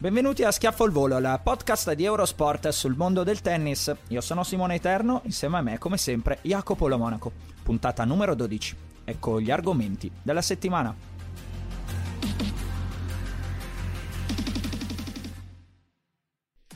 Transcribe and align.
Benvenuti 0.00 0.44
a 0.44 0.50
Schiaffo 0.50 0.84
al 0.84 0.92
Volo, 0.92 1.18
la 1.18 1.38
podcast 1.38 1.92
di 1.92 2.06
Eurosport 2.06 2.70
sul 2.70 2.96
mondo 2.96 3.22
del 3.22 3.42
tennis. 3.42 3.94
Io 4.08 4.22
sono 4.22 4.44
Simone 4.44 4.76
Eterno, 4.76 5.20
insieme 5.24 5.58
a 5.58 5.60
me, 5.60 5.76
come 5.76 5.98
sempre, 5.98 6.38
Jacopo 6.40 6.88
La 6.88 6.96
Monaco. 6.96 7.30
Puntata 7.62 8.06
numero 8.06 8.34
12. 8.34 8.76
Ecco 9.04 9.42
gli 9.42 9.50
argomenti 9.50 10.10
della 10.22 10.40
settimana. 10.40 10.96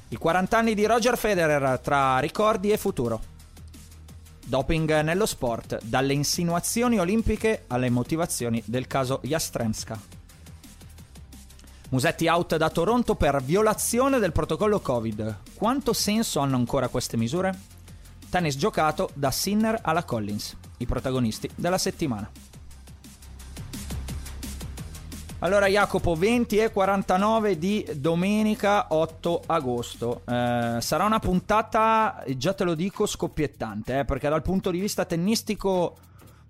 I 0.09 0.17
40 0.17 0.59
anni 0.59 0.75
di 0.75 0.85
Roger 0.85 1.17
Federer 1.17 1.81
tra 1.81 2.19
ricordi 2.19 2.73
e 2.73 2.77
futuro. 2.77 3.23
Doping 4.45 5.01
nello 5.01 5.25
sport, 5.25 5.83
dalle 5.83 6.13
insinuazioni 6.13 6.99
olimpiche 6.99 7.65
alle 7.69 7.89
motivazioni 7.89 8.63
del 8.67 8.87
caso 8.87 9.21
Jastremska. 9.23 10.14
Musetti 11.95 12.27
out 12.27 12.57
da 12.57 12.71
Toronto 12.71 13.15
per 13.15 13.41
violazione 13.41 14.19
del 14.19 14.33
protocollo 14.33 14.81
Covid. 14.81 15.43
Quanto 15.55 15.93
senso 15.93 16.41
hanno 16.41 16.57
ancora 16.57 16.89
queste 16.89 17.17
misure? 17.17 17.57
Tennis 18.29 18.57
giocato 18.57 19.11
da 19.15 19.31
Sinner 19.31 19.79
alla 19.81 20.03
Collins, 20.03 20.57
i 20.79 20.87
protagonisti 20.87 21.49
della 21.55 21.79
settimana. 21.79 22.29
Allora 25.39 25.69
Jacopo, 25.69 26.17
20 26.17 26.57
e 26.57 26.73
49 26.73 27.59
di 27.59 27.87
domenica 27.95 28.87
8 28.89 29.43
agosto. 29.47 30.23
Eh, 30.27 30.79
sarà 30.81 31.05
una 31.05 31.21
puntata, 31.21 32.25
già 32.37 32.55
te 32.55 32.65
lo 32.65 32.75
dico, 32.75 33.07
scoppiettante, 33.07 34.01
eh, 34.01 34.05
perché 34.05 34.29
dal 34.29 34.43
punto 34.43 34.73
di 34.73 34.81
vista 34.81 35.05
tennistico 35.05 35.97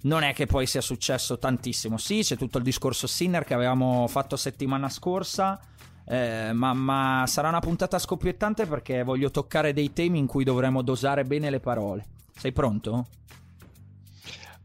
non 0.05 0.23
è 0.23 0.33
che 0.33 0.47
poi 0.47 0.67
sia 0.67 0.81
successo 0.81 1.39
tantissimo. 1.39 1.99
Sì, 1.99 2.23
c'è 2.23 2.37
tutto 2.37 2.59
il 2.59 2.65
discorso 2.65 3.07
Sinner 3.07 3.45
che 3.45 3.55
avevamo 3.55 4.07
fatto 4.09 4.37
settimana 4.37 4.89
scorsa. 4.89 5.61
Eh, 6.07 6.51
ma, 6.53 6.75
ma, 6.75 7.25
sarà 7.27 7.49
una 7.49 7.61
puntata 7.61 7.99
scoppiettante 7.99 8.67
perché 8.67 9.03
voglio 9.03 9.31
toccare 9.31 9.73
dei 9.73 9.95
temi 9.95 10.19
in 10.19 10.27
cui 10.27 10.45
dovremo 10.45 10.83
dosare 10.83 11.25
bene 11.25 11.49
le 11.49 11.61
parole. 11.61 12.05
Sei 12.37 12.53
pronto? 12.53 13.07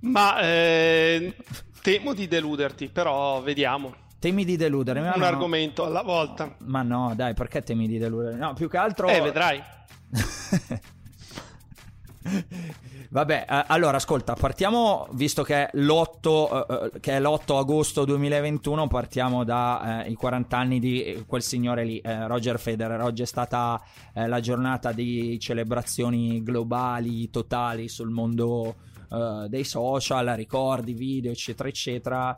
Ma 0.02 0.40
eh, 0.42 1.36
temo 1.82 2.14
di 2.14 2.28
deluderti, 2.28 2.90
però 2.90 3.42
vediamo. 3.42 3.94
Temi 4.20 4.44
di 4.44 4.58
deludere. 4.58 5.00
Un 5.00 5.14
no. 5.16 5.26
argomento 5.26 5.86
alla 5.86 6.02
volta. 6.02 6.58
Ma 6.66 6.82
no, 6.82 7.14
dai, 7.16 7.34
perché 7.34 7.62
temi 7.62 7.88
di 7.88 7.98
deludere? 7.98 8.36
No, 8.36 8.54
più 8.54 8.68
che 8.68 8.78
altro... 8.78 9.08
Eh, 9.08 9.22
vedrai. 9.22 9.64
Vabbè, 13.12 13.46
eh, 13.50 13.64
allora 13.68 13.98
ascolta, 13.98 14.36
partiamo, 14.36 15.08
visto 15.14 15.42
che 15.42 15.68
è 15.68 15.78
l'8, 15.78 16.92
eh, 16.94 17.00
che 17.00 17.14
è 17.14 17.20
l'8 17.20 17.58
agosto 17.58 18.06
2021, 18.06 18.88
partiamo 18.88 19.44
dai 19.44 20.12
eh, 20.12 20.14
40 20.14 20.56
anni 20.56 20.80
di 20.80 21.24
quel 21.26 21.42
signore 21.42 21.86
lì, 21.86 21.98
eh, 22.02 22.28
Roger 22.28 22.60
Federer. 22.60 23.02
Oggi 23.02 23.24
è 23.24 23.26
stata 23.26 23.82
eh, 24.14 24.28
la 24.28 24.40
giornata 24.40 24.92
di 24.92 25.40
celebrazioni 25.40 26.44
globali, 26.44 27.32
totali 27.32 27.88
sul 27.90 28.12
mondo 28.12 28.76
eh, 29.12 29.48
dei 29.50 29.64
social, 29.64 30.28
ricordi, 30.36 30.94
video, 30.94 31.32
eccetera, 31.32 31.68
eccetera. 31.68 32.38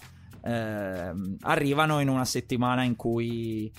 arrivano 1.42 2.00
in 2.00 2.08
una 2.08 2.26
settimana 2.26 2.84
in 2.84 2.96
cui 2.96 3.72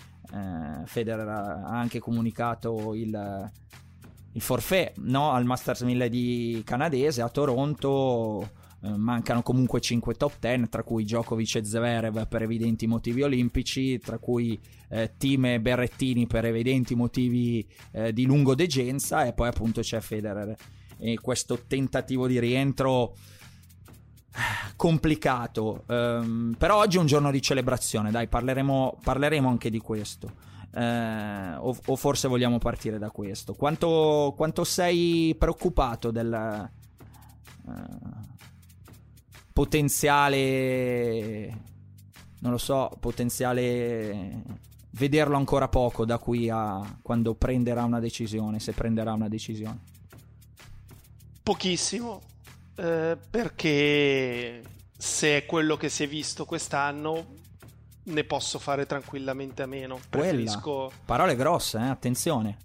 Federer 0.85 1.29
ha 1.29 1.79
anche 1.79 1.99
comunicato 1.99 2.95
il 2.95 3.51
il 4.33 4.41
forfait 4.41 4.93
no? 4.97 5.31
al 5.33 5.45
Masters 5.45 5.83
1000 5.83 6.09
di 6.09 6.63
canadese 6.65 7.23
a 7.23 7.29
Toronto. 7.29 8.61
Eh, 8.85 8.97
mancano 8.97 9.43
comunque 9.43 9.81
5 9.81 10.15
top 10.15 10.39
10, 10.41 10.69
tra 10.69 10.83
cui 10.83 11.05
Djokovic 11.05 11.55
e 11.55 11.65
Zverev 11.65 12.27
per 12.27 12.43
evidenti 12.43 12.89
motivi 12.89 13.23
olimpici, 13.23 14.01
tra 14.01 14.19
cui 14.19 14.61
eh, 14.89 15.13
Team 15.17 15.45
e 15.45 15.61
Berrettini 15.61 16.27
per 16.27 16.47
evidenti 16.47 16.97
motivi 16.97 17.65
eh, 17.93 18.13
di 18.13 18.25
lungodegenza, 18.25 19.25
e 19.25 19.35
poi 19.35 19.49
appunto 19.49 19.83
c'è 19.83 20.01
Federer. 20.01 20.57
E 20.99 21.17
questo 21.21 21.61
tentativo 21.69 22.27
di 22.27 22.41
rientro 22.41 23.15
eh, 24.33 24.73
complicato. 24.75 25.85
Um, 25.87 26.57
però 26.59 26.79
oggi 26.79 26.97
è 26.97 27.01
un 27.01 27.07
giorno 27.07 27.31
di 27.31 27.41
celebrazione, 27.41 28.11
dai, 28.11 28.27
parleremo, 28.27 28.99
parleremo 29.01 29.49
anche 29.49 29.71
di 29.71 29.79
questo. 29.79 30.51
Eh, 30.75 31.55
o, 31.59 31.77
o, 31.85 31.97
forse 31.97 32.29
vogliamo 32.29 32.59
partire 32.59 32.99
da 32.99 33.11
questo? 33.11 33.55
Quanto, 33.55 34.33
quanto 34.37 34.65
sei 34.65 35.35
preoccupato 35.39 36.11
del 36.11 36.33
eh, 36.33 37.73
potenziale, 39.53 41.47
non 42.41 42.53
lo 42.53 42.59
so, 42.59 42.91
potenziale 42.99 44.61
vederlo 44.93 45.37
ancora 45.37 45.69
poco 45.69 46.05
da 46.05 46.19
qui 46.19 46.49
a 46.51 46.99
quando 47.03 47.35
prenderà 47.35 47.85
una 47.85 48.01
decisione, 48.01 48.59
se 48.59 48.73
prenderà 48.73 49.13
una 49.13 49.29
decisione? 49.29 49.81
Pochissimo, 51.43 52.23
eh, 52.77 53.19
perché 53.31 54.63
se 54.97 55.37
è 55.37 55.47
quello 55.47 55.77
che 55.77 55.89
si 55.91 56.05
è 56.05 56.09
visto 56.09 56.45
quest'anno 56.47 57.41
ne 58.05 58.25
posso 58.25 58.59
fare 58.59 58.87
tranquillamente 58.87 59.63
a 59.63 59.67
meno. 59.67 60.01
Preferisco... 60.09 60.87
Quella. 60.87 61.03
Parole 61.05 61.37
grosse, 61.37 61.79
eh? 61.79 61.89
attenzione. 61.89 62.57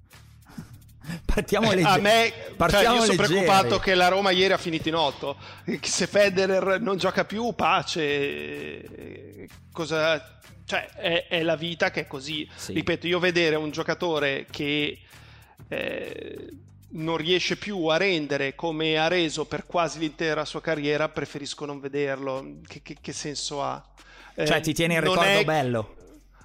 Partiamo 1.25 1.69
leggeri. 1.71 1.83
A 1.83 1.97
me, 1.97 2.33
Partiamo 2.55 2.83
cioè, 2.83 2.95
io 2.95 3.03
sono 3.05 3.27
preoccupato 3.27 3.79
che 3.79 3.95
la 3.95 4.07
Roma 4.07 4.31
ieri 4.31 4.53
ha 4.53 4.57
finito 4.57 4.87
in 4.89 4.95
8. 4.95 5.37
Se 5.81 6.07
Federer 6.07 6.81
non 6.81 6.97
gioca 6.97 7.25
più, 7.25 7.53
pace. 7.53 9.47
Cosa... 9.71 10.35
Cioè, 10.65 10.85
è, 10.95 11.27
è 11.29 11.43
la 11.43 11.55
vita 11.55 11.91
che 11.91 12.01
è 12.01 12.07
così. 12.07 12.49
Sì. 12.53 12.73
Ripeto, 12.73 13.07
io 13.07 13.19
vedere 13.19 13.55
un 13.55 13.71
giocatore 13.71 14.45
che 14.49 14.99
eh, 15.69 16.53
non 16.89 17.15
riesce 17.15 17.55
più 17.55 17.85
a 17.85 17.95
rendere 17.95 18.53
come 18.53 18.97
ha 18.97 19.07
reso 19.07 19.45
per 19.45 19.65
quasi 19.65 19.99
l'intera 19.99 20.43
sua 20.43 20.59
carriera, 20.59 21.07
preferisco 21.07 21.65
non 21.65 21.79
vederlo. 21.79 22.57
Che, 22.67 22.81
che, 22.81 22.97
che 22.99 23.13
senso 23.13 23.63
ha? 23.63 23.81
Cioè, 24.45 24.61
ti 24.61 24.73
tieni 24.73 24.93
il 24.93 25.01
ricordo 25.01 25.23
è... 25.23 25.43
bello. 25.43 25.95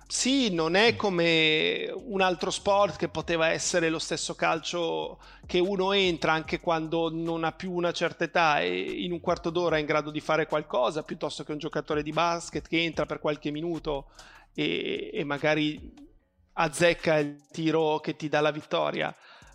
Sì, 0.07 0.53
non 0.53 0.75
è 0.75 0.95
come 0.95 1.91
un 1.95 2.21
altro 2.21 2.51
sport 2.51 2.97
che 2.97 3.09
poteva 3.09 3.49
essere 3.49 3.89
lo 3.89 3.99
stesso 3.99 4.35
calcio 4.35 5.19
che 5.47 5.59
uno 5.59 5.93
entra 5.93 6.33
anche 6.33 6.61
quando 6.61 7.11
non 7.11 7.45
ha 7.45 7.53
più 7.53 7.73
una 7.73 7.93
certa 7.93 8.25
età 8.25 8.61
e 8.61 8.79
in 8.79 9.13
un 9.13 9.21
quarto 9.21 9.49
d'ora 9.49 9.77
è 9.77 9.81
in 9.81 9.87
grado 9.87 10.11
di 10.11 10.21
fare 10.21 10.47
qualcosa, 10.47 11.03
piuttosto 11.03 11.45
che 11.45 11.53
un 11.53 11.59
giocatore 11.59 12.03
di 12.03 12.13
basket 12.13 12.69
che 12.69 12.83
entra 12.83 13.07
per 13.07 13.21
qualche 13.21 13.51
minuto 13.51 14.11
e, 14.55 15.11
e 15.15 15.25
magari 15.25 15.95
azzecca 16.55 17.17
il 17.17 17.47
tiro 17.51 17.99
che 18.01 18.15
ti 18.15 18.29
dà 18.29 18.43
la 18.43 18.51
vittoria. 18.51 19.15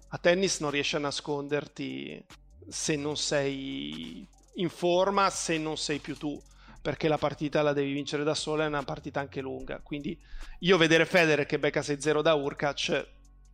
A 0.10 0.18
tennis 0.18 0.60
non 0.60 0.72
riesci 0.72 0.96
a 0.96 1.00
nasconderti 1.00 2.26
se 2.68 2.96
non 2.96 3.16
sei 3.16 4.28
in 4.56 4.70
forma, 4.70 5.30
se 5.30 5.60
non 5.60 5.78
sei 5.78 6.00
più 6.00 6.18
tu 6.18 6.42
perché 6.88 7.10
la 7.10 7.18
partita 7.18 7.62
la 7.62 7.74
devi 7.74 7.92
vincere 7.92 8.24
da 8.24 8.34
sola, 8.34 8.64
è 8.64 8.68
una 8.68 8.82
partita 8.82 9.20
anche 9.20 9.42
lunga. 9.42 9.82
Quindi 9.84 10.18
io 10.60 10.78
vedere 10.78 11.06
Federer 11.06 11.46
che 11.46 11.60
becca 11.60 11.82
6-0 11.82 12.22
da 12.22 12.34
Urkac 12.34 13.08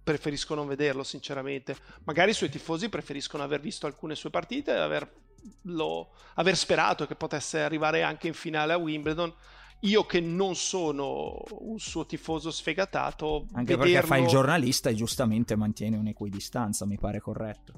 preferisco 0.03 0.53
non 0.53 0.67
vederlo 0.67 1.01
sinceramente. 1.01 1.75
Magari 2.03 2.29
i 2.29 2.35
suoi 2.35 2.49
tifosi 2.49 2.89
preferiscono 2.89 3.41
aver 3.41 3.59
visto 3.59 3.87
alcune 3.87 4.13
sue 4.13 4.29
partite 4.29 4.69
e 4.75 4.77
averlo, 4.77 6.11
aver 6.35 6.55
sperato 6.55 7.07
che 7.07 7.15
potesse 7.15 7.59
arrivare 7.59 8.03
anche 8.03 8.27
in 8.27 8.35
finale 8.35 8.73
a 8.73 8.77
Wimbledon 8.77 9.33
io 9.79 10.05
che 10.05 10.19
non 10.19 10.55
sono 10.55 11.41
un 11.61 11.79
suo 11.79 12.05
tifoso 12.05 12.51
sfegatato. 12.51 13.47
Anche 13.53 13.75
vederlo... 13.75 13.93
perché 13.93 14.05
fai 14.05 14.21
il 14.21 14.27
giornalista 14.27 14.91
e 14.91 14.93
giustamente 14.93 15.55
mantiene 15.55 15.97
un'equidistanza, 15.97 16.85
mi 16.85 16.99
pare 16.99 17.19
corretto. 17.19 17.73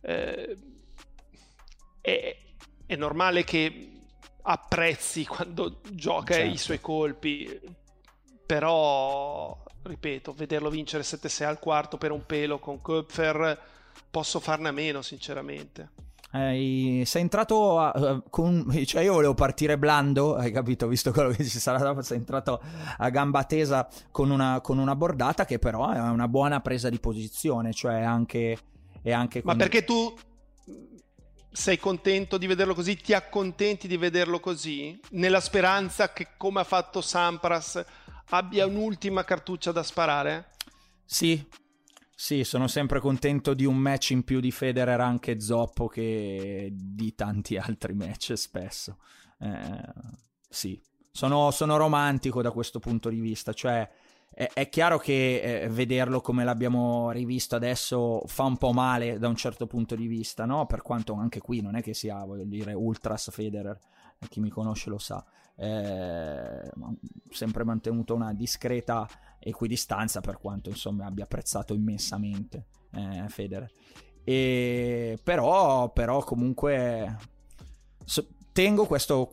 Eh, 0.00 0.58
è, 2.00 2.36
è, 2.86 2.96
normale 2.96 3.44
che 3.44 3.93
apprezzi 4.46 5.24
quando 5.26 5.80
gioca 5.90 6.34
certo. 6.34 6.54
i 6.54 6.58
suoi 6.58 6.80
colpi, 6.80 7.60
però, 8.46 9.62
ripeto, 9.82 10.32
vederlo 10.32 10.70
vincere 10.70 11.02
7-6 11.02 11.44
al 11.44 11.58
quarto 11.58 11.98
per 11.98 12.10
un 12.10 12.24
pelo 12.26 12.58
con 12.58 12.80
Köpfer, 12.80 13.58
posso 14.10 14.40
farne 14.40 14.68
a 14.68 14.72
meno, 14.72 15.02
sinceramente. 15.02 15.90
Eh, 16.36 17.04
sei 17.06 17.22
entrato 17.22 17.78
a, 17.78 17.92
uh, 17.94 18.24
con. 18.28 18.68
Cioè, 18.84 19.04
io 19.04 19.12
volevo 19.12 19.34
partire 19.34 19.78
blando, 19.78 20.34
hai 20.34 20.50
capito? 20.50 20.88
Visto 20.88 21.12
quello 21.12 21.30
che 21.30 21.44
ci 21.44 21.60
sarà 21.60 21.78
dopo, 21.78 22.02
sei 22.02 22.18
entrato 22.18 22.60
a 22.96 23.08
gamba 23.08 23.44
tesa 23.44 23.88
con 24.10 24.30
una, 24.30 24.60
con 24.60 24.78
una 24.78 24.96
bordata 24.96 25.44
che 25.44 25.60
però 25.60 25.92
è 25.92 26.00
una 26.00 26.26
buona 26.26 26.60
presa 26.60 26.88
di 26.88 26.98
posizione. 26.98 27.72
Cioè, 27.72 28.00
anche. 28.00 28.58
È 29.00 29.12
anche. 29.12 29.42
Ma 29.44 29.54
perché 29.54 29.84
tu 29.84 30.12
sei 31.54 31.78
contento 31.78 32.36
di 32.36 32.48
vederlo 32.48 32.74
così? 32.74 32.96
Ti 32.96 33.12
accontenti 33.12 33.86
di 33.86 33.96
vederlo 33.96 34.40
così? 34.40 34.98
Nella 35.10 35.40
speranza 35.40 36.12
che, 36.12 36.30
come 36.36 36.60
ha 36.60 36.64
fatto 36.64 37.00
Sampras, 37.00 37.82
abbia 38.30 38.66
un'ultima 38.66 39.22
cartuccia 39.22 39.70
da 39.70 39.84
sparare? 39.84 40.50
Sì, 41.04 41.46
sì, 42.12 42.42
sono 42.42 42.66
sempre 42.66 42.98
contento 42.98 43.54
di 43.54 43.64
un 43.64 43.76
match 43.76 44.10
in 44.10 44.24
più 44.24 44.40
di 44.40 44.50
Federer 44.50 45.00
anche 45.00 45.40
zoppo 45.40 45.86
che 45.86 46.70
di 46.72 47.14
tanti 47.14 47.56
altri 47.58 47.94
match 47.94 48.32
spesso. 48.36 48.98
Eh, 49.38 49.92
sì, 50.48 50.80
sono, 51.12 51.52
sono, 51.52 51.76
romantico 51.76 52.42
da 52.42 52.50
questo 52.50 52.80
punto 52.80 53.10
di 53.10 53.20
vista, 53.20 53.52
cioè 53.52 53.88
è, 54.34 54.50
è 54.52 54.68
chiaro 54.68 54.98
che 54.98 55.62
eh, 55.62 55.68
vederlo 55.68 56.20
come 56.20 56.44
l'abbiamo 56.44 57.12
rivisto 57.12 57.54
adesso 57.54 58.22
fa 58.26 58.42
un 58.42 58.56
po' 58.56 58.72
male 58.72 59.18
da 59.18 59.28
un 59.28 59.36
certo 59.36 59.66
punto 59.66 59.94
di 59.94 60.08
vista, 60.08 60.44
no? 60.44 60.66
Per 60.66 60.82
quanto 60.82 61.14
anche 61.14 61.40
qui 61.40 61.60
non 61.60 61.76
è 61.76 61.82
che 61.82 61.94
sia, 61.94 62.24
voglio 62.24 62.44
dire, 62.44 62.72
ultras 62.72 63.30
Federer, 63.30 63.78
chi 64.28 64.40
mi 64.40 64.50
conosce 64.50 64.90
lo 64.90 64.98
sa. 64.98 65.24
Eh, 65.56 66.70
sempre 67.30 67.62
mantenuto 67.62 68.14
una 68.14 68.34
discreta 68.34 69.08
equidistanza 69.38 70.20
per 70.20 70.38
quanto 70.38 70.68
insomma 70.68 71.06
abbia 71.06 71.24
apprezzato 71.24 71.72
immensamente 71.72 72.66
eh, 72.92 73.28
Federer. 73.28 73.70
E, 74.24 75.16
però, 75.22 75.92
però 75.92 76.24
comunque 76.24 77.18
so, 78.04 78.26
tengo 78.54 78.86
questo, 78.86 79.32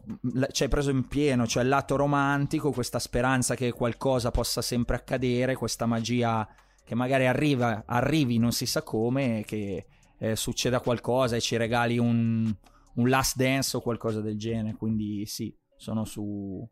ci 0.52 0.64
hai 0.64 0.70
preso 0.70 0.90
in 0.90 1.08
pieno, 1.08 1.46
cioè 1.46 1.62
il 1.62 1.70
lato 1.70 1.96
romantico, 1.96 2.72
questa 2.72 2.98
speranza 2.98 3.54
che 3.54 3.72
qualcosa 3.72 4.32
possa 4.32 4.64
sempre 4.64 4.96
accadere, 4.96 5.56
questa 5.56 5.86
magia 5.86 6.48
che 6.84 6.96
magari 6.96 7.28
arriva, 7.28 7.84
arrivi 7.86 8.40
non 8.40 8.52
si 8.52 8.66
sa 8.66 8.82
come, 8.82 9.44
che 9.46 9.86
eh, 10.18 10.36
succeda 10.36 10.80
qualcosa 10.80 11.36
e 11.36 11.40
ci 11.40 11.56
regali 11.56 12.00
un, 12.00 12.52
un 12.96 13.10
last 13.10 13.36
dance 13.36 13.78
o 13.78 13.82
qualcosa 13.82 14.22
del 14.22 14.40
genere, 14.40 14.76
quindi 14.76 15.24
sì, 15.28 15.56
sono 15.78 16.04
su, 16.04 16.68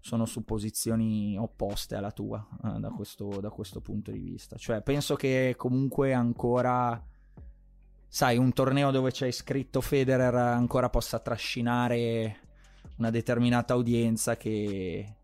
sono 0.00 0.26
su 0.26 0.44
posizioni 0.44 1.38
opposte 1.38 1.94
alla 1.94 2.12
tua 2.12 2.46
eh, 2.62 2.78
da, 2.78 2.90
questo, 2.90 3.40
da, 3.40 3.48
questo, 3.48 3.80
punto 3.80 4.10
di 4.10 4.20
vista. 4.20 4.56
Cioè, 4.56 4.82
penso 4.82 5.14
che 5.14 5.54
comunque 5.56 6.12
ancora, 6.12 7.02
sai, 8.08 8.36
un 8.36 8.52
torneo 8.52 8.90
dove 8.90 9.10
c'è 9.10 9.30
scritto 9.30 9.80
Federer 9.80 10.34
ancora 10.34 10.88
possa 10.88 11.18
trascinare 11.18 12.40
una 12.98 13.10
determinata 13.10 13.74
audienza 13.74 14.36
che 14.36 15.14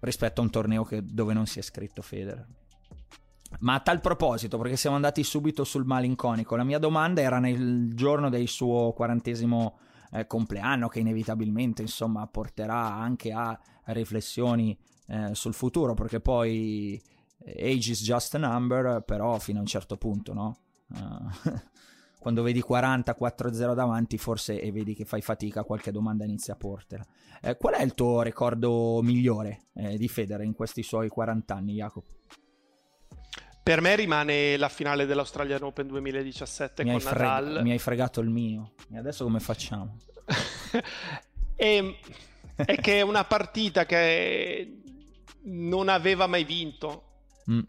rispetto 0.00 0.40
a 0.40 0.44
un 0.44 0.50
torneo 0.50 0.84
che, 0.84 1.02
dove 1.04 1.32
non 1.32 1.46
si 1.46 1.58
è 1.58 1.62
scritto 1.62 2.02
Federer. 2.02 2.46
Ma 3.60 3.74
a 3.74 3.80
tal 3.80 4.00
proposito, 4.00 4.58
perché 4.58 4.76
siamo 4.76 4.96
andati 4.96 5.22
subito 5.22 5.64
sul 5.64 5.84
malinconico, 5.84 6.56
la 6.56 6.64
mia 6.64 6.78
domanda 6.78 7.20
era 7.20 7.38
nel 7.38 7.94
giorno 7.94 8.28
del 8.28 8.48
suo 8.48 8.92
quarantesimo 8.92 9.78
eh, 10.14 10.26
compleanno 10.26 10.88
che 10.88 11.00
inevitabilmente 11.00 11.82
insomma 11.82 12.26
porterà 12.26 12.94
anche 12.94 13.32
a 13.32 13.58
riflessioni 13.86 14.76
eh, 15.08 15.34
sul 15.34 15.54
futuro 15.54 15.94
perché 15.94 16.20
poi 16.20 17.00
eh, 17.38 17.72
age 17.72 17.90
is 17.90 18.02
just 18.02 18.34
a 18.36 18.38
number 18.38 19.02
però 19.04 19.38
fino 19.38 19.58
a 19.58 19.62
un 19.62 19.66
certo 19.66 19.96
punto 19.96 20.32
no? 20.32 20.58
Uh, 20.88 21.30
quando 22.20 22.42
vedi 22.42 22.60
40 22.60 23.16
4-0 23.18 23.74
davanti 23.74 24.18
forse 24.18 24.60
e 24.60 24.70
vedi 24.70 24.94
che 24.94 25.04
fai 25.04 25.22
fatica 25.22 25.64
qualche 25.64 25.90
domanda 25.90 26.24
inizia 26.24 26.54
a 26.54 26.56
portela 26.56 27.04
eh, 27.40 27.56
qual 27.56 27.74
è 27.74 27.82
il 27.82 27.94
tuo 27.94 28.22
ricordo 28.22 29.00
migliore 29.02 29.66
eh, 29.74 29.98
di 29.98 30.08
Federer 30.08 30.46
in 30.46 30.54
questi 30.54 30.82
suoi 30.82 31.08
40 31.08 31.54
anni 31.54 31.74
Jacopo? 31.74 32.12
Per 33.62 33.80
me 33.80 33.96
rimane 33.96 34.56
la 34.56 34.68
finale 34.68 35.04
dell'Australian 35.04 35.62
Open 35.62 35.86
2017 35.86 36.84
mi 36.84 36.90
con 36.90 37.00
freg- 37.00 37.20
Nadal. 37.20 37.62
Mi 37.62 37.72
hai 37.72 37.78
fregato 37.78 38.20
il 38.20 38.28
mio. 38.28 38.72
E 38.92 38.98
adesso 38.98 39.24
come 39.24 39.40
facciamo? 39.40 39.98
e, 41.56 41.98
è 42.56 42.76
che 42.76 42.98
è 42.98 43.00
una 43.02 43.24
partita 43.24 43.84
che 43.84 44.82
non 45.44 45.88
aveva 45.88 46.26
mai 46.26 46.44
vinto. 46.44 47.04
Mm. 47.50 47.60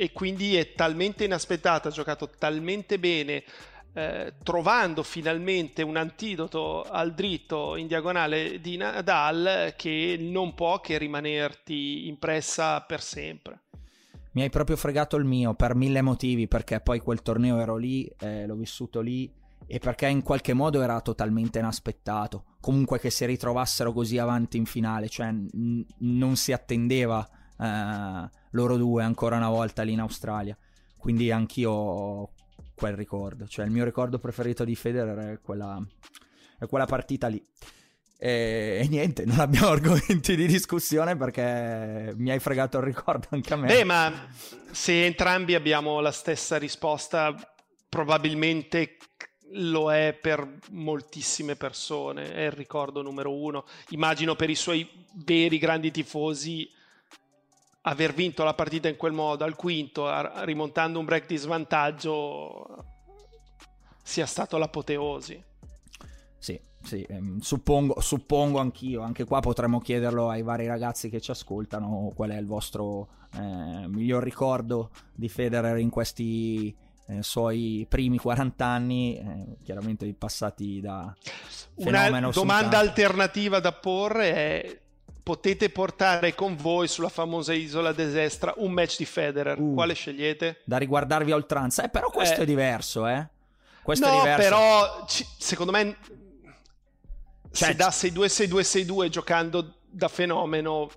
E 0.00 0.12
quindi 0.12 0.54
è 0.54 0.74
talmente 0.74 1.24
inaspettata, 1.24 1.88
ha 1.88 1.92
giocato 1.92 2.30
talmente 2.38 3.00
bene, 3.00 3.42
eh, 3.94 4.34
trovando 4.44 5.02
finalmente 5.02 5.82
un 5.82 5.96
antidoto 5.96 6.82
al 6.82 7.14
dritto 7.14 7.74
in 7.74 7.88
diagonale 7.88 8.60
di 8.60 8.76
Nadal 8.76 9.74
che 9.76 10.16
non 10.20 10.54
può 10.54 10.80
che 10.80 10.98
rimanerti 10.98 12.06
impressa 12.06 12.80
per 12.82 13.02
sempre 13.02 13.62
mi 14.38 14.44
hai 14.44 14.50
proprio 14.50 14.76
fregato 14.76 15.16
il 15.16 15.24
mio 15.24 15.54
per 15.54 15.74
mille 15.74 16.00
motivi, 16.00 16.46
perché 16.46 16.78
poi 16.78 17.00
quel 17.00 17.22
torneo 17.22 17.58
ero 17.58 17.76
lì, 17.76 18.08
eh, 18.20 18.46
l'ho 18.46 18.54
vissuto 18.54 19.00
lì 19.00 19.28
e 19.66 19.78
perché 19.80 20.06
in 20.06 20.22
qualche 20.22 20.54
modo 20.54 20.80
era 20.80 21.00
totalmente 21.00 21.58
inaspettato. 21.58 22.44
Comunque 22.60 23.00
che 23.00 23.10
si 23.10 23.26
ritrovassero 23.26 23.92
così 23.92 24.16
avanti 24.16 24.56
in 24.56 24.64
finale, 24.64 25.08
cioè 25.08 25.32
n- 25.32 25.84
non 25.98 26.36
si 26.36 26.52
attendeva 26.52 27.28
eh, 27.58 28.28
loro 28.50 28.76
due 28.76 29.02
ancora 29.02 29.36
una 29.36 29.48
volta 29.48 29.82
lì 29.82 29.92
in 29.92 30.00
Australia. 30.00 30.56
Quindi 30.96 31.30
anch'io 31.30 31.70
ho 31.70 32.32
quel 32.74 32.94
ricordo, 32.94 33.46
cioè 33.46 33.64
il 33.64 33.70
mio 33.70 33.84
ricordo 33.84 34.18
preferito 34.18 34.64
di 34.64 34.76
Federer 34.76 35.34
è 35.34 35.40
quella, 35.40 35.80
è 36.58 36.66
quella 36.66 36.86
partita 36.86 37.26
lì. 37.26 37.44
E, 38.20 38.80
e, 38.82 38.88
niente, 38.88 39.24
non 39.24 39.38
abbiamo 39.38 39.68
argomenti 39.70 40.34
di 40.34 40.46
discussione 40.46 41.16
perché 41.16 42.12
mi 42.16 42.30
hai 42.30 42.40
fregato 42.40 42.78
il 42.78 42.84
ricordo 42.84 43.28
anche 43.30 43.52
a 43.52 43.56
me. 43.56 43.66
Beh, 43.68 43.84
ma 43.84 44.28
se 44.70 45.04
entrambi 45.04 45.54
abbiamo 45.54 46.00
la 46.00 46.12
stessa 46.12 46.56
risposta, 46.56 47.34
probabilmente 47.88 48.96
lo 49.52 49.92
è 49.92 50.18
per 50.20 50.58
moltissime 50.70 51.56
persone. 51.56 52.32
È 52.32 52.42
il 52.42 52.52
ricordo 52.52 53.02
numero 53.02 53.32
uno. 53.32 53.64
Immagino 53.90 54.34
per 54.34 54.50
i 54.50 54.56
suoi 54.56 54.88
veri 55.24 55.58
grandi 55.58 55.90
tifosi 55.90 56.68
aver 57.82 58.12
vinto 58.12 58.44
la 58.44 58.54
partita 58.54 58.88
in 58.88 58.96
quel 58.96 59.12
modo 59.12 59.44
al 59.44 59.56
quinto, 59.56 60.08
rimontando 60.44 60.98
un 60.98 61.04
break 61.04 61.26
di 61.26 61.36
svantaggio, 61.36 62.84
sia 64.02 64.26
stato 64.26 64.58
l'apoteosi. 64.58 65.42
Sì, 66.38 66.60
sì, 66.82 67.02
ehm, 67.02 67.40
suppongo, 67.40 68.00
suppongo 68.00 68.58
anch'io, 68.58 69.02
anche 69.02 69.24
qua 69.24 69.40
potremmo 69.40 69.80
chiederlo 69.80 70.28
ai 70.28 70.42
vari 70.42 70.66
ragazzi 70.66 71.08
che 71.08 71.20
ci 71.20 71.30
ascoltano 71.30 72.12
qual 72.14 72.30
è 72.30 72.36
il 72.36 72.46
vostro 72.46 73.08
eh, 73.34 73.86
miglior 73.88 74.22
ricordo 74.22 74.90
di 75.14 75.28
Federer 75.28 75.78
in 75.78 75.90
questi 75.90 76.74
eh, 77.08 77.22
suoi 77.22 77.86
primi 77.88 78.18
40 78.18 78.64
anni, 78.64 79.16
eh, 79.16 79.56
chiaramente 79.62 80.12
passati 80.14 80.80
da 80.80 81.14
Una 81.76 82.30
domanda 82.30 82.78
alternativa 82.78 83.60
da 83.60 83.72
porre 83.72 84.32
è 84.32 84.80
potete 85.28 85.68
portare 85.68 86.34
con 86.34 86.56
voi 86.56 86.88
sulla 86.88 87.10
famosa 87.10 87.52
isola 87.52 87.92
desestra 87.92 88.54
un 88.56 88.72
match 88.72 88.96
di 88.96 89.04
Federer, 89.04 89.60
uh, 89.60 89.74
quale 89.74 89.92
scegliete? 89.92 90.62
Da 90.64 90.78
riguardarvi 90.78 91.32
a 91.32 91.34
oltranza, 91.34 91.84
eh, 91.84 91.90
però 91.90 92.08
questo 92.08 92.40
eh. 92.40 92.42
è 92.44 92.46
diverso, 92.46 93.06
eh? 93.06 93.28
Questo 93.82 94.06
no, 94.06 94.16
è 94.16 94.20
diverso. 94.20 94.42
però 94.42 95.04
ci, 95.06 95.26
secondo 95.36 95.70
me 95.70 95.98
cioè, 97.52 97.68
se 97.68 97.74
da 97.74 97.88
6-2, 97.88 98.24
6-2, 98.48 98.86
6-2 98.86 99.08
giocando 99.10 99.74
da 99.84 100.08
fenomeno 100.08 100.88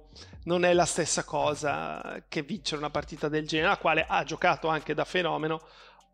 non 0.45 0.63
è 0.63 0.71
la 0.71 0.85
stessa 0.85 1.25
cosa 1.25 2.23
che 2.29 2.41
vincere 2.41 2.77
una 2.77 2.89
partita 2.89 3.27
del 3.27 3.45
genere, 3.45 3.67
la 3.67 3.77
quale 3.77 4.05
ha 4.07 4.23
giocato 4.23 4.69
anche 4.69 4.93
da 4.93 5.03
fenomeno, 5.03 5.59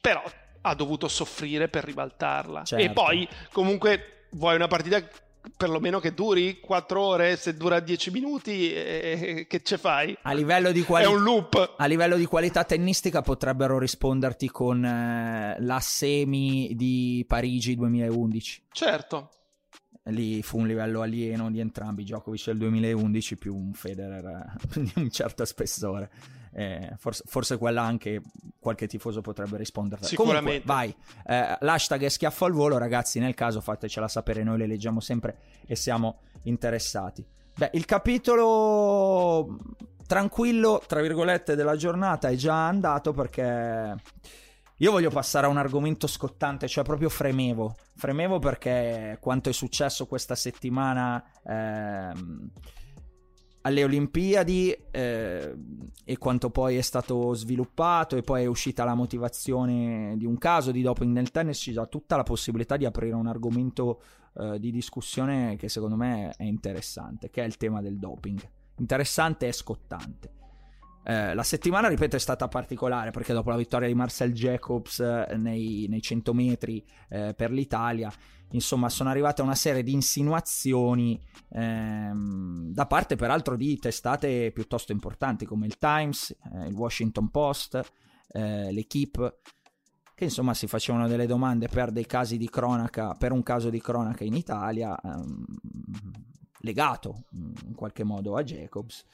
però 0.02 0.24
ha 0.62 0.74
dovuto 0.74 1.08
soffrire 1.08 1.68
per 1.68 1.84
ribaltarla. 1.84 2.64
Certo. 2.64 2.84
E 2.84 2.90
poi 2.90 3.30
comunque 3.52 4.26
vuoi 4.32 4.56
una 4.56 4.68
partita 4.68 5.08
perlomeno 5.56 6.00
che 6.00 6.14
duri 6.14 6.60
4 6.60 7.02
ore, 7.02 7.36
se 7.38 7.56
dura 7.56 7.80
10 7.80 8.12
minuti, 8.12 8.74
eh, 8.74 9.46
che 9.48 9.62
ce 9.64 9.78
fai? 9.78 10.18
A 10.24 10.34
livello 10.34 10.72
di 10.72 10.84
qualità, 10.84 11.12
È 11.12 11.14
un 11.14 11.24
loop. 11.24 11.76
A 11.78 11.86
livello 11.86 12.18
di 12.18 12.26
qualità 12.26 12.64
tennistica 12.64 13.22
potrebbero 13.22 13.80
risponderti 13.80 14.50
con 14.50 14.84
eh, 14.84 15.58
la 15.60 15.80
semi 15.80 16.72
di 16.76 17.24
Parigi 17.28 17.76
2011. 17.76 18.64
Certo. 18.72 19.32
Lì 20.10 20.42
fu 20.42 20.60
un 20.60 20.68
livello 20.68 21.02
alieno 21.02 21.52
di 21.52 21.60
entrambi, 21.60 22.04
Djokovic 22.04 22.46
del 22.46 22.58
2011 22.58 23.38
più 23.38 23.56
un 23.56 23.74
Federer 23.74 24.54
di 24.74 24.94
un 24.96 25.10
certo 25.10 25.44
spessore. 25.44 26.10
Eh, 26.54 26.94
forse, 26.98 27.24
forse, 27.26 27.58
quella 27.58 27.82
anche 27.82 28.22
qualche 28.60 28.88
tifoso 28.88 29.22
potrebbe 29.22 29.58
rispondere. 29.58 30.04
Sicuramente. 30.04 30.64
Comunque, 30.66 30.74
vai. 30.74 30.96
Eh, 31.26 31.58
l'hashtag 31.62 32.04
è 32.04 32.10
schiaffo 32.10 32.46
al 32.46 32.52
volo, 32.52 32.78
ragazzi. 32.78 33.20
Nel 33.20 33.34
caso 33.34 33.62
fatecela 33.62 34.08
sapere, 34.08 34.44
noi 34.44 34.58
le 34.58 34.68
leggiamo 34.68 35.00
sempre 35.00 35.38
e 35.66 35.76
siamo 35.76 36.20
interessati. 36.44 37.26
Beh, 37.56 37.72
il 37.74 37.86
capitolo 37.86 39.58
tranquillo, 40.06 40.82
tra 40.86 41.02
virgolette, 41.02 41.56
della 41.56 41.76
giornata 41.76 42.30
è 42.30 42.36
già 42.36 42.68
andato 42.68 43.12
perché 43.14 43.96
io 44.80 44.92
voglio 44.92 45.10
passare 45.10 45.48
a 45.48 45.50
un 45.50 45.58
argomento 45.58 46.06
scottante, 46.06 46.68
cioè 46.68 46.84
proprio 46.84 47.10
fremevo. 47.10 47.76
Fremevo 47.96 48.38
perché 48.38 49.18
quanto 49.20 49.50
è 49.50 49.54
successo 49.54 50.06
questa 50.06 50.36
settimana 50.36 51.24
ehm, 51.44 52.52
alle 53.62 53.84
Olimpiadi 53.84 54.76
eh, 54.92 55.56
e 56.04 56.18
quanto 56.18 56.50
poi 56.50 56.78
è 56.78 56.82
stato 56.82 57.34
sviluppato 57.34 58.16
e 58.16 58.22
poi 58.22 58.44
è 58.44 58.46
uscita 58.46 58.84
la 58.84 58.94
motivazione 58.94 60.16
di 60.18 60.26
un 60.26 60.38
caso 60.38 60.72
di 60.72 60.82
doping 60.82 61.12
nel 61.12 61.32
tennis, 61.32 61.58
ci 61.58 61.74
dà 61.74 61.86
tutta 61.86 62.16
la 62.16 62.24
possibilità 62.24 62.78
di 62.78 62.86
aprire 62.86 63.16
un 63.16 63.28
argomento 63.28 64.02
eh, 64.38 64.60
di 64.60 64.72
discussione 64.72 65.56
che 65.58 65.70
secondo 65.70 65.96
me 65.96 66.34
è 66.38 66.44
interessante, 66.44 67.30
che 67.30 67.44
è 67.44 67.46
il 67.46 67.58
tema 67.58 67.82
del 67.82 67.98
doping. 67.98 68.40
Interessante 68.78 69.48
e 69.48 69.52
scottante. 69.52 70.37
Eh, 71.10 71.34
la 71.34 71.44
settimana, 71.44 71.88
ripeto, 71.88 72.18
è 72.18 72.20
stata 72.20 72.50
particolare 72.50 73.12
perché 73.12 73.32
dopo 73.32 73.50
la 73.50 73.56
vittoria 73.56 73.88
di 73.88 73.94
Marcel 73.94 74.34
Jacobs 74.34 75.00
eh, 75.00 75.38
nei, 75.38 75.86
nei, 75.88 76.02
100 76.02 76.34
metri 76.34 76.86
eh, 77.08 77.34
per 77.34 77.50
l'Italia, 77.50 78.12
insomma, 78.50 78.90
sono 78.90 79.10
arrivate 79.10 79.42
una 79.42 79.56
serie 79.56 79.84
di 79.84 79.94
insinuazioni 79.94 81.18
ehm, 81.52 82.74
da 82.74 82.86
parte 82.88 83.16
peraltro 83.16 83.56
di 83.56 83.78
testate 83.78 84.52
piuttosto 84.52 84.92
importanti 84.92 85.46
come 85.46 85.66
il 85.66 85.78
Times, 85.78 86.36
eh, 86.54 86.68
il 86.68 86.74
Washington 86.74 87.32
Post, 87.32 87.82
eh, 88.28 88.74
l'Equipe 88.74 89.40
che 90.14 90.26
insomma 90.26 90.54
si 90.54 90.68
facevano 90.68 91.08
delle 91.08 91.26
domande 91.26 91.70
per 91.70 91.92
dei 91.92 92.06
casi 92.06 92.36
di 92.36 92.50
cronaca, 92.50 93.14
per 93.14 93.32
un 93.32 93.44
caso 93.44 93.70
di 93.70 93.80
cronaca 93.80 94.26
in 94.26 94.34
Italia, 94.34 95.00
ehm, 95.00 95.46
legato 96.64 97.28
in 97.32 97.76
qualche 97.76 98.04
modo 98.04 98.36
a 98.36 98.44
Jacobs 98.44 99.06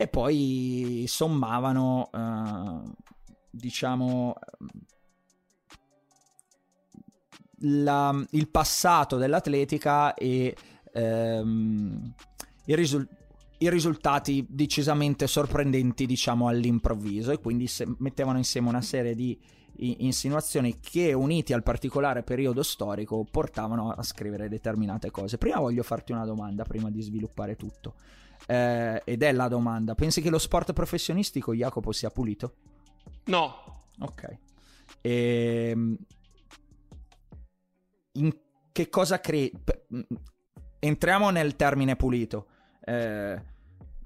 e 0.00 0.08
poi 0.08 1.04
sommavano, 1.06 2.08
eh, 2.10 2.90
diciamo, 3.50 4.34
la, 7.58 8.26
il 8.30 8.48
passato 8.48 9.18
dell'atletica 9.18 10.14
e 10.14 10.56
ehm, 10.94 12.14
i, 12.64 12.74
risul- 12.74 13.06
i, 13.58 13.68
risultati 13.68 14.46
decisamente 14.48 15.26
sorprendenti, 15.26 16.06
diciamo, 16.06 16.48
all'improvviso 16.48 17.32
e 17.32 17.38
quindi 17.38 17.66
se- 17.66 17.94
mettevano 17.98 18.38
insieme 18.38 18.70
una 18.70 18.80
serie 18.80 19.14
di 19.14 19.38
insinuazioni 19.82 20.78
che 20.80 21.12
uniti 21.12 21.52
al 21.52 21.62
particolare 21.62 22.22
periodo 22.22 22.62
storico 22.62 23.26
portavano 23.30 23.90
a 23.90 24.02
scrivere 24.02 24.48
determinate 24.48 25.10
cose. 25.10 25.36
Prima 25.36 25.58
voglio 25.58 25.82
farti 25.82 26.12
una 26.12 26.24
domanda 26.24 26.64
prima 26.64 26.90
di 26.90 27.02
sviluppare 27.02 27.56
tutto 27.56 27.96
eh, 28.50 29.02
ed 29.04 29.22
è 29.22 29.30
la 29.30 29.46
domanda. 29.46 29.94
Pensi 29.94 30.20
che 30.20 30.28
lo 30.28 30.38
sport 30.38 30.72
professionistico, 30.72 31.54
Jacopo, 31.54 31.92
sia 31.92 32.10
pulito? 32.10 32.54
No. 33.26 33.84
Ok. 34.00 34.38
E... 35.00 35.68
Ehm, 35.70 35.96
in 38.14 38.36
che 38.72 38.88
cosa 38.88 39.20
credi? 39.20 39.52
Entriamo 40.80 41.30
nel 41.30 41.54
termine 41.54 41.94
pulito. 41.94 42.46
Eh, 42.84 43.40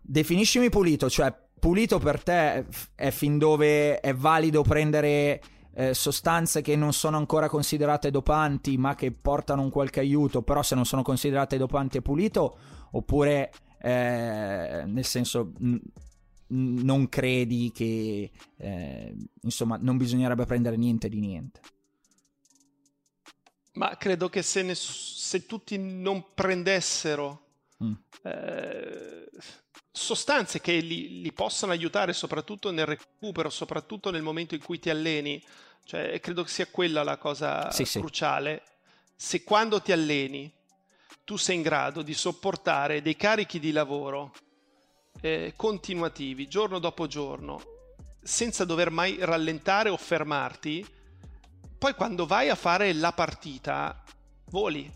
definiscimi 0.03 0.69
pulito, 0.69 1.09
cioè 1.09 1.35
pulito 1.59 1.99
per 1.99 2.23
te 2.23 2.67
è 2.95 3.11
fin 3.11 3.39
dove 3.39 3.99
è 4.01 4.13
valido 4.13 4.61
prendere 4.61 5.41
eh, 5.73 5.95
sostanze 5.95 6.61
che 6.61 6.77
non 6.77 6.93
sono 6.93 7.17
ancora 7.17 7.49
considerate 7.49 8.11
dopanti 8.11 8.77
ma 8.77 8.95
che 8.95 9.11
portano 9.11 9.63
un 9.63 9.71
qualche 9.71 10.01
aiuto, 10.01 10.43
però 10.43 10.63
se 10.63 10.75
non 10.75 10.85
sono 10.85 11.03
considerate 11.03 11.57
dopanti 11.57 11.99
è 11.99 12.03
pulito, 12.03 12.59
oppure 12.91 13.51
eh, 13.85 14.85
nel 14.87 15.05
senso 15.05 15.53
n- 15.59 15.79
non 16.47 17.09
credi 17.09 17.71
che 17.73 18.31
eh, 18.57 19.17
insomma 19.43 19.79
non 19.79 19.99
bisognerebbe 19.99 20.47
prendere 20.47 20.76
niente 20.76 21.09
di 21.11 21.21
niente 21.21 21.61
ma 23.73 23.97
credo 23.97 24.29
che 24.29 24.43
se, 24.43 24.62
ne, 24.62 24.75
se 24.75 25.47
tutti 25.47 25.76
non 25.79 26.33
prendessero 26.33 27.47
mm. 27.83 27.93
eh, 28.23 29.29
sostanze 29.91 30.61
che 30.61 30.79
li, 30.79 31.21
li, 31.21 31.33
possano 31.33 31.73
aiutare 31.73 32.12
soprattutto 32.12 32.71
nel 32.71 32.87
recupero, 32.87 33.50
soprattutto 33.50 34.11
nel 34.11 34.23
momento 34.23 34.55
in 34.55 34.62
cui 34.62 34.79
ti 34.79 34.91
alleni, 34.91 35.43
cioè 35.85 36.19
credo 36.21 36.45
che 36.45 36.50
sia 36.50 36.67
quella 36.69 37.03
la 37.03 37.19
cosa 37.19 37.71
sì, 37.71 37.85
cruciale. 37.85 38.62
Sì. 38.64 38.73
Se 39.17 39.45
quando 39.45 39.81
ti 39.83 39.93
alleni 39.93 40.53
tu 41.25 41.37
sei 41.37 41.57
in 41.57 41.62
grado 41.62 42.02
di 42.02 42.14
sopportare 42.14 43.02
dei 43.02 43.16
carichi 43.16 43.59
di 43.59 43.73
lavoro 43.73 44.33
eh, 45.21 45.54
continuativi, 45.57 46.49
giorno 46.49 46.78
dopo 46.78 47.07
giorno, 47.07 47.62
senza 48.23 48.64
dover 48.64 48.90
mai 48.90 49.16
rallentare 49.21 49.88
o 49.88 49.97
fermarti, 49.97 50.87
poi 51.78 51.95
quando 51.95 52.26
vai 52.26 52.50
a 52.50 52.54
fare 52.54 52.93
la 52.93 53.12
partita, 53.12 54.02
voli. 54.50 54.90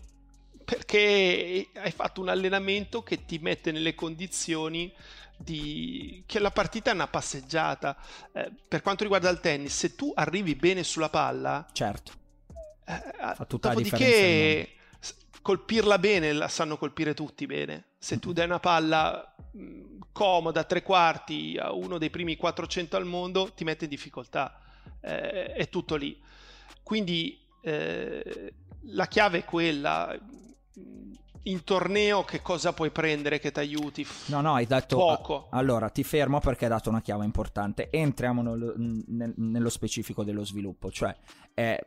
Perché 0.63 1.67
hai 1.73 1.91
fatto 1.91 2.21
un 2.21 2.29
allenamento 2.29 3.01
che 3.01 3.25
ti 3.25 3.39
mette 3.39 3.71
nelle 3.71 3.95
condizioni 3.95 4.93
di... 5.35 6.23
che 6.27 6.37
la 6.37 6.51
partita 6.51 6.91
è 6.91 6.93
una 6.93 7.07
passeggiata. 7.07 7.97
Eh, 8.31 8.51
per 8.67 8.83
quanto 8.83 9.01
riguarda 9.01 9.29
il 9.29 9.39
tennis, 9.39 9.75
se 9.75 9.95
tu 9.95 10.11
arrivi 10.13 10.53
bene 10.53 10.83
sulla 10.83 11.09
palla... 11.09 11.65
Certo. 11.71 12.11
Eh, 12.85 13.33
Fa 13.33 13.45
tutta 13.45 13.69
dopodiché 13.69 14.78
colpirla 15.41 15.99
bene 15.99 16.31
la 16.33 16.47
sanno 16.47 16.77
colpire 16.77 17.13
tutti 17.13 17.45
bene. 17.45 17.85
Se 17.97 18.19
tu 18.19 18.33
dai 18.33 18.45
una 18.45 18.59
palla 18.59 19.35
mh, 19.51 19.97
comoda, 20.11 20.63
tre 20.63 20.83
quarti 20.83 21.57
a 21.59 21.71
uno 21.71 21.97
dei 21.97 22.09
primi 22.09 22.35
400 22.35 22.97
al 22.97 23.05
mondo, 23.05 23.51
ti 23.53 23.63
mette 23.63 23.85
in 23.85 23.89
difficoltà. 23.89 24.59
Eh, 25.01 25.53
è 25.53 25.69
tutto 25.69 25.95
lì. 25.95 26.19
Quindi 26.83 27.39
eh, 27.61 28.53
la 28.83 29.07
chiave 29.07 29.39
è 29.39 29.45
quella. 29.45 30.17
In 31.43 31.63
torneo 31.63 32.25
che 32.25 32.41
cosa 32.41 32.73
puoi 32.73 32.91
prendere 32.91 33.39
che 33.39 33.51
ti 33.51 33.59
aiuti? 33.59 34.05
No, 34.25 34.41
no, 34.41 34.55
hai 34.55 34.67
detto 34.67 34.97
poco. 34.97 35.47
Allora, 35.51 35.89
ti 35.89 36.03
fermo 36.03 36.39
perché 36.39 36.65
hai 36.65 36.71
dato 36.71 36.89
una 36.89 37.01
chiave 37.01 37.25
importante. 37.25 37.89
Entriamo 37.89 38.41
nello, 38.41 38.73
nello 38.77 39.69
specifico 39.69 40.23
dello 40.23 40.43
sviluppo. 40.43 40.91
Cioè, 40.91 41.15
eh, 41.53 41.83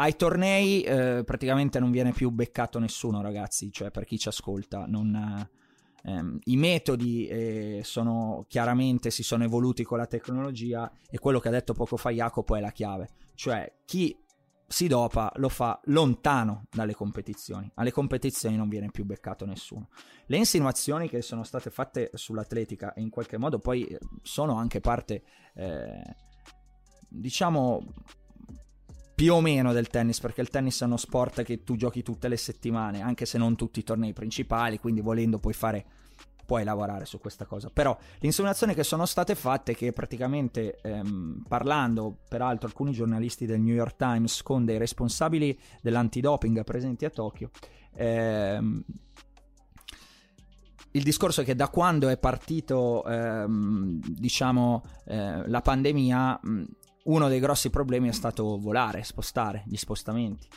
ai 0.00 0.16
tornei 0.16 0.82
eh, 0.82 1.22
praticamente 1.24 1.78
non 1.78 1.90
viene 1.90 2.12
più 2.12 2.30
beccato 2.30 2.78
nessuno, 2.78 3.20
ragazzi. 3.20 3.70
Cioè, 3.70 3.90
per 3.90 4.04
chi 4.04 4.18
ci 4.18 4.28
ascolta, 4.28 4.86
non, 4.86 5.46
ehm, 6.04 6.38
i 6.44 6.56
metodi 6.56 7.26
eh, 7.26 7.80
sono 7.84 8.46
chiaramente 8.48 9.10
si 9.10 9.22
sono 9.22 9.44
evoluti 9.44 9.84
con 9.84 9.98
la 9.98 10.06
tecnologia 10.06 10.90
e 11.10 11.18
quello 11.18 11.38
che 11.38 11.48
ha 11.48 11.52
detto 11.52 11.74
poco 11.74 11.98
fa 11.98 12.10
Jacopo 12.10 12.56
è 12.56 12.60
la 12.60 12.70
chiave. 12.70 13.10
Cioè, 13.34 13.80
chi 13.84 14.16
si 14.66 14.86
dopa 14.86 15.30
lo 15.36 15.50
fa 15.50 15.78
lontano 15.84 16.64
dalle 16.70 16.94
competizioni. 16.94 17.70
Alle 17.74 17.92
competizioni 17.92 18.56
non 18.56 18.70
viene 18.70 18.90
più 18.90 19.04
beccato 19.04 19.44
nessuno. 19.44 19.90
Le 20.26 20.36
insinuazioni 20.38 21.10
che 21.10 21.20
sono 21.20 21.42
state 21.42 21.68
fatte 21.68 22.10
sull'atletica 22.14 22.94
e 22.94 23.02
in 23.02 23.10
qualche 23.10 23.36
modo 23.36 23.58
poi 23.58 23.84
eh, 23.84 23.98
sono 24.22 24.56
anche 24.56 24.80
parte, 24.80 25.22
eh, 25.56 26.16
diciamo, 27.06 27.84
più 29.20 29.34
o 29.34 29.42
meno 29.42 29.74
del 29.74 29.88
tennis, 29.88 30.18
perché 30.18 30.40
il 30.40 30.48
tennis 30.48 30.80
è 30.80 30.86
uno 30.86 30.96
sport 30.96 31.42
che 31.42 31.62
tu 31.62 31.76
giochi 31.76 32.02
tutte 32.02 32.26
le 32.26 32.38
settimane, 32.38 33.02
anche 33.02 33.26
se 33.26 33.36
non 33.36 33.54
tutti 33.54 33.80
i 33.80 33.84
tornei 33.84 34.14
principali, 34.14 34.78
quindi 34.78 35.02
volendo 35.02 35.36
puoi 35.36 35.52
fare 35.52 35.84
puoi 36.46 36.64
lavorare 36.64 37.04
su 37.04 37.20
questa 37.20 37.44
cosa. 37.44 37.68
Però 37.70 37.94
le 38.00 38.26
insinuazioni 38.26 38.72
che 38.72 38.82
sono 38.82 39.04
state 39.04 39.34
fatte, 39.34 39.74
che 39.74 39.92
praticamente 39.92 40.80
ehm, 40.80 41.44
parlando, 41.46 42.16
peraltro, 42.30 42.66
alcuni 42.66 42.92
giornalisti 42.92 43.44
del 43.44 43.60
New 43.60 43.74
York 43.74 43.96
Times 43.96 44.42
con 44.42 44.64
dei 44.64 44.78
responsabili 44.78 45.56
dell'antidoping 45.82 46.64
presenti 46.64 47.04
a 47.04 47.10
Tokyo, 47.10 47.50
ehm, 47.92 48.82
il 50.92 51.02
discorso 51.02 51.42
è 51.42 51.44
che 51.44 51.54
da 51.54 51.68
quando 51.68 52.08
è 52.08 52.16
partito, 52.16 53.04
ehm, 53.04 54.00
diciamo, 54.00 54.82
eh, 55.04 55.46
la 55.46 55.60
pandemia, 55.60 56.40
uno 57.04 57.28
dei 57.28 57.40
grossi 57.40 57.70
problemi 57.70 58.08
è 58.08 58.12
stato 58.12 58.58
volare, 58.58 59.02
spostare, 59.02 59.64
gli 59.66 59.76
spostamenti 59.76 60.48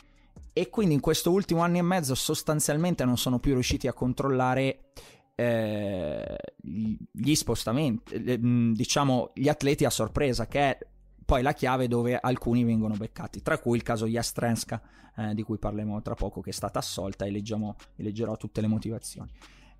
e 0.52 0.70
quindi 0.70 0.94
in 0.94 1.00
questo 1.00 1.32
ultimo 1.32 1.62
anno 1.62 1.78
e 1.78 1.82
mezzo 1.82 2.14
sostanzialmente 2.14 3.04
non 3.04 3.16
sono 3.16 3.40
più 3.40 3.54
riusciti 3.54 3.88
a 3.88 3.92
controllare 3.92 4.90
eh, 5.34 6.36
gli 6.62 7.34
spostamenti, 7.34 8.38
diciamo 8.72 9.32
gli 9.34 9.48
atleti 9.48 9.84
a 9.84 9.90
sorpresa, 9.90 10.46
che 10.46 10.60
è 10.60 10.78
poi 11.24 11.42
la 11.42 11.52
chiave 11.52 11.88
dove 11.88 12.16
alcuni 12.16 12.62
vengono 12.62 12.94
beccati, 12.94 13.42
tra 13.42 13.58
cui 13.58 13.76
il 13.76 13.82
caso 13.82 14.06
Jastrenska, 14.06 14.80
eh, 15.16 15.34
di 15.34 15.42
cui 15.42 15.58
parleremo 15.58 16.00
tra 16.02 16.14
poco, 16.14 16.40
che 16.40 16.50
è 16.50 16.52
stata 16.52 16.78
assolta 16.78 17.24
e 17.24 17.32
leggiamo, 17.32 17.74
leggerò 17.96 18.36
tutte 18.36 18.60
le 18.60 18.68
motivazioni. 18.68 19.32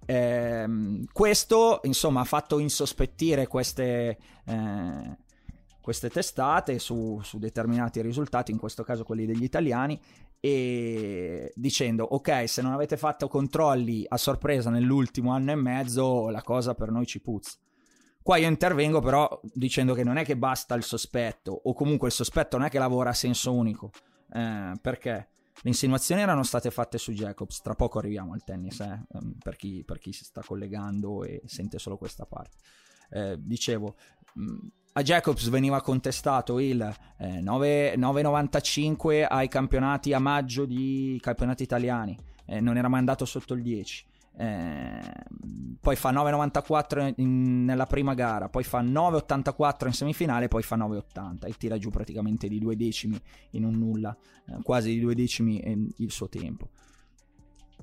Eh, 0.06 0.66
questo 1.12 1.80
insomma 1.84 2.20
ha 2.20 2.24
fatto 2.24 2.58
insospettire 2.58 3.46
queste, 3.46 4.18
eh, 4.44 5.18
queste 5.84 6.08
testate 6.08 6.78
su, 6.78 7.20
su, 7.22 7.38
determinati 7.38 8.00
risultati, 8.00 8.50
in 8.50 8.56
questo 8.56 8.82
caso 8.84 9.04
quelli 9.04 9.26
degli 9.26 9.42
italiani, 9.42 10.00
e 10.40 11.52
dicendo 11.54 12.04
ok 12.04 12.48
se 12.48 12.62
non 12.62 12.72
avete 12.72 12.96
fatto 12.96 13.28
controlli 13.28 14.06
a 14.08 14.16
sorpresa 14.16 14.70
nell'ultimo 14.70 15.32
anno 15.32 15.50
e 15.50 15.56
mezzo 15.56 16.30
la 16.30 16.40
cosa 16.40 16.74
per 16.74 16.90
noi 16.90 17.04
ci 17.04 17.20
puzza. 17.20 17.58
Qua 18.22 18.38
io 18.38 18.48
intervengo 18.48 19.00
però 19.00 19.38
dicendo 19.52 19.92
che 19.92 20.04
non 20.04 20.16
è 20.16 20.24
che 20.24 20.38
basta 20.38 20.74
il 20.74 20.84
sospetto, 20.84 21.52
o 21.52 21.74
comunque 21.74 22.08
il 22.08 22.14
sospetto 22.14 22.56
non 22.56 22.66
è 22.66 22.70
che 22.70 22.78
lavora 22.78 23.10
a 23.10 23.14
senso 23.14 23.52
unico, 23.52 23.90
eh, 24.32 24.72
perché 24.80 25.10
le 25.10 25.68
insinuazioni 25.68 26.22
erano 26.22 26.44
state 26.44 26.70
fatte 26.70 26.96
su 26.96 27.12
Jacobs, 27.12 27.60
tra 27.60 27.74
poco 27.74 27.98
arriviamo 27.98 28.32
al 28.32 28.42
tennis, 28.42 28.80
eh, 28.80 29.04
ehm, 29.12 29.36
per, 29.38 29.56
chi, 29.56 29.84
per, 29.84 29.98
chi, 29.98 30.14
si 30.14 30.24
sta 30.24 30.40
collegando 30.40 31.24
e 31.24 31.42
sente 31.44 31.78
solo 31.78 31.98
questa 31.98 32.24
parte. 32.24 32.56
Eh, 33.10 33.36
dicevo, 33.38 33.96
a 34.96 35.02
Jacobs 35.02 35.48
veniva 35.48 35.80
contestato 35.80 36.60
il 36.60 36.80
eh, 37.18 37.40
9, 37.40 37.96
9,95 37.96 39.26
ai 39.28 39.48
campionati 39.48 40.12
a 40.12 40.20
maggio 40.20 40.66
di 40.66 41.18
campionati 41.20 41.64
italiani, 41.64 42.16
eh, 42.46 42.60
non 42.60 42.76
era 42.76 42.88
mai 42.88 43.00
andato 43.00 43.24
sotto 43.24 43.54
il 43.54 43.62
10. 43.62 44.06
Eh, 44.36 45.12
poi 45.80 45.96
fa 45.96 46.12
9,94 46.12 47.14
in, 47.16 47.64
nella 47.64 47.86
prima 47.86 48.14
gara, 48.14 48.48
poi 48.48 48.62
fa 48.62 48.82
9,84 48.82 49.86
in 49.86 49.92
semifinale, 49.92 50.46
poi 50.46 50.62
fa 50.62 50.76
9,80 50.76 51.46
e 51.46 51.54
tira 51.58 51.76
giù 51.76 51.90
praticamente 51.90 52.46
di 52.46 52.60
due 52.60 52.76
decimi 52.76 53.20
in 53.50 53.64
un 53.64 53.76
nulla, 53.76 54.16
eh, 54.46 54.62
quasi 54.62 54.90
di 54.90 55.00
due 55.00 55.16
decimi 55.16 55.92
il 55.96 56.10
suo 56.12 56.28
tempo. 56.28 56.68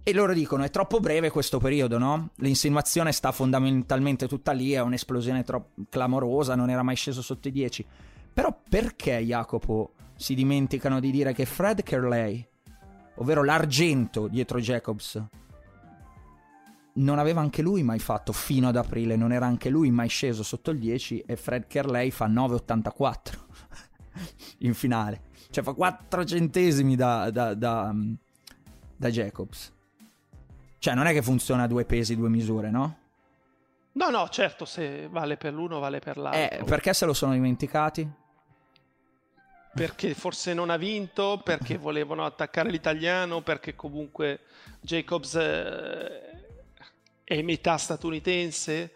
E 0.04 0.14
loro 0.14 0.34
dicono: 0.34 0.64
è 0.64 0.70
troppo 0.70 1.00
breve 1.00 1.30
questo 1.30 1.60
periodo, 1.60 1.98
no? 1.98 2.32
L'insinuazione 2.38 3.12
sta 3.12 3.32
fondamentalmente 3.32 4.28
tutta 4.28 4.52
lì, 4.52 4.72
è 4.72 4.82
un'esplosione 4.82 5.44
troppo 5.44 5.84
clamorosa, 5.90 6.56
non 6.56 6.70
era 6.70 6.84
mai 6.84 6.96
sceso 6.96 7.22
sotto 7.22 7.48
i 7.48 7.52
10. 7.52 7.86
Però 8.34 8.58
perché, 8.68 9.18
Jacopo, 9.18 9.94
si 10.16 10.34
dimenticano 10.34 11.00
di 11.00 11.12
dire 11.12 11.34
che 11.34 11.46
Fred 11.46 11.84
Kerley, 11.84 12.48
ovvero 13.16 13.44
l'argento 13.44 14.28
dietro 14.28 14.60
Jacobs, 14.60 15.24
non 16.94 17.20
aveva 17.20 17.42
anche 17.42 17.62
lui 17.62 17.84
mai 17.84 18.00
fatto 18.00 18.34
fino 18.34 18.68
ad 18.68 18.76
aprile, 18.76 19.16
non 19.16 19.32
era 19.32 19.46
anche 19.46 19.70
lui 19.70 19.92
mai 19.92 20.10
sceso 20.10 20.44
sotto 20.44 20.72
il 20.72 20.80
10 20.80 21.20
e 21.26 21.36
Fred 21.36 21.68
Kerley 21.68 22.10
fa 22.12 22.28
9,84 22.28 23.18
in 24.60 24.74
finale. 24.74 25.22
Cioè 25.50 25.64
fa 25.64 25.74
4 25.74 26.26
centesimi 26.26 26.96
da, 26.96 27.30
da, 27.30 27.54
da, 27.54 27.94
da 28.96 29.10
Jacobs. 29.10 29.74
Cioè, 30.82 30.96
non 30.96 31.06
è 31.06 31.14
che 31.14 31.22
funziona 31.22 31.68
due 31.68 31.86
pesi, 31.86 32.16
due 32.16 32.28
misure, 32.28 32.72
no? 32.72 32.98
No, 33.92 34.10
no, 34.10 34.28
certo, 34.30 34.66
se 34.66 35.08
vale 35.10 35.38
per 35.38 35.54
l'uno, 35.54 35.78
vale 35.78 36.00
per 36.00 36.18
l'altro. 36.18 36.60
Eh, 36.60 36.64
perché 36.64 36.92
se 36.96 37.06
lo 37.06 37.14
sono 37.14 37.34
dimenticati? 37.34 38.10
Perché 39.76 40.16
forse 40.16 40.56
non 40.56 40.72
ha 40.72 40.78
vinto, 40.78 41.40
perché 41.44 41.78
volevano 41.78 42.26
attaccare 42.26 42.72
l'italiano, 42.72 43.42
perché 43.42 43.76
comunque 43.76 44.40
Jacobs 44.80 45.36
eh, 45.36 46.48
è 47.26 47.42
metà 47.44 47.78
statunitense 47.78 48.96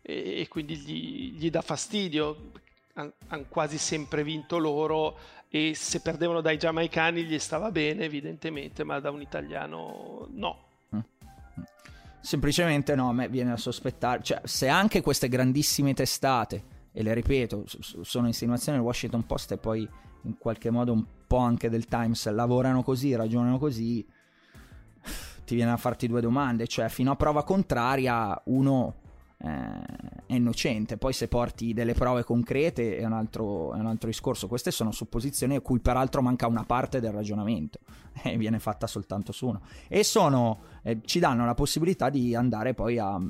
e, 0.00 0.46
quindi 0.48 0.76
gli, 0.76 1.32
gli 1.32 1.50
dà 1.50 1.60
fastidio. 1.60 2.52
Hanno 2.94 3.44
quasi 3.50 3.76
sempre 3.76 4.24
vinto 4.24 4.56
loro 4.56 5.18
e 5.50 5.74
se 5.74 6.00
perdevano 6.00 6.40
dai 6.40 6.56
giamaicani 6.56 7.24
gli 7.24 7.38
stava 7.38 7.70
bene 7.70 8.04
evidentemente, 8.04 8.84
ma 8.84 9.00
da 9.00 9.10
un 9.10 9.20
italiano 9.20 10.28
no. 10.30 10.65
Semplicemente 12.20 12.94
no, 12.94 13.08
a 13.08 13.12
me 13.12 13.28
viene 13.28 13.52
a 13.52 13.56
sospettare, 13.56 14.22
cioè 14.22 14.40
se 14.44 14.68
anche 14.68 15.00
queste 15.00 15.28
grandissime 15.28 15.94
testate, 15.94 16.74
e 16.92 17.02
le 17.02 17.14
ripeto, 17.14 17.64
sono 18.00 18.26
insinuazioni 18.26 18.78
del 18.78 18.86
Washington 18.86 19.26
Post 19.26 19.52
e 19.52 19.58
poi 19.58 19.88
in 20.22 20.38
qualche 20.38 20.70
modo 20.70 20.92
un 20.92 21.04
po' 21.26 21.38
anche 21.38 21.68
del 21.68 21.86
Times, 21.86 22.28
lavorano 22.30 22.82
così, 22.82 23.14
ragionano 23.14 23.58
così, 23.58 24.04
ti 25.44 25.54
viene 25.54 25.70
a 25.70 25.76
farti 25.76 26.08
due 26.08 26.20
domande, 26.20 26.66
cioè 26.66 26.88
fino 26.88 27.12
a 27.12 27.16
prova 27.16 27.44
contraria 27.44 28.40
uno 28.46 28.94
eh, 29.38 30.26
è 30.26 30.34
innocente. 30.34 30.96
Poi 30.96 31.12
se 31.12 31.28
porti 31.28 31.72
delle 31.72 31.94
prove 31.94 32.24
concrete 32.24 32.96
è 32.96 33.04
un, 33.04 33.12
altro, 33.12 33.74
è 33.74 33.78
un, 33.78 33.86
altro, 33.86 34.08
discorso. 34.08 34.48
Queste 34.48 34.70
sono 34.70 34.92
supposizioni 34.92 35.56
a 35.56 35.60
cui 35.60 35.78
peraltro 35.80 36.22
manca 36.22 36.46
una 36.46 36.64
parte 36.64 37.00
del 37.00 37.12
ragionamento 37.12 37.80
e 38.22 38.36
viene 38.36 38.58
fatta 38.58 38.86
soltanto 38.86 39.32
su 39.32 39.48
uno. 39.48 39.62
E 39.88 40.04
sono, 40.04 40.60
eh, 40.82 41.00
ci 41.04 41.18
danno 41.18 41.44
la 41.44 41.54
possibilità 41.54 42.08
di 42.08 42.34
andare 42.34 42.74
poi 42.74 42.98
a, 42.98 43.20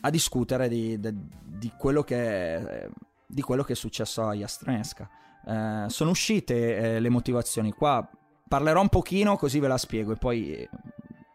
a 0.00 0.10
discutere 0.10 0.68
di, 0.68 0.98
di, 0.98 1.14
di, 1.44 1.72
quello 1.76 2.02
che, 2.02 2.90
di, 3.26 3.42
quello 3.42 3.62
che, 3.62 3.74
è 3.74 3.76
successo 3.76 4.26
a 4.26 4.34
Jastrenska. 4.34 5.08
Eh, 5.46 5.84
sono 5.88 6.10
uscite 6.10 6.76
eh, 6.76 7.00
le 7.00 7.08
motivazioni 7.08 7.72
qua. 7.72 8.08
Parlerò 8.48 8.80
un 8.80 8.88
pochino 8.88 9.36
così 9.36 9.60
ve 9.60 9.68
la 9.68 9.78
spiego 9.78 10.10
e 10.10 10.16
poi 10.16 10.68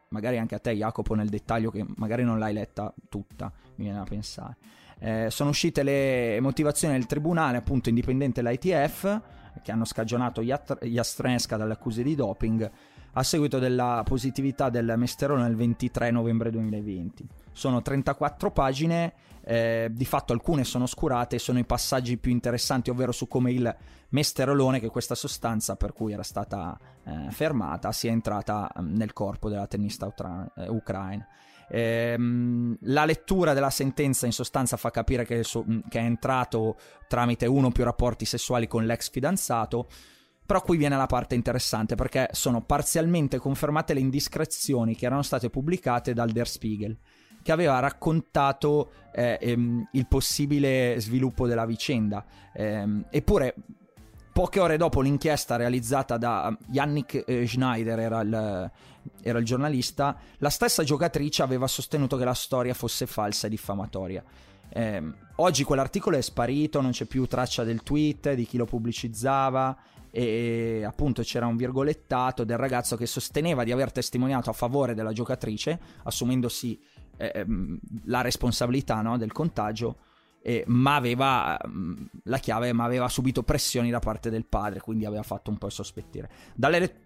magari 0.10 0.38
anche 0.38 0.56
a 0.56 0.60
te 0.60 0.72
Jacopo 0.72 1.14
nel 1.16 1.30
dettaglio 1.30 1.72
che 1.72 1.86
magari 1.96 2.24
non 2.24 2.40
l'hai 2.40 2.54
letta 2.54 2.94
tutta, 3.10 3.52
mi 3.76 3.86
viene 3.86 4.00
a 4.00 4.04
pensare. 4.04 4.58
Eh, 5.00 5.28
sono 5.30 5.50
uscite 5.50 5.84
le 5.84 6.40
motivazioni 6.40 6.94
del 6.94 7.06
tribunale 7.06 7.58
appunto 7.58 7.90
indipendente 7.90 8.42
l'ITF 8.42 9.22
che 9.62 9.72
hanno 9.72 9.86
scagionato 9.86 10.42
Jastrenska 10.42 11.58
dalle 11.58 11.74
accuse 11.74 12.04
di 12.04 12.16
doping 12.16 12.72
a 13.18 13.24
seguito 13.24 13.60
della 13.60 14.02
positività 14.04 14.70
del 14.70 14.94
mesterone 14.98 15.48
il 15.48 15.56
23 15.56 16.12
novembre 16.12 16.52
2020. 16.52 17.28
Sono 17.52 17.82
34 17.82 18.52
pagine, 18.52 19.14
eh, 19.42 19.90
di 19.92 20.06
fatto 20.06 20.34
alcune 20.34 20.64
sono 20.66 20.84
oscurate 20.84 21.40
sono 21.40 21.60
i 21.60 21.66
passaggi 21.66 22.18
più 22.18 22.32
interessanti, 22.32 22.90
ovvero 22.90 23.14
su 23.14 23.28
come 23.28 23.52
il 23.52 23.76
mesterolone, 24.10 24.80
che 24.80 24.88
è 24.88 24.92
questa 24.92 25.16
sostanza 25.16 25.76
per 25.76 25.94
cui 25.94 26.12
era 26.12 26.24
stata 26.24 26.78
eh, 27.04 27.32
fermata, 27.32 27.94
sia 27.94 28.12
entrata 28.12 28.70
mm, 28.82 28.96
nel 28.96 29.14
corpo 29.14 29.48
della 29.50 29.68
tennista 29.68 30.06
utra- 30.06 30.52
eh, 30.58 30.68
ucraina. 30.68 31.26
Ehm, 31.70 32.78
la 32.82 33.06
lettura 33.06 33.54
della 33.54 33.70
sentenza 33.70 34.26
in 34.26 34.34
sostanza 34.34 34.76
fa 34.78 34.92
capire 34.92 35.26
che, 35.26 35.44
so- 35.44 35.64
mm, 35.68 35.80
che 35.88 36.00
è 36.00 36.04
entrato 36.04 36.78
tramite 37.08 37.46
uno 37.46 37.68
o 37.68 37.72
più 37.72 37.86
rapporti 37.86 38.26
sessuali 38.26 38.68
con 38.68 38.86
l'ex 38.86 39.10
fidanzato. 39.10 39.88
Però 40.46 40.62
qui 40.62 40.78
viene 40.78 40.96
la 40.96 41.08
parte 41.08 41.34
interessante 41.34 41.96
perché 41.96 42.30
sono 42.32 42.62
parzialmente 42.62 43.40
confermate 43.40 43.96
le 43.96 44.00
indiscrezioni 44.00 44.96
che 44.96 45.08
erano 45.08 45.24
state 45.24 45.50
pubblicate 45.50 46.14
dal 46.14 46.30
Der 46.30 46.48
Spiegel, 46.48 46.96
che 47.42 47.52
aveva 47.52 47.80
raccontato 47.80 48.92
eh, 49.12 49.40
ehm, 49.42 49.90
il 49.94 50.08
possibile 50.08 50.98
sviluppo 51.00 51.48
della 51.48 51.66
vicenda. 51.66 52.24
Ehm, 52.54 53.06
eppure, 53.10 53.56
poche 54.32 54.60
ore 54.60 54.78
dopo 54.78 55.02
l'inchiesta 55.02 55.56
realizzata 55.56 56.18
da 56.18 56.56
Yannick 56.70 57.24
eh, 57.26 57.48
Schneider, 57.48 57.98
era 57.98 58.20
il, 58.22 58.72
era 59.24 59.40
il 59.40 59.46
giornalista, 59.46 60.16
la 60.38 60.50
stessa 60.52 60.84
giocatrice 60.84 61.42
aveva 61.42 61.66
sostenuto 61.66 62.18
che 62.18 62.26
la 62.26 62.34
storia 62.36 62.76
fosse 62.76 63.08
falsa 63.08 63.48
e 63.48 63.50
diffamatoria. 63.50 64.24
Eh, 64.70 65.02
oggi 65.38 65.64
quell'articolo 65.64 66.18
è 66.18 66.22
sparito, 66.22 66.82
non 66.82 66.92
c'è 66.92 67.06
più 67.06 67.26
traccia 67.26 67.64
del 67.64 67.82
tweet, 67.82 68.34
di 68.34 68.46
chi 68.46 68.58
lo 68.58 68.66
pubblicizzava 68.66 69.94
e 70.18 70.86
appunto 70.86 71.24
c'era 71.24 71.46
un 71.46 71.58
virgolettato 71.58 72.46
del 72.46 72.56
ragazzo 72.56 72.96
che 72.96 73.06
sosteneva 73.06 73.66
di 73.66 73.74
aver 73.74 73.92
testimoniato 73.92 74.50
a 74.50 74.54
favore 74.54 74.94
della 74.94 75.12
giocatrice, 75.12 75.78
assumendosi 76.04 76.80
eh, 77.18 77.34
ehm, 77.36 77.78
la 78.06 78.22
responsabilità 78.22 79.02
no, 79.02 79.18
del 79.18 79.34
contagio, 79.34 79.98
eh, 80.42 80.64
ma 80.68 80.96
aveva 80.96 81.60
mm, 81.68 82.06
la 82.24 82.38
chiave, 82.38 82.72
ma 82.72 82.86
aveva 82.86 83.10
subito 83.10 83.44
pressioni 83.44 83.90
da 83.90 84.00
parte 84.00 84.30
del 84.30 84.46
padre, 84.46 84.80
quindi 84.80 85.04
aveva 85.04 85.24
fatto 85.24 85.52
un 85.52 85.58
po' 85.58 85.70
sospettire. 85.70 86.30
Dalle 86.56 87.05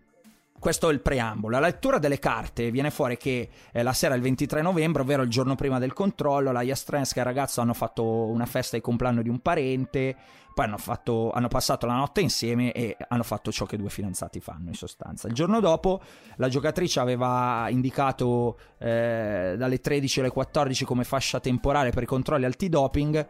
questo 0.59 0.89
è 0.89 0.93
il 0.93 0.99
preambolo. 1.01 1.57
La 1.57 1.65
lettura 1.65 1.97
delle 1.97 2.19
carte 2.19 2.69
viene 2.69 2.91
fuori 2.91 3.17
che 3.17 3.49
eh, 3.71 3.81
la 3.81 3.93
sera 3.93 4.13
del 4.13 4.21
23 4.21 4.61
novembre, 4.61 5.01
ovvero 5.01 5.23
il 5.23 5.29
giorno 5.29 5.55
prima 5.55 5.79
del 5.79 5.93
controllo, 5.93 6.51
la 6.51 6.61
Jastrenska 6.61 7.17
e 7.17 7.19
il 7.21 7.27
ragazzo 7.27 7.61
hanno 7.61 7.73
fatto 7.73 8.03
una 8.03 8.45
festa 8.45 8.75
di 8.75 8.81
compleanno 8.81 9.21
di 9.21 9.29
un 9.29 9.39
parente, 9.39 10.15
poi 10.53 10.65
hanno, 10.65 10.77
fatto, 10.77 11.31
hanno, 11.31 11.47
passato 11.47 11.85
la 11.85 11.95
notte 11.95 12.21
insieme 12.21 12.73
e 12.73 12.97
hanno 13.07 13.23
fatto 13.23 13.51
ciò 13.51 13.65
che 13.65 13.77
due 13.77 13.89
fidanzati 13.89 14.41
fanno 14.41 14.67
in 14.67 14.75
sostanza. 14.75 15.27
Il 15.27 15.33
giorno 15.33 15.61
dopo 15.61 16.01
la 16.35 16.49
giocatrice 16.49 16.99
aveva 16.99 17.67
indicato 17.69 18.59
eh, 18.77 19.55
dalle 19.57 19.79
13 19.79 20.19
alle 20.19 20.29
14 20.29 20.83
come 20.83 21.05
fascia 21.05 21.39
temporale 21.39 21.91
per 21.91 22.03
i 22.03 22.07
controlli 22.07 22.45
antidoping 22.45 23.27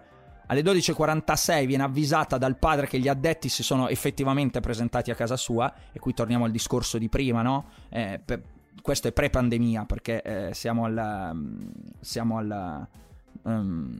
Alle 0.51 0.61
12.46 0.61 1.65
viene 1.67 1.83
avvisata 1.83 2.39
dal 2.39 2.57
padre 2.57 2.87
che 2.87 2.97
gli 2.97 3.07
addetti 3.07 3.49
si 3.49 3.61
sono 3.61 3.87
effettivamente 3.87 4.59
presentati 4.61 5.11
a 5.11 5.15
casa 5.15 5.37
sua, 5.37 5.71
e 5.91 5.99
qui 5.99 6.13
torniamo 6.13 6.45
al 6.45 6.51
discorso 6.51 6.97
di 6.97 7.07
prima, 7.07 7.43
no? 7.43 7.65
Eh, 7.89 8.19
per, 8.23 8.41
questo 8.81 9.07
è 9.07 9.11
pre-pandemia 9.11 9.85
perché 9.85 10.21
eh, 10.21 10.53
siamo 10.53 10.85
al, 10.85 11.85
siamo 11.99 12.37
al, 12.37 12.87
um, 13.43 13.99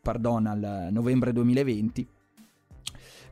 pardon, 0.00 0.46
al 0.46 0.88
novembre 0.90 1.32
2020 1.32 2.08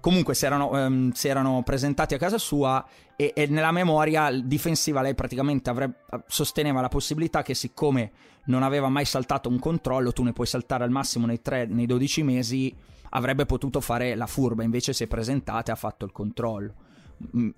comunque 0.00 0.34
si 0.34 0.46
erano, 0.46 0.70
um, 0.70 1.12
si 1.12 1.28
erano, 1.28 1.62
presentati 1.62 2.14
a 2.14 2.18
casa 2.18 2.38
sua 2.38 2.84
e, 3.16 3.32
e, 3.34 3.46
nella 3.46 3.70
memoria 3.70 4.30
difensiva 4.32 5.02
lei 5.02 5.14
praticamente 5.14 5.70
avrebbe, 5.70 6.04
sosteneva 6.26 6.80
la 6.80 6.88
possibilità 6.88 7.42
che 7.42 7.54
siccome 7.54 8.10
non 8.44 8.62
aveva 8.62 8.88
mai 8.88 9.04
saltato 9.04 9.48
un 9.48 9.58
controllo, 9.58 10.12
tu 10.12 10.22
ne 10.22 10.32
puoi 10.32 10.46
saltare 10.46 10.84
al 10.84 10.90
massimo 10.90 11.26
nei, 11.26 11.40
3, 11.40 11.66
nei 11.66 11.86
12 11.86 12.22
mesi, 12.22 12.74
avrebbe 13.10 13.46
potuto 13.46 13.80
fare 13.80 14.14
la 14.14 14.26
furba, 14.26 14.62
invece 14.62 14.92
si 14.92 15.04
è 15.04 15.06
presentata 15.06 15.70
e 15.70 15.74
ha 15.74 15.78
fatto 15.78 16.04
il 16.04 16.12
controllo. 16.12 16.74
Mm, 17.36 17.50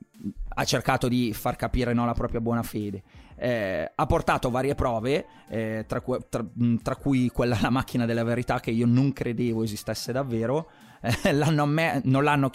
ha 0.55 0.65
cercato 0.65 1.07
di 1.07 1.33
far 1.33 1.55
capire 1.55 1.93
no, 1.93 2.05
la 2.05 2.15
propria 2.15 2.41
buona 2.41 2.63
fede. 2.63 3.03
Eh, 3.37 3.91
ha 3.95 4.07
portato 4.07 4.51
varie 4.51 4.75
prove, 4.75 5.27
eh, 5.49 5.85
tra, 5.87 6.01
cu- 6.01 6.29
tra, 6.29 6.45
mm, 6.45 6.77
tra, 6.77 6.97
cui 6.97 7.29
quella 7.29 7.57
alla 7.57 7.71
macchina 7.71 8.05
della 8.05 8.25
verità 8.25 8.61
che 8.61 8.71
io 8.71 8.87
non 8.87 9.13
credevo 9.13 9.63
esistesse 9.63 10.13
davvero. 10.13 10.69
L'hanno 11.33 11.63
amme- 11.63 12.01
non 12.05 12.23
l'hanno 12.23 12.51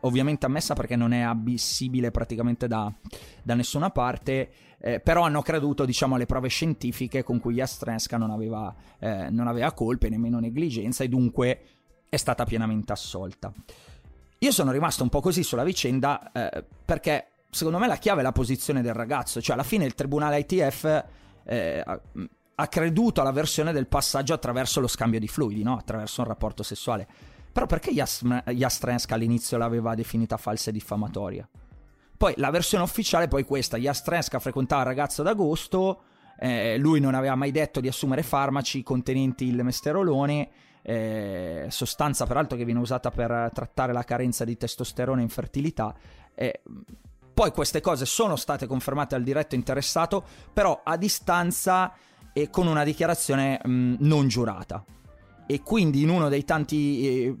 ovviamente 0.00 0.46
ammessa 0.46 0.74
perché 0.74 0.96
non 0.96 1.12
è 1.12 1.20
ammissibile 1.20 2.10
praticamente 2.10 2.66
da, 2.66 2.92
da 3.42 3.54
nessuna 3.54 3.90
parte. 3.90 4.50
Eh, 4.78 5.00
però 5.00 5.22
hanno 5.22 5.42
creduto 5.42 5.84
diciamo 5.84 6.14
alle 6.14 6.26
prove 6.26 6.48
scientifiche 6.48 7.22
con 7.22 7.40
cui 7.40 7.54
Jastrenska 7.54 8.18
non 8.18 8.30
aveva, 8.30 8.74
eh, 8.98 9.30
non 9.30 9.46
aveva 9.46 9.72
colpe, 9.72 10.08
nemmeno 10.08 10.38
negligenza 10.38 11.02
e 11.02 11.08
dunque 11.08 11.60
è 12.08 12.16
stata 12.16 12.44
pienamente 12.44 12.92
assolta. 12.92 13.52
Io 14.40 14.52
sono 14.52 14.70
rimasto 14.70 15.02
un 15.02 15.08
po' 15.08 15.20
così 15.20 15.42
sulla 15.42 15.64
vicenda 15.64 16.30
eh, 16.32 16.64
perché 16.84 17.28
secondo 17.50 17.78
me 17.78 17.86
la 17.86 17.96
chiave 17.96 18.20
è 18.20 18.22
la 18.22 18.32
posizione 18.32 18.82
del 18.82 18.92
ragazzo, 18.92 19.40
cioè 19.40 19.54
alla 19.54 19.64
fine 19.64 19.86
il 19.86 19.94
tribunale 19.94 20.38
ITF 20.40 21.04
eh, 21.44 21.84
ha 22.58 22.68
creduto 22.68 23.20
alla 23.20 23.32
versione 23.32 23.72
del 23.72 23.86
passaggio 23.86 24.34
attraverso 24.34 24.80
lo 24.80 24.88
scambio 24.88 25.18
di 25.18 25.28
fluidi, 25.28 25.62
no? 25.62 25.76
attraverso 25.76 26.20
un 26.20 26.28
rapporto 26.28 26.62
sessuale. 26.62 27.06
Però 27.56 27.64
perché 27.64 27.90
Jastrenska 27.90 29.14
all'inizio 29.14 29.56
l'aveva 29.56 29.94
definita 29.94 30.36
falsa 30.36 30.68
e 30.68 30.74
diffamatoria? 30.74 31.48
Poi 32.14 32.34
la 32.36 32.50
versione 32.50 32.84
ufficiale 32.84 33.24
è 33.24 33.28
poi 33.28 33.44
questa, 33.44 33.78
Jastrenska 33.78 34.38
frequentava 34.40 34.82
il 34.82 34.88
ragazzo 34.88 35.22
d'agosto, 35.22 36.02
eh, 36.38 36.76
lui 36.76 37.00
non 37.00 37.14
aveva 37.14 37.34
mai 37.34 37.52
detto 37.52 37.80
di 37.80 37.88
assumere 37.88 38.22
farmaci 38.22 38.82
contenenti 38.82 39.46
il 39.46 39.64
mesterolone, 39.64 40.50
eh, 40.82 41.64
sostanza 41.70 42.26
peraltro 42.26 42.58
che 42.58 42.66
viene 42.66 42.80
usata 42.80 43.10
per 43.10 43.50
trattare 43.54 43.94
la 43.94 44.04
carenza 44.04 44.44
di 44.44 44.58
testosterone 44.58 45.20
e 45.20 45.24
infertilità. 45.24 45.94
Eh, 46.34 46.60
poi 47.32 47.52
queste 47.52 47.80
cose 47.80 48.04
sono 48.04 48.36
state 48.36 48.66
confermate 48.66 49.14
al 49.14 49.22
diretto 49.22 49.54
interessato, 49.54 50.22
però 50.52 50.82
a 50.84 50.98
distanza 50.98 51.94
e 52.34 52.50
con 52.50 52.66
una 52.66 52.84
dichiarazione 52.84 53.58
mh, 53.64 53.94
non 54.00 54.28
giurata. 54.28 54.84
E 55.46 55.62
quindi 55.62 56.02
in 56.02 56.10
uno 56.10 56.28
dei 56.28 56.44
tanti 56.44 57.08
eh, 57.08 57.36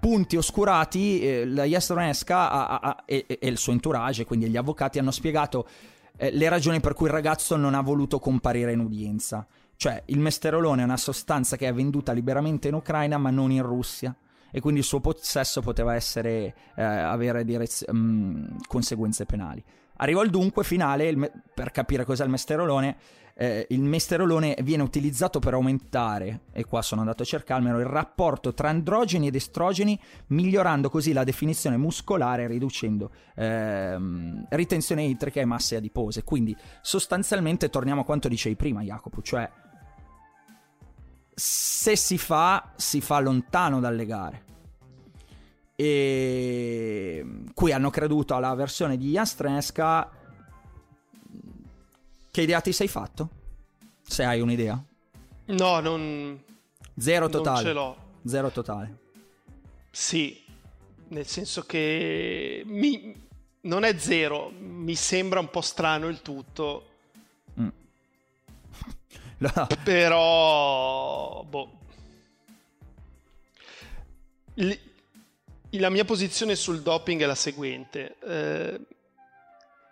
punti 0.00 0.36
oscurati, 0.36 1.20
eh, 1.20 1.46
la 1.46 1.64
Jastronesca 1.64 3.04
e, 3.04 3.24
e, 3.26 3.48
il 3.48 3.58
suo 3.58 3.72
entourage, 3.72 4.24
quindi 4.24 4.48
gli 4.48 4.56
avvocati, 4.56 4.98
hanno 4.98 5.10
spiegato 5.10 5.66
eh, 6.16 6.30
le 6.30 6.48
ragioni 6.48 6.80
per 6.80 6.94
cui 6.94 7.06
il 7.06 7.12
ragazzo 7.12 7.56
non 7.56 7.74
ha 7.74 7.80
voluto 7.80 8.18
comparire 8.18 8.72
in 8.72 8.80
udienza. 8.80 9.46
Cioè, 9.76 10.02
il 10.06 10.18
mesterolone 10.18 10.82
è 10.82 10.84
una 10.84 10.96
sostanza 10.96 11.56
che 11.56 11.68
è 11.68 11.74
venduta 11.74 12.12
liberamente 12.12 12.68
in 12.68 12.74
Ucraina, 12.74 13.18
ma 13.18 13.30
non 13.30 13.50
in 13.50 13.62
Russia. 13.62 14.14
E 14.50 14.60
quindi 14.60 14.80
il 14.80 14.86
suo 14.86 15.00
possesso 15.00 15.60
poteva 15.60 15.94
essere, 15.94 16.54
eh, 16.76 16.82
avere 16.82 17.44
direz- 17.44 17.90
mh, 17.90 18.66
conseguenze 18.66 19.26
penali. 19.26 19.62
Arrivo 19.98 20.20
al 20.20 20.30
dunque 20.30 20.64
finale, 20.64 21.14
me- 21.14 21.30
per 21.54 21.70
capire 21.72 22.04
cos'è 22.04 22.24
il 22.24 22.30
mesterolone. 22.30 22.96
Eh, 23.38 23.66
il 23.68 23.82
mesterolone 23.82 24.56
viene 24.62 24.82
utilizzato 24.82 25.40
per 25.40 25.52
aumentare, 25.52 26.40
e 26.52 26.64
qua 26.64 26.80
sono 26.80 27.02
andato 27.02 27.22
a 27.22 27.26
cercarmelo, 27.26 27.78
il 27.78 27.84
rapporto 27.84 28.54
tra 28.54 28.70
androgeni 28.70 29.26
ed 29.26 29.34
estrogeni, 29.34 30.00
migliorando 30.28 30.88
così 30.88 31.12
la 31.12 31.22
definizione 31.22 31.76
muscolare 31.76 32.46
riducendo 32.46 33.10
ehm, 33.34 34.46
ritenzione 34.48 35.04
idrica 35.04 35.42
e 35.42 35.44
masse 35.44 35.76
adipose. 35.76 36.24
Quindi 36.24 36.56
sostanzialmente 36.80 37.68
torniamo 37.68 38.00
a 38.00 38.04
quanto 38.04 38.28
dicevi 38.28 38.56
prima, 38.56 38.80
Jacopo, 38.80 39.20
cioè 39.20 39.50
se 41.34 41.94
si 41.94 42.16
fa, 42.16 42.72
si 42.76 43.02
fa 43.02 43.20
lontano 43.20 43.80
dalle 43.80 44.06
gare. 44.06 44.44
E 45.76 47.22
qui 47.52 47.70
hanno 47.70 47.90
creduto 47.90 48.34
alla 48.34 48.54
versione 48.54 48.96
di 48.96 49.10
Jastrenska. 49.10 50.10
Che 52.36 52.42
idea 52.42 52.60
ti 52.60 52.72
sei 52.72 52.86
fatto? 52.86 53.30
Se 54.02 54.22
hai 54.22 54.42
un'idea. 54.42 54.78
No, 55.46 55.80
non. 55.80 56.38
Zero 56.94 57.30
totale. 57.30 57.62
Non 57.62 57.64
ce 57.64 57.72
l'ho. 57.72 57.96
Zero 58.26 58.50
totale. 58.50 58.98
Sì, 59.90 60.44
nel 61.08 61.26
senso 61.26 61.62
che 61.62 62.62
mi... 62.66 63.14
non 63.62 63.84
è 63.84 63.98
zero, 63.98 64.50
mi 64.50 64.94
sembra 64.96 65.40
un 65.40 65.48
po' 65.48 65.62
strano 65.62 66.08
il 66.08 66.20
tutto. 66.20 66.88
No. 69.38 69.66
Però, 69.82 71.42
boh. 71.42 71.78
L- 74.56 74.72
la 75.70 75.88
mia 75.88 76.04
posizione 76.04 76.54
sul 76.54 76.82
doping 76.82 77.22
è 77.22 77.26
la 77.26 77.34
seguente. 77.34 78.16
Eh, 78.22 78.80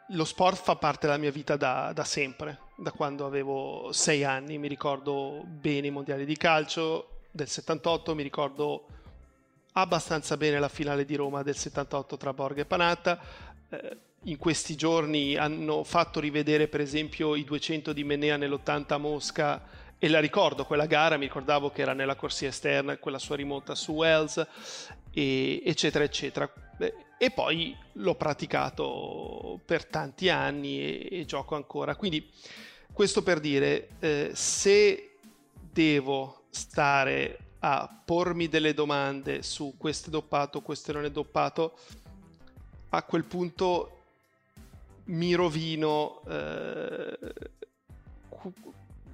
lo 0.09 0.25
sport 0.25 0.63
fa 0.63 0.77
parte 0.77 1.07
della 1.07 1.19
mia 1.19 1.31
vita 1.31 1.57
da, 1.57 1.93
da, 1.95 2.05
sempre, 2.05 2.59
da 2.77 2.93
quando 2.93 3.27
avevo 3.27 3.91
sei 3.93 4.25
anni. 4.25 4.59
Mi 4.59 4.69
ricordo 4.69 5.43
bene 5.47 5.87
i 5.87 5.91
mondiali 5.91 6.25
di 6.25 6.37
calcio 6.37 7.21
del 7.31 7.49
78, 7.49 8.15
mi 8.15 8.23
ricordo 8.23 8.87
abbastanza 9.73 10.37
bene 10.37 10.59
la 10.59 10.69
finale 10.69 11.05
di 11.05 11.17
Roma 11.17 11.43
del 11.43 11.57
78 11.57 12.17
tra 12.17 12.33
Borga 12.33 12.63
e 12.63 12.67
Panatta. 12.67 13.21
Eh, 13.69 13.99
in 14.27 14.39
questi 14.39 14.75
giorni 14.75 15.37
hanno 15.37 15.85
fatto 15.85 16.21
rivedere 16.21 16.69
per 16.69 16.81
esempio 16.81 17.35
i 17.35 17.45
200 17.45 17.93
di 17.93 18.05
Menea 18.05 18.37
nell'80 18.37 18.93
a 18.95 18.99
Mosca 18.99 19.63
e 19.99 20.09
la 20.09 20.21
ricordo 20.21 20.65
quella 20.65 20.87
gara, 20.87 21.17
mi 21.17 21.27
ricordavo 21.27 21.71
che 21.71 21.83
era 21.83 21.93
nella 21.93 22.15
corsia 22.15 22.49
esterna, 22.49 22.97
quella 22.99 23.19
sua 23.19 23.37
rimonta 23.37 23.75
su 23.75 23.93
Wells, 23.93 24.47
e, 25.13 25.63
eccetera, 25.65 26.05
eccetera. 26.05 26.51
E 27.25 27.31
poi 27.31 27.75
l'ho 27.93 28.17
praticato 28.17 29.59
per 29.65 29.87
tanti 29.87 30.29
anni 30.29 30.79
e, 30.79 31.21
e 31.21 31.25
gioco 31.25 31.55
ancora. 31.55 31.97
Quindi 31.97 32.31
questo 32.93 33.23
per 33.23 33.41
dire, 33.41 33.93
eh, 34.01 34.33
se 34.35 35.17
devo 35.51 36.43
stare 36.51 37.39
a 37.61 38.03
pormi 38.05 38.47
delle 38.49 38.75
domande 38.75 39.43
su 39.43 39.73
questo 39.79 40.09
è 40.09 40.11
doppato, 40.11 40.61
questo 40.61 40.93
non 40.93 41.07
è 41.07 41.11
doppato, 41.11 41.79
a 42.91 43.03
quel 43.05 43.25
punto 43.25 44.03
mi 45.05 45.33
rovino 45.33 46.21
eh, 46.29 47.19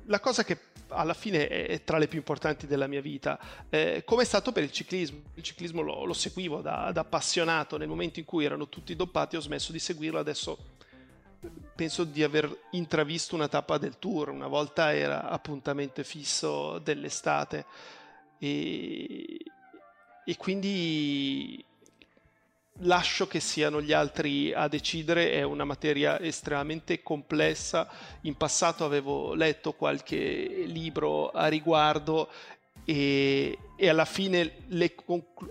la 0.07 0.19
cosa 0.19 0.43
che 0.43 0.59
alla 0.91 1.15
fine 1.15 1.49
è 1.49 1.83
tra 1.85 1.99
le 1.99 2.09
più 2.09 2.19
importanti 2.19 2.67
della 2.67 2.87
mia 2.87 3.01
vita, 3.01 3.39
eh, 3.69 4.03
come 4.05 4.23
è 4.23 4.25
stato 4.25 4.53
per 4.53 4.63
il 4.63 4.73
ciclismo. 4.73 5.21
Il 5.35 5.43
ciclismo 5.43 5.81
lo, 5.81 6.05
lo 6.05 6.13
seguivo 6.13 6.61
da, 6.61 6.91
da, 6.93 7.01
appassionato, 7.01 7.77
nel 7.77 7.89
momento 7.89 8.19
in 8.19 8.25
cui 8.25 8.45
erano 8.45 8.69
tutti 8.69 8.95
doppati 8.95 9.37
ho 9.37 9.41
smesso 9.41 9.73
di 9.73 9.79
seguirlo, 9.79 10.19
adesso 10.19 10.59
penso 11.75 12.05
di 12.05 12.23
aver 12.23 12.55
intravisto 12.73 13.35
una 13.35 13.49
tappa 13.49 13.79
del 13.79 13.99
tour, 13.99 14.29
una 14.29 14.49
volta 14.49 14.95
era 14.95 15.29
appuntamento 15.29 16.03
fisso 16.03 16.79
dell'estate. 16.79 17.65
E, 18.39 19.39
e 20.25 20.37
quindi 20.37 21.65
lascio 22.81 23.27
che 23.27 23.41
siano 23.41 23.81
gli 23.81 23.93
altri 23.93 24.53
a 24.53 24.69
decidere, 24.69 25.33
è 25.33 25.43
una 25.43 25.65
materia 25.65 26.21
estremamente 26.21 27.03
complessa. 27.03 27.89
In 28.23 28.37
passato 28.37 28.85
avevo 28.85 29.35
letto 29.35 29.73
qualche 29.73 30.65
libro 30.67 31.31
a 31.31 31.47
riguardo 31.49 32.31
e, 32.85 33.59
e 33.77 33.89
alla 33.89 34.05
fine 34.05 34.53
le, 34.69 34.95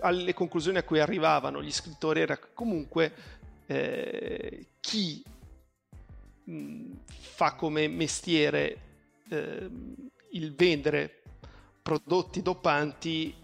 alle 0.00 0.34
conclusioni 0.34 0.78
a 0.78 0.82
cui 0.82 1.00
arrivavano 1.00 1.62
gli 1.62 1.72
scrittori 1.72 2.20
era 2.20 2.38
comunque 2.38 3.12
eh, 3.66 4.66
chi 4.80 5.22
mh, 6.44 6.92
fa 7.06 7.54
come 7.54 7.86
mestiere 7.88 8.80
eh, 9.28 9.70
il 10.32 10.54
vendere 10.54 11.22
prodotti 11.82 12.42
doppanti 12.42 13.34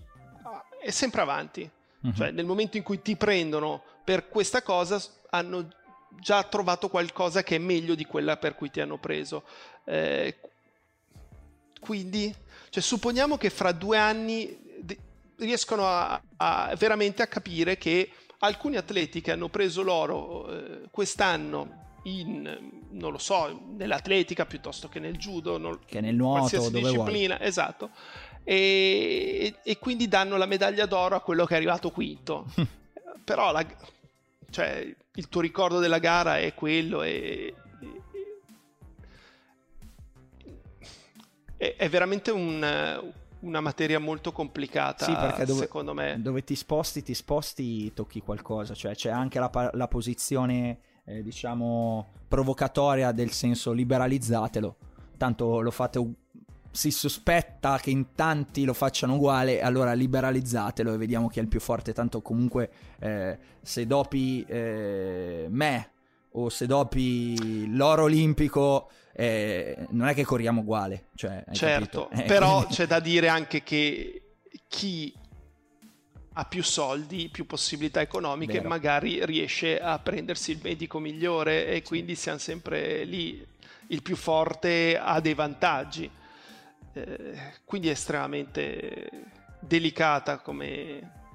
è 0.81 0.91
sempre 0.91 1.21
avanti 1.21 1.71
Uh-huh. 2.03 2.13
Cioè, 2.13 2.31
nel 2.31 2.45
momento 2.45 2.77
in 2.77 2.83
cui 2.83 3.03
ti 3.03 3.17
prendono 3.17 3.83
per 4.05 4.29
questa 4.29 4.63
cosa, 4.63 5.03
hanno 5.31 5.69
già 6.21 6.43
trovato 6.45 6.89
qualcosa 6.89 7.43
che 7.43 7.57
è 7.57 7.59
meglio 7.59 7.95
di 7.95 8.05
quella 8.05 8.37
per 8.37 8.55
cui 8.55 8.71
ti 8.71 8.81
hanno 8.81 8.99
preso. 8.99 9.45
Eh, 9.85 10.39
quindi, 11.81 12.35
cioè, 12.71 12.83
supponiamo 12.83 13.37
che 13.37 13.51
fra 13.51 13.73
due 13.73 13.99
anni 13.99 14.65
riescono 15.39 15.87
a, 15.87 16.21
a, 16.37 16.75
veramente 16.79 17.23
a 17.23 17.27
capire 17.27 17.77
che 17.77 18.11
alcuni 18.39 18.77
atleti 18.77 19.21
che 19.21 19.33
hanno 19.33 19.49
preso 19.49 19.83
l'oro 19.83 20.51
eh, 20.51 20.89
quest'anno 20.91 21.85
in, 22.07 22.59
non 22.91 23.13
lo 23.13 23.19
so, 23.19 23.61
nell'atletica 23.77 24.47
piuttosto 24.47 24.89
che 24.89 24.99
nel 24.99 25.17
judo, 25.17 25.59
non, 25.59 25.79
che 25.85 26.01
nel 26.01 26.15
nuoto, 26.15 26.57
dove 26.57 26.81
disciplina, 26.81 27.37
vuoi. 27.37 27.49
esatto, 27.49 27.91
e, 28.45 29.57
e, 29.63 29.79
quindi 29.79 30.07
danno 30.07 30.37
la 30.37 30.47
medaglia 30.47 30.87
d'oro 30.87 31.17
a 31.17 31.21
quello 31.21 31.45
che 31.45 31.55
è 31.55 31.57
arrivato 31.57 31.91
quinto. 31.91 32.47
Però 33.25 33.51
la, 33.51 33.67
cioè, 34.51 34.95
il 35.15 35.29
tuo 35.29 35.41
ricordo 35.41 35.81
della 35.81 35.99
gara 35.99 36.39
è 36.39 36.55
quello 36.55 37.03
e, 37.03 37.55
e 41.57 41.75
è 41.75 41.89
veramente 41.89 42.31
un, 42.31 43.13
una 43.41 43.61
materia 43.61 43.99
molto 43.99 44.31
complicata, 44.31 45.07
sì, 45.07 45.13
perché 45.13 45.45
dove, 45.45 45.61
secondo 45.63 45.93
me. 45.93 46.17
Dove 46.21 46.45
ti 46.45 46.55
sposti, 46.55 47.03
ti 47.03 47.15
sposti, 47.15 47.93
tocchi 47.93 48.21
qualcosa, 48.21 48.75
cioè 48.75 48.95
c'è 48.95 49.11
anche 49.11 49.41
la, 49.41 49.71
la 49.73 49.89
posizione, 49.89 50.79
eh, 51.07 51.23
diciamo, 51.23 52.13
provocatoria 52.29 53.13
del 53.13 53.31
senso 53.31 53.73
liberalizzatelo, 53.73 54.77
tanto 55.17 55.61
lo 55.61 55.71
fate 55.71 56.15
si 56.77 56.91
sospetta 56.91 57.79
che 57.79 57.89
in 57.89 58.13
tanti 58.15 58.65
lo 58.65 58.75
facciano 58.75 59.15
uguale, 59.15 59.63
allora 59.63 59.95
liberalizzatelo 59.95 60.93
e 60.93 60.97
vediamo 60.99 61.29
chi 61.29 61.39
è 61.39 61.43
il 61.43 61.49
più 61.49 61.59
forte. 61.59 61.95
Tanto 61.95 62.21
comunque 62.21 62.71
eh, 63.01 63.39
se 63.63 63.87
dopi 63.87 64.45
eh, 64.47 65.47
me 65.49 65.91
o 66.33 66.51
se 66.51 66.67
dopi 66.67 67.75
l'oro 67.75 68.03
olimpico 68.03 68.91
eh, 69.15 69.87
non 69.91 70.09
è 70.09 70.15
che 70.15 70.25
corriamo 70.25 70.61
uguale. 70.61 71.07
Cioè, 71.15 71.45
certo, 71.53 72.11
eh, 72.11 72.25
però 72.25 72.59
quindi... 72.59 72.75
c'è 72.75 72.87
da 72.87 73.01
dire 73.01 73.29
anche 73.29 73.63
che 73.63 74.23
chi 74.69 75.15
ha 76.39 76.45
più 76.45 76.63
soldi, 76.63 77.29
più 77.31 77.47
possibilità 77.47 78.01
economiche, 78.01 78.59
Vero. 78.59 78.69
magari 78.69 79.25
riesce 79.25 79.81
a 79.81 79.99
prendersi 79.99 80.51
il 80.51 80.61
medico 80.63 80.99
migliore 80.99 81.67
e 81.67 81.83
quindi 81.83 82.15
siamo 82.15 82.39
sempre 82.39 83.05
lì. 83.05 83.45
Il 83.89 84.03
più 84.03 84.17
forte 84.17 84.99
ha 84.99 85.19
dei 85.21 85.35
vantaggi 85.35 86.11
eh, 86.97 87.53
quindi 87.65 87.89
è 87.89 87.93
estremamente 87.93 89.11
delicata 89.61 90.39
come, 90.39 91.26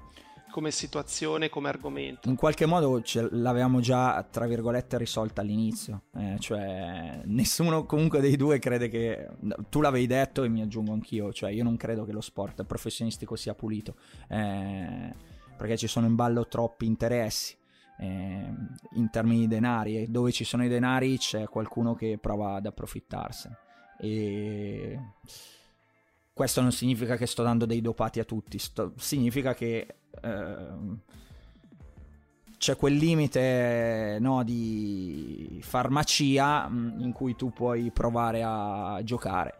come 0.51 0.69
situazione, 0.69 1.49
come 1.49 1.69
argomento. 1.69 2.29
In 2.29 2.35
qualche 2.35 2.67
modo 2.67 3.01
ce 3.01 3.27
l'avevamo 3.31 3.79
già, 3.79 4.21
tra 4.29 4.45
virgolette, 4.45 4.97
risolta 4.97 5.41
all'inizio. 5.41 6.03
Eh, 6.15 6.35
cioè, 6.39 7.21
nessuno 7.25 7.85
comunque 7.85 8.19
dei 8.19 8.35
due 8.35 8.59
crede 8.59 8.87
che... 8.89 9.27
Tu 9.69 9.81
l'avevi 9.81 10.05
detto 10.05 10.43
e 10.43 10.49
mi 10.49 10.61
aggiungo 10.61 10.91
anch'io, 10.91 11.33
cioè 11.33 11.49
io 11.49 11.63
non 11.63 11.77
credo 11.77 12.05
che 12.05 12.11
lo 12.11 12.21
sport 12.21 12.63
professionistico 12.65 13.35
sia 13.35 13.55
pulito, 13.55 13.95
eh, 14.27 15.15
perché 15.57 15.77
ci 15.77 15.87
sono 15.87 16.05
in 16.05 16.15
ballo 16.15 16.47
troppi 16.47 16.85
interessi. 16.85 17.57
Eh, 17.99 18.53
in 18.93 19.09
termini 19.11 19.41
di 19.41 19.47
denari 19.47 20.09
dove 20.09 20.31
ci 20.31 20.43
sono 20.43 20.65
i 20.65 20.67
denari 20.67 21.19
c'è 21.19 21.47
qualcuno 21.47 21.93
che 21.93 22.17
prova 22.19 22.55
ad 22.55 22.65
approfittarsene 22.65 23.55
e 23.99 24.99
questo 26.41 26.61
non 26.61 26.71
significa 26.71 27.17
che 27.17 27.27
sto 27.27 27.43
dando 27.43 27.67
dei 27.67 27.81
dopati 27.81 28.19
a 28.19 28.23
tutti, 28.23 28.57
sto... 28.57 28.93
significa 28.97 29.53
che 29.53 29.85
eh, 30.23 30.67
c'è 32.57 32.75
quel 32.75 32.95
limite 32.95 34.17
no, 34.19 34.43
di 34.43 35.59
farmacia 35.61 36.67
mm, 36.67 36.99
in 37.01 37.11
cui 37.11 37.35
tu 37.35 37.51
puoi 37.51 37.91
provare 37.91 38.41
a 38.43 38.99
giocare, 39.03 39.53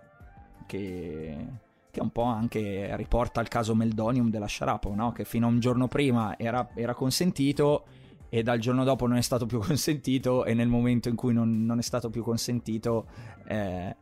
che, 0.65 1.45
che 1.91 2.01
un 2.01 2.09
po' 2.09 2.23
anche 2.23 2.95
riporta 2.95 3.39
al 3.41 3.47
caso 3.47 3.75
Meldonium 3.75 4.31
della 4.31 4.47
Sharapov, 4.47 4.95
no? 4.95 5.11
che 5.11 5.23
fino 5.23 5.45
a 5.45 5.49
un 5.51 5.59
giorno 5.59 5.87
prima 5.87 6.35
era, 6.35 6.67
era, 6.73 6.95
consentito 6.95 7.85
e 8.27 8.41
dal 8.41 8.57
giorno 8.57 8.83
dopo 8.83 9.05
non 9.05 9.17
è 9.17 9.21
stato 9.21 9.45
più 9.45 9.59
consentito 9.61 10.45
e 10.45 10.55
nel 10.55 10.67
momento 10.67 11.09
in 11.09 11.15
cui 11.15 11.31
non, 11.31 11.63
non 11.63 11.77
è 11.77 11.83
stato 11.83 12.09
più 12.09 12.23
consentito... 12.23 13.05
Eh, 13.45 13.95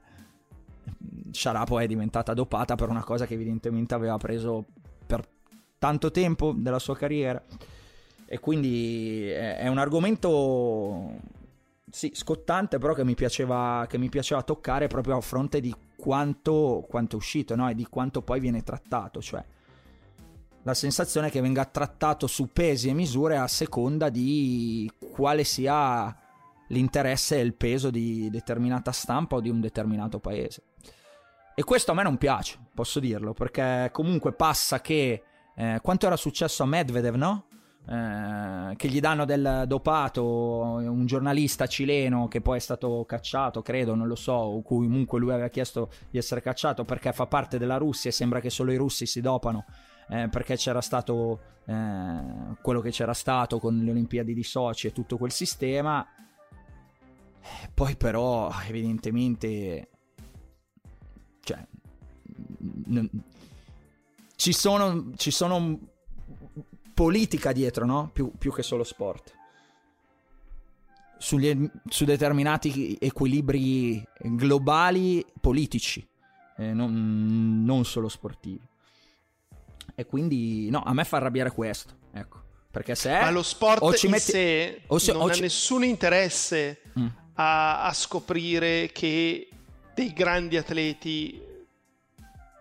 Sharapo 1.32 1.80
è 1.80 1.88
diventata 1.88 2.34
dopata 2.34 2.76
per 2.76 2.90
una 2.90 3.04
cosa 3.04 3.26
che 3.26 3.34
evidentemente 3.34 3.94
aveva 3.94 4.18
preso 4.18 4.66
per 5.06 5.28
tanto 5.78 6.12
tempo 6.12 6.54
della 6.56 6.80
sua 6.80 6.96
carriera. 6.96 7.44
E 8.26 8.40
quindi 8.40 9.28
è 9.30 9.68
un 9.68 9.80
argomento 9.80 11.12
sì, 11.90 12.12
scottante, 12.14 12.78
però 12.78 12.94
che 12.94 13.04
mi, 13.04 13.16
piaceva, 13.16 13.86
che 13.90 13.98
mi 13.98 14.10
piaceva 14.10 14.44
toccare 14.44 14.88
proprio 14.88 15.18
a 15.18 15.22
fronte 15.22 15.60
di 15.60 15.74
quanto, 15.96 16.86
quanto 16.88 17.16
è 17.16 17.20
uscito 17.20 17.56
no? 17.56 17.70
e 17.70 17.76
di 17.76 17.86
quanto 17.86 18.22
poi 18.22 18.40
viene 18.40 18.62
trattato. 18.62 19.22
Cioè, 19.22 19.44
la 20.64 20.74
sensazione 20.74 21.28
è 21.28 21.32
che 21.32 21.42
venga 21.42 21.66
trattato 21.66 22.28
su 22.28 22.50
pesi 22.52 22.90
e 22.90 22.94
misure 22.94 23.38
a 23.38 23.48
seconda 23.48 24.10
di 24.10 24.90
quale 25.12 25.44
sia 25.44 26.16
l'interesse 26.68 27.38
e 27.38 27.42
il 27.42 27.56
peso 27.56 27.90
di 27.90 28.30
determinata 28.30 28.92
stampa 28.92 29.38
o 29.38 29.42
di 29.42 29.50
un 29.50 29.60
determinato 29.60 30.20
paese. 30.20 30.64
E 31.60 31.64
questo 31.66 31.92
a 31.92 31.94
me 31.94 32.04
non 32.04 32.16
piace, 32.16 32.58
posso 32.74 33.02
dirlo, 33.02 33.34
perché 33.34 33.90
comunque 33.92 34.32
passa 34.32 34.80
che... 34.80 35.24
Eh, 35.58 35.80
quanto 35.84 36.06
era 36.06 36.16
successo 36.16 36.64
a 36.64 36.66
Medvedev, 36.66 37.16
no? 37.16 37.48
Eh, 37.86 38.78
che 38.78 38.88
gli 38.88 39.02
danno 39.02 39.26
del 39.26 39.66
dopato 39.68 40.24
un 40.24 41.06
giornalista 41.06 41.68
cileno 41.68 42.30
che 42.30 42.40
poi 42.40 42.56
è 42.56 42.62
stato 42.62 43.04
cacciato, 43.06 43.62
credo, 43.62 43.94
non 43.94 44.08
lo 44.08 44.16
so, 44.16 44.32
o 44.32 44.62
comunque 44.62 45.20
lui 45.20 45.34
aveva 45.34 45.50
chiesto 45.50 45.92
di 46.10 46.18
essere 46.18 46.42
cacciato 46.42 46.86
perché 46.86 47.12
fa 47.12 47.26
parte 47.26 47.58
della 47.58 47.76
Russia 47.76 48.10
e 48.10 48.14
sembra 48.14 48.40
che 48.40 48.50
solo 48.50 48.72
i 48.72 48.78
russi 48.78 49.06
si 49.06 49.20
dopano. 49.20 49.66
Eh, 50.08 50.30
perché 50.30 50.56
c'era 50.56 50.80
stato 50.80 51.42
eh, 51.66 52.56
quello 52.62 52.80
che 52.80 52.92
c'era 52.92 53.14
stato 53.14 53.60
con 53.60 53.78
le 53.84 53.92
Olimpiadi 53.92 54.34
di 54.34 54.44
Sochi 54.44 54.88
e 54.88 54.94
tutto 54.94 55.18
quel 55.18 55.32
sistema. 55.32 56.08
Eh, 57.42 57.70
poi 57.74 57.98
però 57.98 58.50
evidentemente 58.66 59.90
ci, 64.36 64.54
sono, 64.54 65.12
ci 65.16 65.32
sono 65.32 65.80
politica 66.94 67.52
dietro, 67.52 67.86
no? 67.86 68.10
Più, 68.12 68.32
più 68.38 68.54
che 68.54 68.64
solo 68.64 68.84
sport. 68.84 69.34
Sugli, 71.18 71.70
su 71.88 72.06
determinati 72.06 72.98
equilibri 73.00 74.04
globali 74.22 75.26
politici, 75.40 76.06
eh, 76.58 76.74
non, 76.74 77.64
non, 77.64 77.86
solo 77.86 78.08
sportivi. 78.08 78.68
E 79.96 80.06
quindi, 80.06 80.70
no, 80.70 80.82
a 80.84 80.94
me 80.94 81.04
fa 81.04 81.18
arrabbiare 81.18 81.52
questo, 81.52 81.94
ecco. 82.14 82.48
Perché 82.72 82.96
se... 82.96 83.12
Ma 83.12 83.32
lo 83.32 83.44
sport 83.44 83.82
o 83.82 83.94
ci 83.94 84.06
in 84.06 84.12
metti, 84.12 84.32
sé 84.32 84.82
se, 84.98 85.12
non 85.12 85.30
ha 85.30 85.34
ci... 85.34 85.42
nessun 85.42 85.84
interesse 85.84 86.82
mm. 87.00 87.08
a, 87.34 87.84
a 87.84 87.94
scoprire 87.94 88.92
che 88.94 89.50
dei 89.94 90.14
grandi 90.14 90.56
atleti 90.56 91.48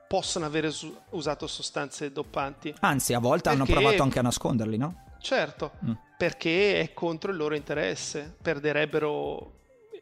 possano 0.09 0.47
aver 0.47 0.73
usato 1.11 1.47
sostanze 1.47 2.11
doppanti. 2.11 2.75
Anzi, 2.81 3.13
a 3.13 3.19
volte 3.19 3.51
perché... 3.51 3.63
hanno 3.63 3.81
provato 3.81 4.03
anche 4.03 4.19
a 4.19 4.23
nasconderli, 4.23 4.77
no? 4.77 5.05
Certo, 5.21 5.73
mm. 5.85 5.93
perché 6.17 6.81
è 6.81 6.93
contro 6.95 7.31
il 7.31 7.37
loro 7.37 7.55
interesse. 7.55 8.35
Perderebbero 8.41 9.53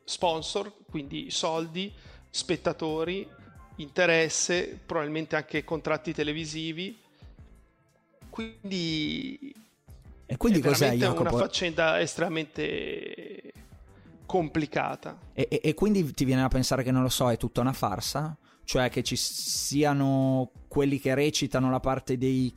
sponsor, 0.04 0.72
quindi 0.88 1.30
soldi, 1.30 1.92
spettatori, 2.30 3.28
interesse, 3.76 4.80
probabilmente 4.86 5.36
anche 5.36 5.64
contratti 5.64 6.14
televisivi. 6.14 6.98
Quindi 8.30 9.54
e 10.28 10.36
quindi 10.36 10.58
è 10.58 10.62
cos'è 10.62 10.92
Jacopo? 10.94 11.20
una 11.20 11.30
faccenda 11.30 12.00
estremamente 12.00 13.52
complicata. 14.26 15.16
E, 15.32 15.46
e, 15.48 15.60
e, 15.62 15.74
quindi 15.74 16.12
ti 16.12 16.24
viene 16.24 16.42
a 16.42 16.48
pensare 16.48 16.82
che 16.82 16.90
non 16.90 17.02
lo 17.02 17.08
so, 17.08 17.30
è 17.30 17.36
tutta 17.36 17.60
una 17.60 17.72
farsa? 17.72 18.36
Cioè 18.66 18.90
che 18.90 19.04
ci 19.04 19.14
siano 19.16 20.50
quelli 20.66 20.98
che 20.98 21.14
recitano 21.14 21.70
la 21.70 21.78
parte 21.78 22.18
dei 22.18 22.52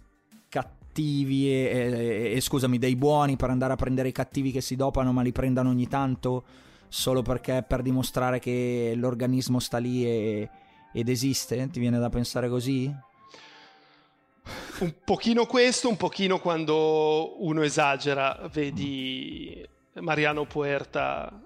cattivi 0.50 1.48
e, 1.48 2.34
e, 2.36 2.41
scusami, 2.41 2.80
dei 2.80 2.95
buoni 2.95 3.38
per 3.38 3.52
andare 3.52 3.74
a 3.74 3.76
prendere 3.76 4.08
i 4.10 4.12
cattivi 4.12 4.52
che 4.52 4.60
si 4.60 4.76
dopano 4.76 5.13
ma 5.13 5.22
li 5.22 5.32
prendano 5.32 5.69
ogni 5.69 5.88
tanto 5.88 6.43
solo 6.88 7.22
perché 7.22 7.63
per 7.65 7.84
dimostrare 7.84 8.39
che 8.39 8.93
l'organismo 8.95 9.60
sta 9.60 9.78
lì 9.78 10.04
ed 10.04 11.08
esiste? 11.08 11.69
Ti 11.69 11.80
viene 11.80 12.00
da 12.00 12.10
pensare 12.10 12.50
così? 12.50 12.91
Un 14.80 14.93
pochino 15.04 15.45
questo, 15.45 15.89
un 15.89 15.98
pochino 15.98 16.39
quando 16.39 17.43
uno 17.45 17.62
esagera, 17.62 18.50
vedi 18.52 19.63
Mariano 20.00 20.45
Puerta 20.45 21.39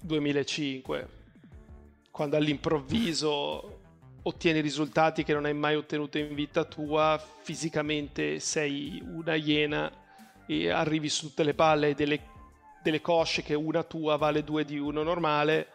2005, 0.00 1.08
quando 2.10 2.36
all'improvviso 2.36 3.75
ottieni 4.26 4.60
risultati 4.60 5.22
che 5.22 5.32
non 5.32 5.44
hai 5.44 5.54
mai 5.54 5.76
ottenuto 5.76 6.18
in 6.18 6.34
vita 6.34 6.64
tua, 6.64 7.20
fisicamente 7.40 8.40
sei 8.40 9.00
una 9.04 9.34
iena 9.34 9.90
e 10.46 10.70
arrivi 10.70 11.08
su 11.08 11.28
tutte 11.28 11.44
le 11.44 11.54
palle 11.54 11.94
delle, 11.94 12.20
delle 12.82 13.00
cosce 13.00 13.42
che 13.42 13.54
una 13.54 13.84
tua 13.84 14.16
vale 14.16 14.42
due 14.42 14.64
di 14.64 14.78
uno 14.78 15.02
normale, 15.02 15.68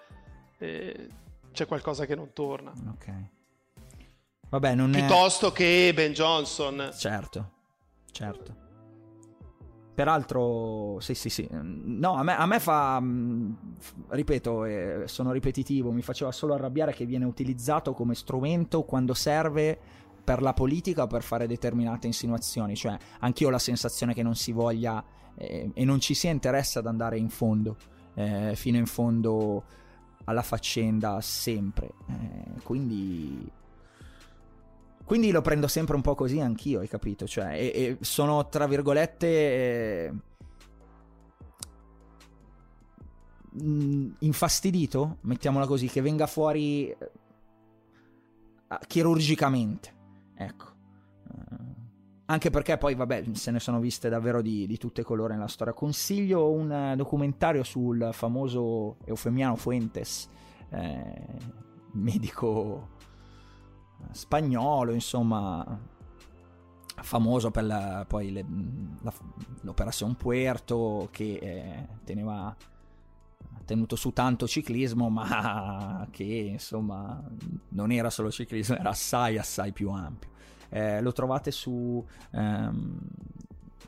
eh, 0.57 1.09
c'è 1.53 1.65
qualcosa 1.65 2.05
che 2.05 2.15
non 2.15 2.33
torna. 2.33 2.73
Ok. 2.89 3.13
Vabbè, 4.49 4.75
non 4.75 4.91
Piuttosto 4.91 5.49
è... 5.49 5.51
che 5.53 5.91
Ben 5.93 6.11
Johnson. 6.11 6.91
Certo, 6.93 7.51
certo. 8.11 8.61
Peraltro, 9.93 10.99
sì, 10.99 11.13
sì, 11.13 11.30
sì. 11.30 11.47
No, 11.51 12.13
a 12.13 12.23
me, 12.23 12.36
a 12.36 12.45
me 12.45 12.60
fa, 12.60 12.99
mm, 12.99 13.51
ripeto, 14.08 14.65
eh, 14.65 15.04
sono 15.06 15.32
ripetitivo, 15.32 15.91
mi 15.91 16.01
faceva 16.01 16.32
solo 16.32 16.54
arrabbiare 16.54 16.93
che 16.93 17.06
viene 17.06 17.25
utilizzato 17.25 17.93
come 17.93 18.15
strumento 18.15 18.84
quando 18.84 19.13
serve 19.13 19.77
per 20.23 20.41
la 20.41 20.54
politica 20.54 21.04
o 21.04 21.08
per 21.08 21.23
fare 21.23 21.45
determinate 21.45 22.08
insinuazioni. 22.08 22.75
Cioè, 22.75 22.97
anch'io 23.19 23.47
ho 23.47 23.51
la 23.51 23.60
sensazione 23.60 24.13
che 24.13 24.23
non 24.23 24.36
si 24.36 24.54
voglia 24.54 25.04
eh, 25.36 25.71
e 25.73 25.86
non 25.86 25.99
ci 25.99 26.13
sia 26.13 26.32
interesse 26.32 26.80
ad 26.80 26.88
andare 26.88 27.17
in 27.17 27.30
fondo, 27.30 27.75
eh, 28.13 28.54
fino 28.56 28.77
in 28.77 28.86
fondo 28.86 29.63
alla 30.23 30.41
faccenda 30.41 31.19
sempre. 31.21 31.91
Eh, 32.08 32.62
quindi 32.63 33.51
quindi 35.12 35.32
lo 35.32 35.41
prendo 35.41 35.67
sempre 35.67 35.97
un 35.97 36.02
po' 36.02 36.15
così 36.15 36.39
anch'io, 36.39 36.80
hai 36.80 36.88
capito? 36.88 37.28
Cioè, 37.28 37.47
e, 37.47 37.65
e 37.76 37.97
sono 38.00 38.47
tra 38.47 38.65
virgolette. 38.65 39.28
Eh, 39.28 40.13
infastidito, 44.19 45.17
mettiamola 45.24 45.67
così, 45.67 45.88
che 45.88 46.00
venga 46.00 46.28
fuori 46.28 46.88
eh, 46.88 46.97
chirurgicamente. 48.88 49.93
Ecco. 50.34 50.65
Uh, 51.28 51.74
anche 52.28 52.50
perché 52.50 52.78
poi, 52.78 52.95
vabbè, 52.95 53.26
se 53.34 53.52
ne 53.52 53.60
sono 53.60 53.82
viste 53.82 54.08
davvero 54.08 54.41
di, 54.41 54.65
di 54.65 54.78
tutte 54.78 55.04
colore 55.04 55.34
nella 55.34 55.50
storia. 55.50 55.74
Consiglio 55.74 56.50
un 56.52 56.93
documentario 56.95 57.63
sul 57.63 58.12
famoso 58.13 58.95
Eufemiano 59.04 59.58
Fuentes, 59.58 60.30
eh, 60.69 61.26
medico 61.95 63.00
spagnolo, 64.11 64.93
insomma, 64.93 65.79
famoso 67.01 67.51
per 67.51 67.63
la, 67.65 68.05
poi 68.07 68.31
le, 68.31 68.45
la, 69.01 69.13
l'Operazione 69.61 70.15
Puerto 70.15 71.07
che 71.11 71.39
eh, 71.41 71.87
teneva 72.03 72.55
tenuto 73.65 73.95
su 73.95 74.11
tanto 74.11 74.47
ciclismo, 74.47 75.09
ma 75.09 76.07
che 76.11 76.23
insomma 76.23 77.23
non 77.69 77.91
era 77.91 78.09
solo 78.09 78.31
ciclismo, 78.31 78.75
era 78.75 78.89
assai 78.89 79.37
assai 79.37 79.71
più 79.71 79.89
ampio. 79.89 80.29
Eh, 80.69 81.01
lo 81.01 81.11
trovate 81.11 81.51
su 81.51 82.05
ehm, 82.31 82.99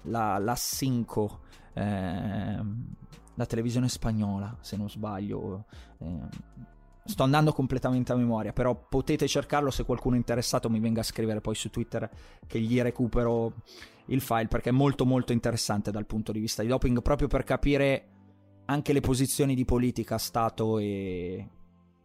la, 0.03 0.37
la 0.37 0.55
5, 0.55 1.27
ehm, 1.73 2.85
la 3.35 3.45
televisione 3.45 3.87
spagnola, 3.87 4.57
se 4.59 4.75
non 4.75 4.89
sbaglio. 4.89 5.65
Ehm, 5.99 6.29
Sto 7.05 7.23
andando 7.23 7.51
completamente 7.51 8.13
a 8.13 8.15
memoria, 8.15 8.53
però 8.53 8.75
potete 8.75 9.27
cercarlo 9.27 9.71
se 9.71 9.83
qualcuno 9.83 10.15
è 10.15 10.17
interessato 10.17 10.69
mi 10.69 10.79
venga 10.79 11.01
a 11.01 11.03
scrivere 11.03 11.41
poi 11.41 11.53
su 11.53 11.69
Twitter 11.69 12.09
che 12.47 12.59
gli 12.59 12.79
recupero 12.81 13.53
il 14.05 14.21
file 14.21 14.47
perché 14.47 14.69
è 14.69 14.73
molto 14.73 15.05
molto 15.05 15.33
interessante 15.33 15.91
dal 15.91 16.05
punto 16.05 16.31
di 16.31 16.39
vista 16.39 16.61
di 16.61 16.69
doping 16.69 17.01
proprio 17.01 17.27
per 17.27 17.43
capire 17.43 18.07
anche 18.65 18.93
le 18.93 19.01
posizioni 19.01 19.53
di 19.53 19.65
politica, 19.65 20.17
Stato 20.17 20.77
e 20.77 21.47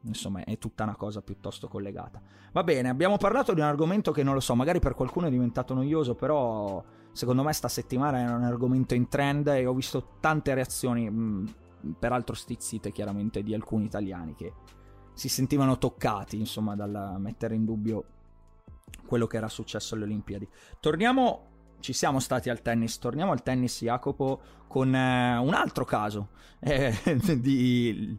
insomma 0.02 0.44
è 0.44 0.58
tutta 0.58 0.82
una 0.82 0.96
cosa 0.96 1.22
piuttosto 1.22 1.68
collegata. 1.68 2.20
Va 2.52 2.64
bene, 2.64 2.88
abbiamo 2.88 3.18
parlato 3.18 3.54
di 3.54 3.60
un 3.60 3.66
argomento 3.66 4.10
che 4.10 4.24
non 4.24 4.34
lo 4.34 4.40
so, 4.40 4.56
magari 4.56 4.80
per 4.80 4.94
qualcuno 4.94 5.28
è 5.28 5.30
diventato 5.30 5.74
noioso, 5.74 6.16
però 6.16 6.82
secondo 7.12 7.42
me 7.44 7.52
sta 7.52 7.68
settimana 7.68 8.20
era 8.20 8.34
un 8.34 8.42
argomento 8.42 8.94
in 8.94 9.08
trend 9.08 9.46
e 9.48 9.66
ho 9.66 9.74
visto 9.74 10.14
tante 10.18 10.54
reazioni, 10.54 11.08
mh, 11.08 11.54
peraltro 11.98 12.34
stizzite 12.34 12.90
chiaramente, 12.90 13.42
di 13.42 13.54
alcuni 13.54 13.84
italiani 13.84 14.34
che 14.34 14.52
si 15.18 15.28
sentivano 15.28 15.78
toccati, 15.78 16.38
insomma, 16.38 16.76
dal 16.76 17.16
mettere 17.18 17.56
in 17.56 17.64
dubbio 17.64 18.04
quello 19.04 19.26
che 19.26 19.36
era 19.36 19.48
successo 19.48 19.96
alle 19.96 20.04
Olimpiadi. 20.04 20.48
Torniamo, 20.78 21.46
ci 21.80 21.92
siamo 21.92 22.20
stati 22.20 22.50
al 22.50 22.62
tennis, 22.62 22.98
torniamo 22.98 23.32
al 23.32 23.42
tennis 23.42 23.82
Jacopo 23.82 24.40
con 24.68 24.94
eh, 24.94 25.36
un 25.38 25.54
altro 25.54 25.84
caso 25.84 26.28
eh, 26.60 26.94
di 27.36 28.16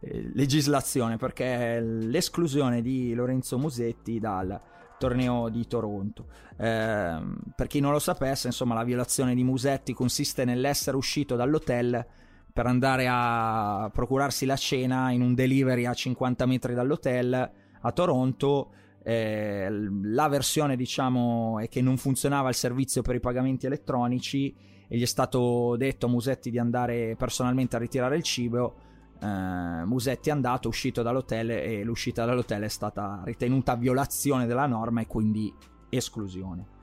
eh, 0.00 0.30
legislazione, 0.34 1.16
perché 1.16 1.80
l'esclusione 1.80 2.82
di 2.82 3.14
Lorenzo 3.14 3.56
Musetti 3.56 4.18
dal 4.18 4.60
torneo 4.98 5.48
di 5.48 5.66
Toronto. 5.66 6.26
Eh, 6.58 7.18
per 7.56 7.66
chi 7.66 7.80
non 7.80 7.92
lo 7.92 7.98
sapesse, 7.98 8.48
insomma, 8.48 8.74
la 8.74 8.84
violazione 8.84 9.34
di 9.34 9.42
Musetti 9.42 9.94
consiste 9.94 10.44
nell'essere 10.44 10.98
uscito 10.98 11.34
dall'hotel 11.34 12.06
per 12.52 12.66
andare 12.66 13.06
a 13.08 13.90
procurarsi 13.92 14.44
la 14.44 14.56
cena 14.56 15.10
in 15.10 15.22
un 15.22 15.34
delivery 15.34 15.86
a 15.86 15.94
50 15.94 16.46
metri 16.46 16.74
dall'hotel 16.74 17.50
a 17.80 17.92
Toronto. 17.92 18.72
Eh, 19.02 19.68
la 20.02 20.28
versione 20.28 20.76
diciamo 20.76 21.58
è 21.58 21.68
che 21.68 21.80
non 21.80 21.96
funzionava 21.96 22.48
il 22.48 22.54
servizio 22.54 23.02
per 23.02 23.16
i 23.16 23.20
pagamenti 23.20 23.66
elettronici 23.66 24.54
e 24.86 24.96
gli 24.96 25.02
è 25.02 25.06
stato 25.06 25.74
detto 25.76 26.06
a 26.06 26.08
Musetti 26.08 26.50
di 26.50 26.58
andare 26.58 27.16
personalmente 27.16 27.76
a 27.76 27.78
ritirare 27.78 28.16
il 28.16 28.22
cibo. 28.22 28.74
Eh, 29.18 29.26
Musetti 29.26 30.28
è 30.28 30.32
andato, 30.32 30.68
è 30.68 30.70
uscito 30.70 31.02
dall'hotel 31.02 31.50
e 31.50 31.82
l'uscita 31.82 32.24
dall'hotel 32.24 32.62
è 32.62 32.68
stata 32.68 33.22
ritenuta 33.24 33.74
violazione 33.74 34.46
della 34.46 34.66
norma 34.66 35.00
e 35.00 35.06
quindi 35.06 35.52
esclusione. 35.88 36.80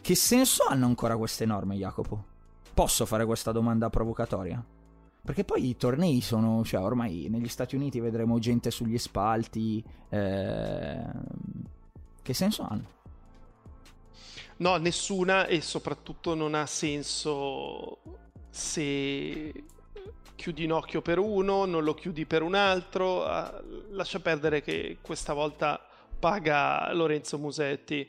Che 0.00 0.14
senso 0.14 0.64
hanno 0.68 0.86
ancora 0.86 1.16
queste 1.16 1.46
norme, 1.46 1.74
Jacopo? 1.74 2.35
Posso 2.76 3.06
fare 3.06 3.24
questa 3.24 3.52
domanda 3.52 3.88
provocatoria? 3.88 4.62
Perché 5.22 5.44
poi 5.44 5.70
i 5.70 5.76
tornei 5.78 6.20
sono, 6.20 6.62
cioè 6.62 6.82
ormai 6.82 7.26
negli 7.30 7.48
Stati 7.48 7.74
Uniti 7.74 8.00
vedremo 8.00 8.38
gente 8.38 8.70
sugli 8.70 8.98
spalti. 8.98 9.82
Eh... 10.10 11.04
Che 12.20 12.34
senso 12.34 12.66
hanno? 12.68 12.84
No, 14.58 14.76
nessuna 14.76 15.46
e 15.46 15.62
soprattutto 15.62 16.34
non 16.34 16.52
ha 16.52 16.66
senso 16.66 17.96
se 18.50 19.64
chiudi 20.34 20.64
un 20.64 20.72
occhio 20.72 21.00
per 21.00 21.18
uno, 21.18 21.64
non 21.64 21.82
lo 21.82 21.94
chiudi 21.94 22.26
per 22.26 22.42
un 22.42 22.54
altro. 22.54 23.24
Ah, 23.24 23.58
lascia 23.92 24.20
perdere 24.20 24.60
che 24.60 24.98
questa 25.00 25.32
volta 25.32 25.80
paga 26.18 26.92
Lorenzo 26.92 27.38
Musetti. 27.38 28.06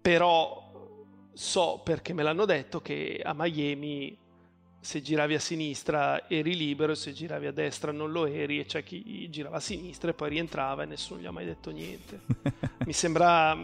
Però 0.00 0.67
so 1.38 1.80
perché 1.84 2.12
me 2.12 2.24
l'hanno 2.24 2.44
detto 2.46 2.80
che 2.80 3.20
a 3.22 3.32
Miami 3.32 4.18
se 4.80 5.00
giravi 5.00 5.34
a 5.34 5.38
sinistra 5.38 6.28
eri 6.28 6.56
libero 6.56 6.90
e 6.90 6.96
se 6.96 7.12
giravi 7.12 7.46
a 7.46 7.52
destra 7.52 7.92
non 7.92 8.10
lo 8.10 8.26
eri 8.26 8.58
e 8.58 8.64
c'è 8.64 8.82
chi 8.82 9.30
girava 9.30 9.58
a 9.58 9.60
sinistra 9.60 10.10
e 10.10 10.14
poi 10.14 10.30
rientrava 10.30 10.82
e 10.82 10.86
nessuno 10.86 11.20
gli 11.20 11.26
ha 11.26 11.30
mai 11.30 11.44
detto 11.44 11.70
niente. 11.70 12.22
Mi 12.84 12.92
sembra 12.92 13.56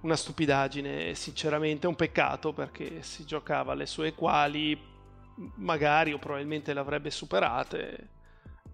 una 0.00 0.16
stupidaggine, 0.16 1.14
sinceramente, 1.14 1.86
un 1.86 1.94
peccato 1.94 2.54
perché 2.54 3.02
si 3.02 3.26
giocava 3.26 3.72
alle 3.72 3.84
sue 3.84 4.14
quali, 4.14 4.80
magari 5.56 6.14
o 6.14 6.18
probabilmente 6.18 6.72
le 6.72 6.80
avrebbe 6.80 7.10
superate, 7.10 8.08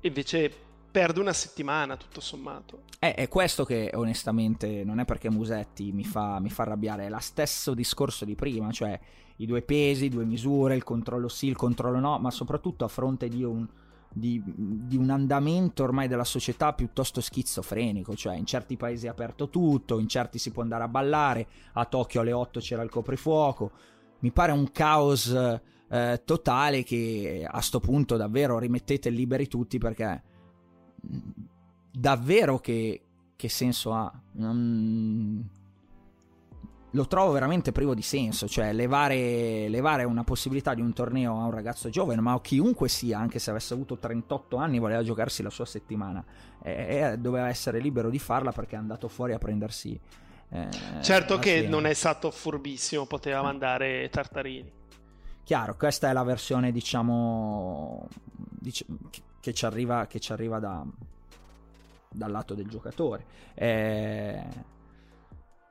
invece 0.02 0.54
perde 0.92 1.20
una 1.20 1.32
settimana 1.32 1.96
tutto 1.96 2.20
sommato. 2.20 2.82
È, 2.98 3.14
è, 3.14 3.26
questo 3.26 3.64
che 3.64 3.90
onestamente 3.94 4.84
non 4.84 5.00
è 5.00 5.04
perché 5.04 5.30
Musetti 5.30 5.90
mi 5.90 6.04
fa, 6.04 6.38
mi 6.38 6.50
fa 6.50 6.62
arrabbiare, 6.62 7.06
è 7.06 7.08
lo 7.08 7.18
stesso 7.18 7.72
discorso 7.72 8.24
di 8.26 8.34
prima, 8.34 8.70
cioè 8.70 9.00
i 9.36 9.46
due 9.46 9.62
pesi, 9.62 10.10
due 10.10 10.24
misure, 10.24 10.76
il 10.76 10.84
controllo 10.84 11.28
sì, 11.28 11.46
il 11.46 11.56
controllo 11.56 11.98
no, 11.98 12.18
ma 12.18 12.30
soprattutto 12.30 12.84
a 12.84 12.88
fronte 12.88 13.28
di 13.28 13.42
un, 13.42 13.66
di, 14.12 14.40
di 14.44 14.96
un 14.98 15.08
andamento 15.08 15.82
ormai 15.82 16.08
della 16.08 16.24
società 16.24 16.74
piuttosto 16.74 17.22
schizofrenico, 17.22 18.14
cioè 18.14 18.36
in 18.36 18.44
certi 18.44 18.76
paesi 18.76 19.06
è 19.06 19.08
aperto 19.08 19.48
tutto, 19.48 19.98
in 19.98 20.08
certi 20.08 20.38
si 20.38 20.52
può 20.52 20.62
andare 20.62 20.84
a 20.84 20.88
ballare, 20.88 21.46
a 21.72 21.86
Tokyo 21.86 22.20
alle 22.20 22.32
8 22.32 22.60
c'era 22.60 22.82
il 22.82 22.90
coprifuoco, 22.90 23.70
mi 24.20 24.30
pare 24.30 24.52
un 24.52 24.70
caos 24.70 25.34
eh, 25.88 26.22
totale 26.24 26.82
che 26.82 27.46
a 27.48 27.60
sto 27.60 27.80
punto 27.80 28.16
davvero 28.16 28.58
rimettete 28.58 29.08
liberi 29.08 29.48
tutti 29.48 29.78
perché 29.78 30.22
davvero 31.90 32.58
che, 32.58 33.02
che 33.36 33.48
senso 33.48 33.92
ha? 33.92 34.12
Non... 34.32 35.60
Lo 36.94 37.06
trovo 37.06 37.32
veramente 37.32 37.72
privo 37.72 37.94
di 37.94 38.02
senso, 38.02 38.46
cioè 38.46 38.70
levare, 38.74 39.66
levare, 39.68 40.04
una 40.04 40.24
possibilità 40.24 40.74
di 40.74 40.82
un 40.82 40.92
torneo 40.92 41.40
a 41.40 41.44
un 41.44 41.50
ragazzo 41.50 41.88
giovane, 41.88 42.20
ma 42.20 42.32
a 42.32 42.40
chiunque 42.42 42.90
sia, 42.90 43.18
anche 43.18 43.38
se 43.38 43.48
avesse 43.48 43.72
avuto 43.72 43.96
38 43.96 44.56
anni, 44.56 44.78
voleva 44.78 45.02
giocarsi 45.02 45.42
la 45.42 45.48
sua 45.48 45.64
settimana, 45.64 46.22
e, 46.62 47.16
doveva 47.18 47.48
essere 47.48 47.78
libero 47.80 48.10
di 48.10 48.18
farla 48.18 48.52
perché 48.52 48.76
è 48.76 48.78
andato 48.78 49.08
fuori 49.08 49.32
a 49.32 49.38
prendersi... 49.38 49.98
Eh, 50.50 50.68
certo 51.00 51.38
che 51.38 51.62
cena. 51.62 51.70
non 51.70 51.86
è 51.86 51.94
stato 51.94 52.30
furbissimo, 52.30 53.06
poteva 53.06 53.40
eh. 53.40 53.42
mandare 53.42 54.08
Tartarini. 54.10 54.70
Chiaro, 55.44 55.76
questa 55.76 56.10
è 56.10 56.12
la 56.12 56.24
versione, 56.24 56.70
diciamo, 56.72 58.06
dic- 58.60 58.84
che 59.42 59.52
ci 59.52 59.66
arriva, 59.66 60.06
che 60.06 60.20
ci 60.20 60.30
arriva 60.30 60.60
da, 60.60 60.86
dal 62.08 62.30
lato 62.30 62.54
del 62.54 62.68
giocatore. 62.68 63.26
Eh, 63.54 64.40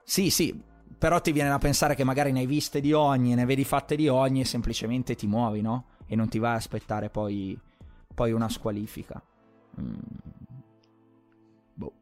sì, 0.03 0.29
sì, 0.29 0.61
però 0.97 1.21
ti 1.21 1.31
viene 1.31 1.47
da 1.47 1.57
pensare 1.57 1.95
che 1.95 2.03
magari 2.03 2.33
ne 2.33 2.39
hai 2.39 2.45
viste 2.45 2.81
di 2.81 2.91
ogni, 2.91 3.33
ne 3.33 3.45
vedi 3.45 3.63
fatte 3.63 3.95
di 3.95 4.09
ogni 4.09 4.41
e 4.41 4.45
semplicemente 4.45 5.15
ti 5.15 5.25
muovi, 5.25 5.61
no? 5.61 5.85
E 6.05 6.17
non 6.17 6.27
ti 6.27 6.37
vai 6.37 6.51
a 6.51 6.55
aspettare 6.55 7.09
poi, 7.09 7.57
poi 8.13 8.33
una 8.33 8.49
squalifica. 8.49 9.23
Mm. 9.79 9.93
boh, 11.73 11.93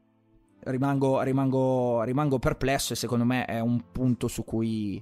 rimango, 0.62 1.22
rimango, 1.22 2.02
rimango 2.02 2.40
perplesso 2.40 2.94
e 2.94 2.96
secondo 2.96 3.26
me 3.26 3.46
è 3.46 3.60
un 3.60 3.92
punto 3.92 4.28
su 4.28 4.44
cui 4.44 5.02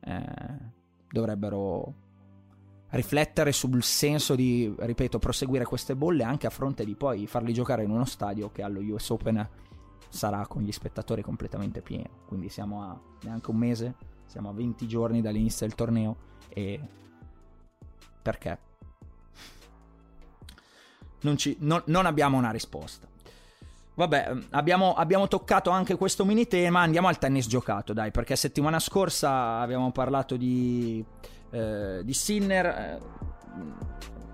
eh, 0.00 0.58
dovrebbero 1.10 1.94
riflettere 2.92 3.52
sul 3.52 3.82
senso 3.82 4.34
di, 4.34 4.72
ripeto, 4.76 5.18
proseguire 5.18 5.64
queste 5.64 5.96
bolle 5.96 6.24
anche 6.24 6.46
a 6.46 6.50
fronte 6.50 6.84
di 6.84 6.94
poi 6.94 7.26
farli 7.26 7.52
giocare 7.52 7.84
in 7.84 7.90
uno 7.90 8.04
stadio 8.04 8.50
che 8.50 8.62
allo 8.62 8.80
US 8.80 9.08
Open 9.10 9.48
sarà 10.08 10.46
con 10.46 10.62
gli 10.62 10.72
spettatori 10.72 11.22
completamente 11.22 11.80
pieno. 11.80 12.22
Quindi 12.26 12.48
siamo 12.48 12.82
a 12.82 13.00
neanche 13.22 13.50
un 13.50 13.56
mese, 13.56 13.94
siamo 14.26 14.50
a 14.50 14.52
20 14.52 14.86
giorni 14.86 15.22
dall'inizio 15.22 15.66
del 15.66 15.74
torneo 15.74 16.16
e 16.48 16.80
perché? 18.20 18.58
Non, 21.22 21.36
ci, 21.36 21.56
non, 21.60 21.82
non 21.86 22.04
abbiamo 22.04 22.36
una 22.36 22.50
risposta. 22.50 23.08
Vabbè, 23.94 24.32
abbiamo, 24.50 24.94
abbiamo, 24.94 25.28
toccato 25.28 25.70
anche 25.70 25.96
questo 25.96 26.24
mini 26.24 26.46
tema. 26.46 26.80
Andiamo 26.80 27.08
al 27.08 27.18
tennis 27.18 27.46
giocato, 27.46 27.92
dai, 27.92 28.10
perché 28.10 28.36
settimana 28.36 28.78
scorsa 28.78 29.60
abbiamo 29.60 29.92
parlato 29.92 30.36
di, 30.36 31.04
eh, 31.52 32.00
di 32.02 32.12
Sinner. 32.14 32.66
Eh, 32.66 32.98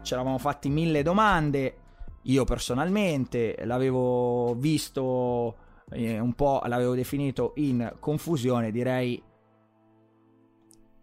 ci 0.02 0.14
eravamo 0.14 0.38
fatti 0.38 0.68
mille 0.70 1.02
domande. 1.02 1.76
Io 2.22 2.44
personalmente 2.44 3.56
l'avevo 3.64 4.54
visto 4.54 5.56
eh, 5.90 6.18
un 6.18 6.34
po', 6.34 6.62
l'avevo 6.66 6.94
definito 6.94 7.52
in 7.56 7.94
confusione, 8.00 8.70
direi 8.70 9.22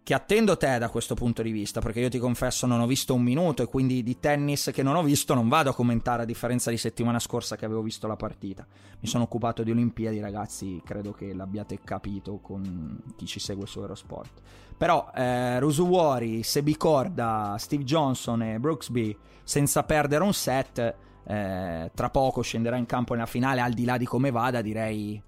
che 0.05 0.13
attendo 0.13 0.55
te 0.55 0.77
da 0.77 0.89
questo 0.89 1.15
punto 1.15 1.41
di 1.41 1.49
vista, 1.49 1.81
perché 1.81 1.99
io 1.99 2.09
ti 2.09 2.19
confesso 2.19 2.67
non 2.67 2.79
ho 2.79 2.85
visto 2.85 3.15
un 3.15 3.23
minuto 3.23 3.63
e 3.63 3.65
quindi 3.65 4.03
di 4.03 4.19
tennis 4.19 4.69
che 4.71 4.83
non 4.83 4.95
ho 4.95 5.01
visto 5.01 5.33
non 5.33 5.49
vado 5.49 5.71
a 5.71 5.73
commentare 5.73 6.21
a 6.21 6.25
differenza 6.25 6.69
di 6.69 6.77
settimana 6.77 7.17
scorsa 7.17 7.55
che 7.55 7.65
avevo 7.65 7.81
visto 7.81 8.05
la 8.05 8.15
partita. 8.15 8.67
Mi 8.99 9.07
sono 9.07 9.23
occupato 9.23 9.63
di 9.63 9.71
Olimpiadi, 9.71 10.19
ragazzi, 10.19 10.79
credo 10.85 11.11
che 11.11 11.33
l'abbiate 11.33 11.79
capito 11.83 12.37
con 12.37 13.01
chi 13.15 13.25
ci 13.25 13.39
segue 13.39 13.65
su 13.65 13.79
Eurosport. 13.79 14.41
Però 14.77 15.09
eh, 15.11 15.59
Rusuwori, 15.59 16.43
Sebi 16.43 16.77
Corda, 16.77 17.55
Steve 17.57 17.83
Johnson 17.83 18.43
e 18.43 18.59
Brooksby 18.59 19.17
senza 19.43 19.81
perdere 19.85 20.23
un 20.23 20.35
set, 20.35 20.95
eh, 21.25 21.91
tra 21.91 22.09
poco 22.11 22.43
scenderà 22.43 22.75
in 22.75 22.85
campo 22.85 23.15
nella 23.15 23.25
finale, 23.25 23.59
al 23.59 23.73
di 23.73 23.85
là 23.85 23.97
di 23.97 24.05
come 24.05 24.29
vada, 24.29 24.61
direi 24.61 25.19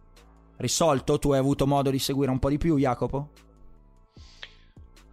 risolto. 0.57 1.17
Tu 1.17 1.31
hai 1.31 1.39
avuto 1.39 1.65
modo 1.65 1.89
di 1.89 1.97
seguire 1.97 2.29
un 2.29 2.37
po' 2.37 2.49
di 2.49 2.59
più, 2.59 2.77
Jacopo? 2.77 3.29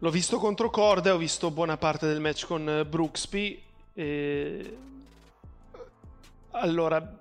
L'ho 0.05 0.11
visto 0.11 0.37
contro 0.37 0.69
Corda, 0.69 1.15
ho 1.15 1.17
visto 1.17 1.51
buona 1.51 1.79
parte 1.79 2.07
del 2.07 2.21
match 2.21 2.45
con 2.45 2.69
eh, 2.69 2.85
Brooksby. 2.85 3.63
E... 3.95 4.77
Allora, 6.51 7.19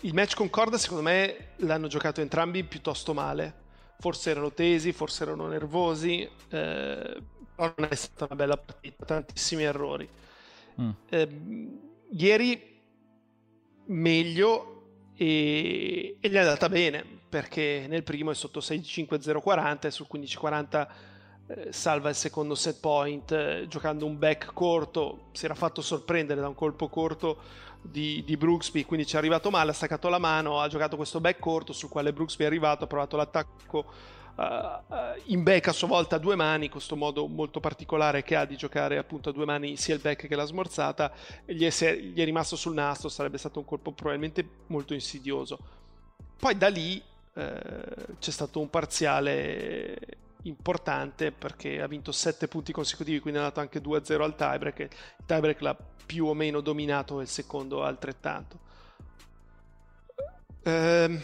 il 0.00 0.12
match 0.12 0.34
con 0.34 0.50
Corda 0.50 0.76
secondo 0.76 1.02
me 1.02 1.52
l'hanno 1.56 1.86
giocato 1.86 2.20
entrambi 2.20 2.62
piuttosto 2.64 3.14
male. 3.14 3.54
Forse 4.00 4.28
erano 4.28 4.52
tesi, 4.52 4.92
forse 4.92 5.22
erano 5.22 5.46
nervosi, 5.46 6.20
eh, 6.50 7.22
però 7.54 7.74
non 7.74 7.88
è 7.90 7.94
stata 7.94 8.26
una 8.26 8.34
bella 8.34 8.58
partita, 8.58 9.02
tantissimi 9.06 9.62
errori. 9.62 10.06
Mm. 10.78 10.90
Eh, 11.08 11.28
ieri 12.10 12.80
meglio 13.86 14.82
e, 15.16 16.18
e, 16.20 16.28
gli 16.28 16.34
è 16.34 16.38
andata 16.38 16.68
bene 16.68 17.02
perché 17.30 17.86
nel 17.88 18.02
primo 18.02 18.30
è 18.30 18.34
sotto 18.34 18.60
6-5-0-40 18.60 19.86
e 19.86 19.90
sul 19.90 20.06
15-40 20.12 20.80
eh, 20.80 21.08
salva 21.70 22.08
il 22.08 22.14
secondo 22.14 22.54
set 22.54 22.80
point 22.80 23.30
eh, 23.32 23.66
giocando 23.68 24.06
un 24.06 24.18
back 24.18 24.52
corto, 24.52 25.28
si 25.32 25.44
era 25.44 25.54
fatto 25.54 25.82
sorprendere 25.82 26.40
da 26.40 26.48
un 26.48 26.54
colpo 26.54 26.88
corto 26.88 27.38
di, 27.80 28.22
di, 28.24 28.36
Brooksby, 28.36 28.84
quindi 28.84 29.06
ci 29.06 29.14
è 29.14 29.18
arrivato 29.18 29.50
male, 29.50 29.70
ha 29.70 29.74
staccato 29.74 30.08
la 30.08 30.18
mano, 30.18 30.60
ha 30.60 30.68
giocato 30.68 30.96
questo 30.96 31.20
back 31.20 31.38
corto 31.38 31.72
sul 31.72 31.88
quale 31.88 32.12
Brooksby 32.12 32.44
è 32.44 32.46
arrivato, 32.46 32.84
ha 32.84 32.86
provato 32.86 33.16
l'attacco 33.16 33.84
uh, 34.36 34.42
in 35.26 35.42
back 35.42 35.68
a 35.68 35.72
sua 35.72 35.88
volta 35.88 36.16
a 36.16 36.18
due 36.18 36.36
mani, 36.36 36.68
questo 36.68 36.94
modo 36.94 37.26
molto 37.26 37.58
particolare 37.58 38.22
che 38.22 38.36
ha 38.36 38.44
di 38.44 38.56
giocare 38.56 38.98
appunto 38.98 39.30
a 39.30 39.32
due 39.32 39.46
mani 39.46 39.76
sia 39.76 39.94
il 39.94 40.00
back 40.00 40.26
che 40.26 40.36
la 40.36 40.44
smorzata, 40.44 41.12
gli 41.46 41.64
è, 41.64 41.96
gli 41.96 42.20
è 42.20 42.24
rimasto 42.24 42.54
sul 42.54 42.74
nastro, 42.74 43.08
sarebbe 43.08 43.38
stato 43.38 43.58
un 43.58 43.64
colpo 43.64 43.92
probabilmente 43.92 44.46
molto 44.66 44.94
insidioso. 44.94 45.58
Poi 46.38 46.56
da 46.56 46.68
lì 46.68 47.02
uh, 47.32 47.42
c'è 48.18 48.30
stato 48.30 48.60
un 48.60 48.68
parziale 48.68 49.98
importante 50.42 51.32
perché 51.32 51.80
ha 51.80 51.86
vinto 51.86 52.12
7 52.12 52.48
punti 52.48 52.72
consecutivi, 52.72 53.20
quindi 53.20 53.38
è 53.38 53.42
andato 53.42 53.60
anche 53.60 53.80
2-0 53.80 54.22
al 54.22 54.36
tiebreak. 54.36 54.78
Il 54.78 55.24
tiebreak 55.26 55.60
l'ha 55.60 55.76
più 56.06 56.26
o 56.26 56.34
meno 56.34 56.60
dominato, 56.60 57.20
il 57.20 57.28
secondo 57.28 57.84
altrettanto. 57.84 58.58
Ehm, 60.62 61.20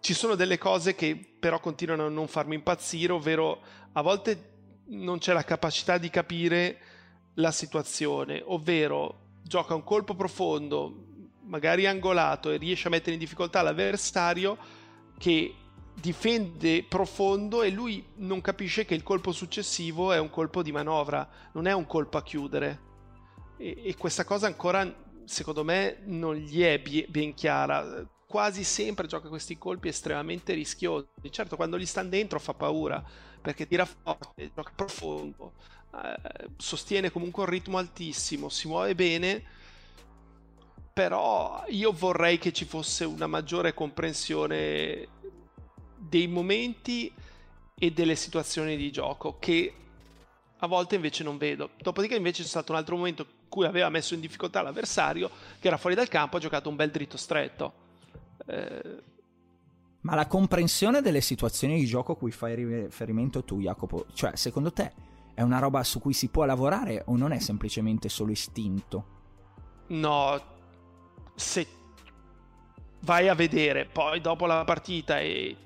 ci 0.00 0.14
sono 0.14 0.34
delle 0.34 0.58
cose 0.58 0.94
che 0.94 1.16
però 1.38 1.60
continuano 1.60 2.06
a 2.06 2.08
non 2.08 2.28
farmi 2.28 2.54
impazzire, 2.54 3.12
ovvero 3.12 3.60
a 3.92 4.02
volte 4.02 4.56
non 4.86 5.18
c'è 5.18 5.32
la 5.32 5.44
capacità 5.44 5.98
di 5.98 6.08
capire 6.08 6.78
la 7.34 7.52
situazione, 7.52 8.42
ovvero 8.44 9.26
gioca 9.42 9.74
un 9.74 9.84
colpo 9.84 10.14
profondo, 10.14 11.04
magari 11.42 11.86
angolato 11.86 12.50
e 12.50 12.56
riesce 12.56 12.88
a 12.88 12.90
mettere 12.90 13.12
in 13.12 13.18
difficoltà 13.18 13.62
l'avversario 13.62 14.56
che 15.18 15.54
difende 16.00 16.84
profondo 16.84 17.62
e 17.62 17.70
lui 17.70 18.04
non 18.16 18.40
capisce 18.40 18.84
che 18.84 18.94
il 18.94 19.02
colpo 19.02 19.32
successivo 19.32 20.12
è 20.12 20.18
un 20.18 20.30
colpo 20.30 20.62
di 20.62 20.72
manovra, 20.72 21.28
non 21.52 21.66
è 21.66 21.72
un 21.72 21.86
colpo 21.86 22.18
a 22.18 22.22
chiudere. 22.22 22.86
E, 23.56 23.82
e 23.84 23.96
questa 23.96 24.24
cosa 24.24 24.46
ancora, 24.46 24.92
secondo 25.24 25.64
me, 25.64 25.98
non 26.04 26.34
gli 26.34 26.62
è 26.62 26.80
ben 27.08 27.34
chiara. 27.34 28.06
Quasi 28.26 28.62
sempre 28.62 29.06
gioca 29.06 29.28
questi 29.28 29.58
colpi 29.58 29.88
estremamente 29.88 30.52
rischiosi. 30.52 31.06
Certo, 31.30 31.56
quando 31.56 31.78
gli 31.78 31.86
stanno 31.86 32.10
dentro 32.10 32.38
fa 32.38 32.54
paura, 32.54 33.02
perché 33.40 33.66
tira 33.66 33.84
forte, 33.86 34.50
gioca 34.54 34.72
profondo, 34.74 35.52
eh, 35.94 36.48
sostiene 36.56 37.10
comunque 37.10 37.42
un 37.42 37.48
ritmo 37.48 37.78
altissimo, 37.78 38.48
si 38.48 38.68
muove 38.68 38.94
bene 38.94 39.56
però 40.98 41.62
io 41.68 41.92
vorrei 41.92 42.38
che 42.38 42.52
ci 42.52 42.64
fosse 42.64 43.04
una 43.04 43.28
maggiore 43.28 43.72
comprensione 43.72 45.06
dei 46.08 46.26
momenti 46.26 47.12
e 47.78 47.92
delle 47.92 48.16
situazioni 48.16 48.76
di 48.76 48.90
gioco 48.90 49.36
che 49.38 49.72
a 50.60 50.66
volte 50.66 50.96
invece 50.96 51.22
non 51.22 51.38
vedo. 51.38 51.70
Dopodiché 51.80 52.16
invece 52.16 52.42
c'è 52.42 52.48
stato 52.48 52.72
un 52.72 52.78
altro 52.78 52.96
momento 52.96 53.22
in 53.22 53.48
cui 53.48 53.66
aveva 53.66 53.88
messo 53.88 54.14
in 54.14 54.20
difficoltà 54.20 54.62
l'avversario 54.62 55.30
che 55.60 55.68
era 55.68 55.76
fuori 55.76 55.94
dal 55.94 56.08
campo, 56.08 56.36
ha 56.36 56.40
giocato 56.40 56.68
un 56.68 56.76
bel 56.76 56.90
dritto 56.90 57.16
stretto. 57.16 57.72
Eh... 58.46 59.02
Ma 60.00 60.14
la 60.14 60.26
comprensione 60.26 61.00
delle 61.00 61.20
situazioni 61.20 61.78
di 61.78 61.86
gioco 61.86 62.12
a 62.12 62.16
cui 62.16 62.30
fai 62.30 62.54
riferimento 62.54 63.44
tu, 63.44 63.60
Jacopo, 63.60 64.06
cioè 64.14 64.36
secondo 64.36 64.72
te 64.72 64.92
è 65.34 65.42
una 65.42 65.58
roba 65.58 65.84
su 65.84 66.00
cui 66.00 66.12
si 66.12 66.28
può 66.28 66.44
lavorare 66.44 67.02
o 67.06 67.16
non 67.16 67.32
è 67.32 67.38
semplicemente 67.38 68.08
solo 68.08 68.32
istinto? 68.32 69.16
No, 69.88 70.40
se 71.34 71.66
vai 73.00 73.28
a 73.28 73.34
vedere 73.34 73.86
poi 73.86 74.20
dopo 74.20 74.46
la 74.46 74.64
partita 74.64 75.20
e 75.20 75.56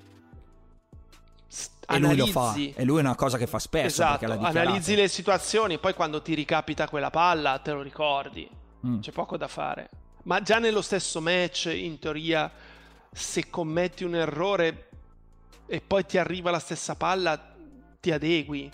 e 1.87 1.99
lui 1.99 2.15
lo 2.15 2.27
fa. 2.27 2.55
E 2.55 2.83
lui 2.83 2.97
è 2.97 3.01
una 3.01 3.15
cosa 3.15 3.37
che 3.37 3.47
fa 3.47 3.59
spesso. 3.59 4.01
Esatto, 4.01 4.25
analizzi 4.25 4.95
le 4.95 5.07
situazioni, 5.07 5.77
poi 5.77 5.93
quando 5.93 6.21
ti 6.21 6.33
ricapita 6.33 6.87
quella 6.87 7.09
palla 7.09 7.59
te 7.59 7.71
lo 7.71 7.81
ricordi. 7.81 8.49
Mm. 8.85 8.99
C'è 8.99 9.11
poco 9.11 9.37
da 9.37 9.47
fare. 9.47 9.89
Ma 10.23 10.41
già 10.41 10.59
nello 10.59 10.81
stesso 10.81 11.19
match, 11.21 11.65
in 11.65 11.99
teoria, 11.99 12.51
se 13.11 13.49
commetti 13.49 14.03
un 14.03 14.15
errore 14.15 14.89
e 15.65 15.81
poi 15.81 16.05
ti 16.05 16.17
arriva 16.17 16.51
la 16.51 16.59
stessa 16.59 16.95
palla, 16.95 17.53
ti 17.99 18.11
adegui. 18.11 18.71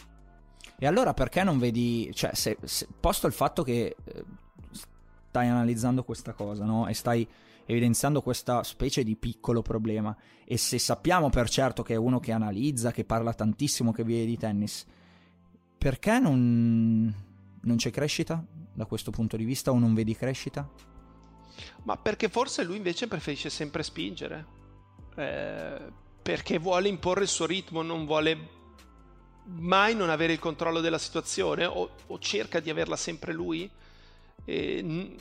E 0.77 0.87
allora 0.87 1.13
perché 1.13 1.43
non 1.43 1.59
vedi, 1.59 2.09
cioè, 2.13 2.33
se, 2.33 2.57
se, 2.63 2.87
posto 2.99 3.27
il 3.27 3.33
fatto 3.33 3.63
che 3.63 3.95
eh, 4.03 4.23
stai 5.29 5.47
analizzando 5.47 6.03
questa 6.03 6.33
cosa, 6.33 6.63
no? 6.63 6.87
E 6.87 6.93
stai 6.93 7.27
evidenziando 7.69 8.23
questa 8.23 8.63
specie 8.63 9.03
di 9.03 9.15
piccolo 9.15 9.61
problema. 9.61 10.15
E 10.43 10.57
se 10.57 10.79
sappiamo 10.79 11.29
per 11.29 11.49
certo 11.49 11.83
che 11.83 11.93
è 11.93 11.97
uno 11.97 12.19
che 12.19 12.31
analizza, 12.31 12.91
che 12.91 13.05
parla 13.05 13.31
tantissimo, 13.31 13.91
che 13.91 14.03
vive 14.03 14.25
di 14.25 14.37
tennis, 14.37 14.85
perché 15.77 16.17
non, 16.17 17.13
non 17.61 17.75
c'è 17.77 17.91
crescita 17.91 18.43
da 18.73 18.85
questo 18.85 19.11
punto 19.11 19.37
di 19.37 19.43
vista 19.43 19.69
o 19.69 19.77
non 19.77 19.93
vedi 19.93 20.15
crescita? 20.15 20.67
Ma 21.83 21.95
perché 21.95 22.27
forse 22.27 22.63
lui 22.63 22.77
invece 22.77 23.07
preferisce 23.07 23.51
sempre 23.51 23.83
spingere. 23.83 24.45
Eh, 25.15 25.91
perché 26.23 26.57
vuole 26.57 26.87
imporre 26.87 27.21
il 27.21 27.27
suo 27.27 27.45
ritmo, 27.45 27.83
non 27.83 28.05
vuole 28.05 28.57
mai 29.45 29.93
non 29.93 30.09
avere 30.09 30.33
il 30.33 30.39
controllo 30.39 30.79
della 30.79 30.97
situazione 30.97 31.65
o, 31.65 31.91
o 32.07 32.17
cerca 32.17 32.59
di 32.59 32.71
averla 32.71 32.95
sempre 32.95 33.31
lui. 33.31 33.69
E, 34.43 35.17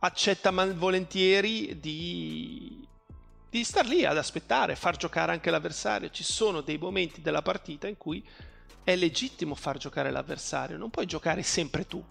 accetta 0.00 0.50
malvolentieri 0.50 1.78
di, 1.78 2.86
di 3.48 3.64
star 3.64 3.86
lì 3.86 4.04
ad 4.04 4.16
aspettare, 4.16 4.76
far 4.76 4.96
giocare 4.96 5.32
anche 5.32 5.50
l'avversario. 5.50 6.10
Ci 6.10 6.24
sono 6.24 6.60
dei 6.60 6.78
momenti 6.78 7.20
della 7.20 7.42
partita 7.42 7.86
in 7.86 7.96
cui 7.96 8.24
è 8.82 8.96
legittimo 8.96 9.54
far 9.54 9.78
giocare 9.78 10.10
l'avversario, 10.10 10.76
non 10.76 10.90
puoi 10.90 11.06
giocare 11.06 11.42
sempre 11.42 11.86
tu. 11.86 12.02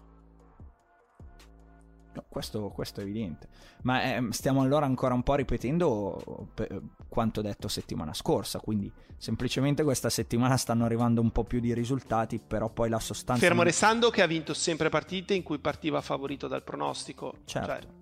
No, 2.12 2.24
questo, 2.28 2.70
questo, 2.70 3.00
è 3.00 3.04
evidente. 3.04 3.48
Ma 3.82 4.02
eh, 4.02 4.26
stiamo 4.30 4.62
allora 4.62 4.84
ancora 4.84 5.14
un 5.14 5.22
po' 5.22 5.36
ripetendo 5.36 6.48
pe- 6.54 6.80
quanto 7.08 7.40
detto 7.40 7.68
settimana 7.68 8.12
scorsa. 8.12 8.58
Quindi 8.58 8.90
semplicemente 9.16 9.84
questa 9.84 10.10
settimana 10.10 10.56
stanno 10.56 10.84
arrivando 10.84 11.20
un 11.20 11.30
po' 11.30 11.44
più 11.44 11.60
di 11.60 11.72
risultati, 11.72 12.40
però 12.44 12.68
poi 12.68 12.88
la 12.88 12.98
sostanza. 12.98 13.46
Fermo 13.46 13.62
restando 13.62 14.10
che 14.10 14.22
ha 14.22 14.26
vinto 14.26 14.54
sempre 14.54 14.88
partite 14.88 15.34
in 15.34 15.44
cui 15.44 15.58
partiva 15.58 16.00
favorito 16.00 16.48
dal 16.48 16.64
pronostico. 16.64 17.34
Certo. 17.44 17.98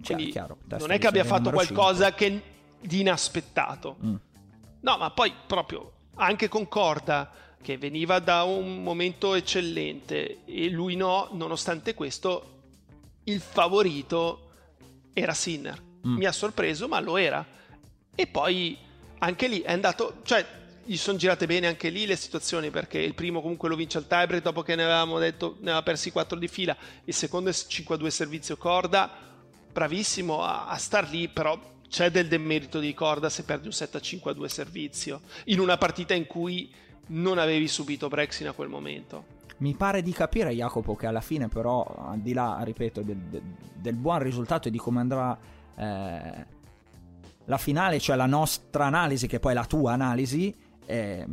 Cioè, 0.00 0.14
quindi 0.14 0.30
chiaro, 0.30 0.58
non 0.78 0.92
è 0.92 0.98
che 0.98 1.06
abbia 1.06 1.24
fatto 1.24 1.50
qualcosa 1.50 2.12
che, 2.14 2.42
di 2.80 3.00
inaspettato. 3.00 3.96
Mm. 4.04 4.14
No, 4.80 4.96
ma 4.98 5.10
poi 5.10 5.32
proprio 5.46 5.90
anche 6.16 6.48
Concorda 6.48 7.30
che 7.60 7.78
veniva 7.78 8.20
da 8.20 8.44
un 8.44 8.82
momento 8.82 9.34
eccellente 9.34 10.44
e 10.44 10.68
lui 10.70 10.94
no, 10.94 11.28
nonostante 11.32 11.94
questo 11.94 12.55
il 13.26 13.40
favorito 13.40 14.50
era 15.12 15.34
Sinner. 15.34 15.80
Mm. 16.06 16.16
Mi 16.16 16.24
ha 16.24 16.32
sorpreso, 16.32 16.88
ma 16.88 17.00
lo 17.00 17.16
era. 17.16 17.44
E 18.14 18.26
poi 18.26 18.76
anche 19.18 19.48
lì 19.48 19.60
è 19.60 19.72
andato, 19.72 20.20
cioè 20.24 20.44
gli 20.84 20.96
sono 20.96 21.18
girate 21.18 21.46
bene 21.46 21.66
anche 21.66 21.88
lì 21.88 22.06
le 22.06 22.16
situazioni 22.16 22.70
perché 22.70 22.98
il 22.98 23.14
primo 23.14 23.40
comunque 23.40 23.68
lo 23.68 23.74
vince 23.74 23.98
al 23.98 24.06
tiebreak 24.06 24.42
dopo 24.42 24.62
che 24.62 24.76
ne 24.76 24.84
avevamo 24.84 25.18
detto 25.18 25.56
ne 25.58 25.70
aveva 25.70 25.82
persi 25.82 26.12
4 26.12 26.38
di 26.38 26.48
fila, 26.48 26.76
il 27.04 27.14
secondo 27.14 27.50
è 27.50 27.52
5-2 27.52 28.06
servizio 28.06 28.56
corda, 28.56 29.10
bravissimo 29.72 30.42
a, 30.42 30.66
a 30.68 30.76
star 30.76 31.08
lì, 31.10 31.28
però 31.28 31.58
c'è 31.88 32.10
del 32.10 32.28
demerito 32.28 32.78
di 32.78 32.94
corda 32.94 33.28
se 33.28 33.42
perdi 33.42 33.66
un 33.66 33.72
7-5-2 33.72 34.46
servizio 34.46 35.22
in 35.46 35.60
una 35.60 35.76
partita 35.76 36.14
in 36.14 36.26
cui 36.26 36.72
non 37.08 37.38
avevi 37.38 37.68
subito 37.68 38.08
Brexit 38.08 38.46
a 38.46 38.52
quel 38.52 38.68
momento. 38.68 39.34
Mi 39.58 39.74
pare 39.74 40.02
di 40.02 40.12
capire, 40.12 40.52
Jacopo, 40.52 40.94
che 40.94 41.06
alla 41.06 41.20
fine, 41.20 41.48
però, 41.48 41.82
al 41.84 42.20
di 42.20 42.32
là, 42.34 42.60
ripeto, 42.62 43.02
del, 43.02 43.42
del, 43.74 43.94
buon 43.94 44.18
risultato 44.18 44.68
e 44.68 44.70
di 44.70 44.78
come 44.78 45.00
andrà 45.00 45.38
eh, 45.76 46.46
la 47.44 47.58
finale, 47.58 47.98
cioè 47.98 48.16
la 48.16 48.26
nostra 48.26 48.86
analisi, 48.86 49.26
che 49.26 49.40
poi 49.40 49.52
è 49.52 49.54
la 49.54 49.64
tua 49.64 49.92
analisi, 49.92 50.54
eh, 50.84 51.26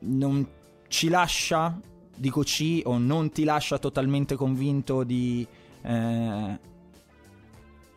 non 0.00 0.46
ci 0.86 1.08
lascia, 1.08 1.78
dico 2.14 2.42
C, 2.42 2.82
o 2.84 2.98
non 2.98 3.30
ti 3.30 3.44
lascia 3.44 3.78
totalmente 3.78 4.36
convinto 4.36 5.02
di. 5.02 5.46
Eh, 5.82 6.74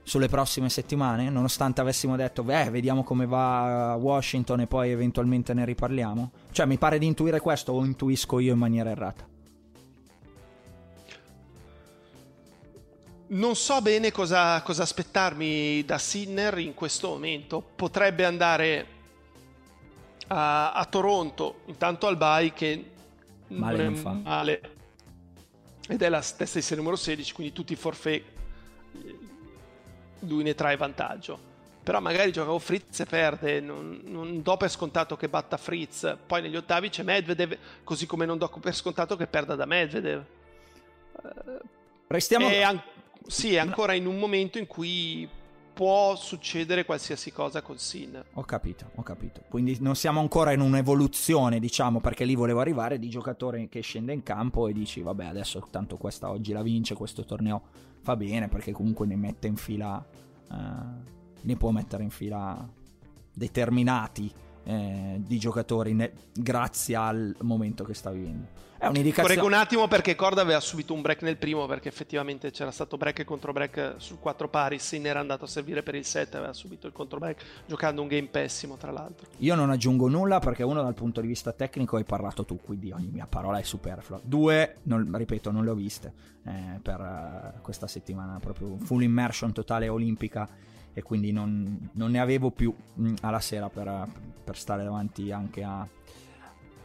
sulle 0.10 0.28
prossime 0.28 0.70
settimane, 0.70 1.30
nonostante 1.30 1.82
avessimo 1.82 2.16
detto, 2.16 2.42
beh, 2.42 2.72
vediamo 2.72 3.04
come 3.04 3.28
va 3.28 3.96
Washington 3.96 4.62
e 4.62 4.66
poi 4.66 4.90
eventualmente 4.90 5.54
ne 5.54 5.64
riparliamo? 5.66 6.32
Cioè, 6.52 6.66
mi 6.66 6.80
pare 6.80 6.98
di 6.98 7.06
intuire 7.06 7.40
questo 7.40 7.74
o 7.74 7.86
intuisco 7.86 8.40
io 8.40 8.54
in 8.54 8.58
maniera 8.58 8.90
errata? 8.90 9.28
Non 13.28 13.56
so 13.56 13.80
bene 13.84 14.12
cosa, 14.12 14.60
cosa 14.64 14.82
aspettarmi 14.82 15.86
da 15.86 16.00
Sinner 16.00 16.58
in 16.58 16.74
questo 16.74 17.10
momento. 17.10 17.62
Potrebbe 17.76 18.26
andare 18.26 18.88
a, 20.26 20.72
a 20.72 20.86
Toronto, 20.86 21.60
intanto 21.68 22.08
al 22.08 22.18
Bay 22.18 22.52
che 22.52 22.92
male 23.50 23.84
non, 23.84 23.94
non 23.94 24.02
fa. 24.02 24.14
male. 24.14 24.62
Ed 25.88 26.02
è 26.02 26.10
la 26.10 26.18
testa 26.18 26.58
di 26.58 26.62
serie 26.62 26.78
numero 26.78 26.96
16, 26.96 27.32
quindi 27.32 27.54
tutti 27.54 27.74
i 27.74 27.76
forfait 27.76 28.24
lui 30.22 30.44
ne 30.44 30.56
trae 30.56 30.78
vantaggio. 30.78 31.48
Però 31.82 32.00
magari 32.00 32.32
gioca 32.32 32.50
con 32.50 32.60
Fritz 32.60 33.00
e 33.00 33.06
perde, 33.06 33.60
non, 33.62 34.02
non, 34.04 34.42
do 34.42 34.58
per 34.58 34.70
scontato 34.70 35.16
che 35.16 35.30
batta 35.30 35.58
Fritz. 35.58 36.18
Poi 36.26 36.42
negli 36.42 36.56
ottavi 36.56 36.90
c'è 36.90 37.04
Medvedev, 37.04 37.58
così 37.84 38.06
come 38.06 38.26
non 38.26 38.38
do 38.38 38.48
per 38.60 38.76
scontato 38.76 39.16
che 39.16 39.28
perda 39.28 39.56
da 39.56 39.66
Medvedev. 39.66 40.24
Restiamo... 42.08 42.48
È 42.48 42.62
an- 42.62 42.82
sì, 43.26 43.54
è 43.56 43.58
ancora 43.60 43.94
in 43.94 44.06
un 44.06 44.18
momento 44.18 44.58
in 44.58 44.68
cui 44.68 45.28
può 45.80 46.16
succedere 46.16 46.84
qualsiasi 46.84 47.32
cosa 47.32 47.62
con 47.62 47.78
Sin. 47.78 48.22
Ho 48.34 48.44
capito, 48.44 48.92
ho 48.96 49.02
capito. 49.02 49.44
Quindi 49.48 49.78
non 49.80 49.96
siamo 49.96 50.20
ancora 50.20 50.52
in 50.52 50.60
un'evoluzione, 50.60 51.58
diciamo, 51.60 52.02
perché 52.02 52.26
lì 52.26 52.36
volevo 52.36 52.60
arrivare 52.60 53.00
di 53.00 53.08
giocatore 53.08 53.70
che 53.70 53.80
scende 53.80 54.12
in 54.12 54.22
campo 54.22 54.68
e 54.68 54.74
dici, 54.74 55.02
vabbè, 55.02 55.26
adesso 55.26 55.66
tanto 55.72 55.96
questa 55.96 56.30
oggi 56.30 56.52
la 56.52 56.64
vince, 56.64 56.96
questo 56.96 57.24
torneo 57.24 57.62
fa 58.02 58.16
bene 58.16 58.48
perché 58.48 58.72
comunque 58.72 59.06
ne 59.06 59.16
mette 59.16 59.48
in 59.48 59.56
fila, 59.56 60.06
eh, 60.52 60.56
ne 61.42 61.56
può 61.56 61.72
mettere 61.72 62.04
in 62.04 62.10
fila 62.10 62.68
determinati 63.34 64.32
eh, 64.64 65.22
di 65.26 65.40
giocatori 65.40 65.94
ne- 65.94 66.14
grazie 66.34 66.96
al 66.96 67.36
momento 67.42 67.84
che 67.84 67.94
sta 67.94 68.12
vivendo. 68.12 68.48
È 68.80 68.88
un'indicazione. 68.88 69.36
Correggo 69.36 69.46
un 69.46 69.62
attimo 69.62 69.88
perché 69.90 70.16
Corda 70.16 70.40
aveva 70.40 70.62
subito 70.62 70.94
un 70.94 71.02
break 71.02 71.22
nel 71.24 71.36
primo 71.36 71.66
perché 71.66 71.90
effettivamente 71.90 72.50
c'era 72.50 72.72
stato 72.72 72.96
break 72.96 73.20
e 73.20 73.26
contro 73.26 73.52
break 73.52 73.96
sul 73.98 74.20
4 74.20 74.48
pari. 74.48 74.80
Sin 74.80 75.06
era 75.06 75.20
andato 75.20 75.44
a 75.44 75.48
servire 75.48 75.84
per 75.84 75.96
il 75.96 76.06
7, 76.06 76.38
aveva 76.38 76.54
subito 76.54 76.88
il 76.88 76.94
contro 76.94 77.20
break 77.20 77.44
giocando 77.66 78.02
un 78.02 78.08
game 78.08 78.28
pessimo 78.28 78.78
tra 78.78 78.92
l'altro. 78.92 79.28
Io 79.40 79.54
non 79.56 79.70
aggiungo 79.70 80.08
nulla 80.08 80.40
perché 80.40 80.64
uno 80.64 80.82
dal 80.82 80.94
punto 80.94 81.20
di 81.20 81.28
vista 81.28 81.52
tecnico 81.52 81.98
hai 81.98 82.06
parlato 82.06 82.46
tu, 82.46 82.58
quindi 82.62 82.92
ogni 82.92 83.10
mia 83.12 83.28
parola 83.28 83.60
è 83.60 83.64
superflua. 83.64 84.22
Due, 84.24 84.78
non, 84.84 85.12
ripeto, 85.14 85.52
non 85.52 85.66
le 85.66 85.70
ho 85.72 85.76
viste 85.76 86.14
eh, 86.46 86.80
per 86.82 87.00
uh, 87.02 87.62
questa 87.62 87.88
settimana, 87.88 88.40
proprio 88.40 88.78
full 88.78 89.02
immersion 89.02 89.52
totale 89.52 89.90
olimpica 89.90 90.48
e 90.94 91.04
quindi 91.04 91.32
non, 91.32 91.90
non 91.94 92.12
ne 92.12 92.20
avevo 92.20 92.50
più 92.50 92.74
mh, 92.74 93.08
mm, 93.08 93.14
alla 93.22 93.40
sera 93.42 93.70
per, 93.70 94.08
per 94.44 94.58
stare 94.58 94.84
davanti 94.84 95.32
anche 95.32 95.64
a 95.64 95.86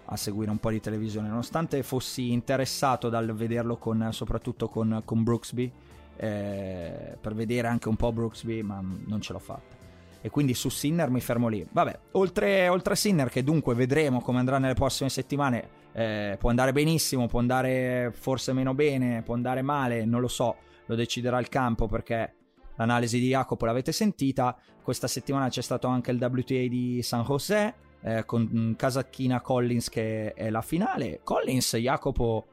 a 0.06 0.16
seguire 0.16 0.50
un 0.50 0.58
po' 0.58 0.70
di 0.70 0.80
televisione, 0.80 1.28
nonostante 1.28 1.82
fossi 1.82 2.32
interessato 2.32 3.08
dal 3.08 3.32
vederlo 3.34 3.76
con, 3.76 4.08
soprattutto 4.12 4.68
con, 4.68 5.02
con 5.04 5.22
Brooksby, 5.22 5.72
eh, 6.16 7.16
per 7.20 7.34
vedere 7.34 7.68
anche 7.68 7.88
un 7.88 7.96
po' 7.96 8.12
Brooksby, 8.12 8.62
ma 8.62 8.82
non 8.82 9.20
ce 9.20 9.32
l'ho 9.32 9.38
fatta. 9.38 9.74
E 10.20 10.30
quindi 10.30 10.54
su 10.54 10.68
Sinner 10.68 11.10
mi 11.10 11.20
fermo 11.20 11.48
lì. 11.48 11.66
Vabbè, 11.70 11.98
oltre, 12.12 12.68
oltre 12.68 12.94
a 12.94 12.96
Sinner, 12.96 13.28
che 13.28 13.44
dunque 13.44 13.74
vedremo 13.74 14.20
come 14.20 14.38
andrà 14.38 14.58
nelle 14.58 14.74
prossime 14.74 15.10
settimane, 15.10 15.68
eh, 15.92 16.36
può 16.38 16.48
andare 16.48 16.72
benissimo, 16.72 17.26
può 17.26 17.40
andare 17.40 18.10
forse 18.14 18.52
meno 18.52 18.74
bene, 18.74 19.22
può 19.22 19.34
andare 19.34 19.62
male, 19.62 20.04
non 20.04 20.20
lo 20.20 20.28
so, 20.28 20.56
lo 20.86 20.94
deciderà 20.94 21.38
il 21.38 21.48
campo 21.48 21.88
perché 21.88 22.34
l'analisi 22.76 23.18
di 23.18 23.28
Jacopo 23.28 23.66
l'avete 23.66 23.92
sentita. 23.92 24.56
Questa 24.82 25.06
settimana 25.06 25.48
c'è 25.48 25.62
stato 25.62 25.88
anche 25.88 26.10
il 26.10 26.18
WTA 26.18 26.68
di 26.68 27.00
San 27.02 27.22
José 27.22 27.74
eh, 28.04 28.24
con 28.26 28.74
Casacchina 28.76 29.40
Collins 29.40 29.88
che 29.88 30.34
è 30.34 30.50
la 30.50 30.62
finale. 30.62 31.20
Collins, 31.24 31.76
Jacopo, 31.76 32.46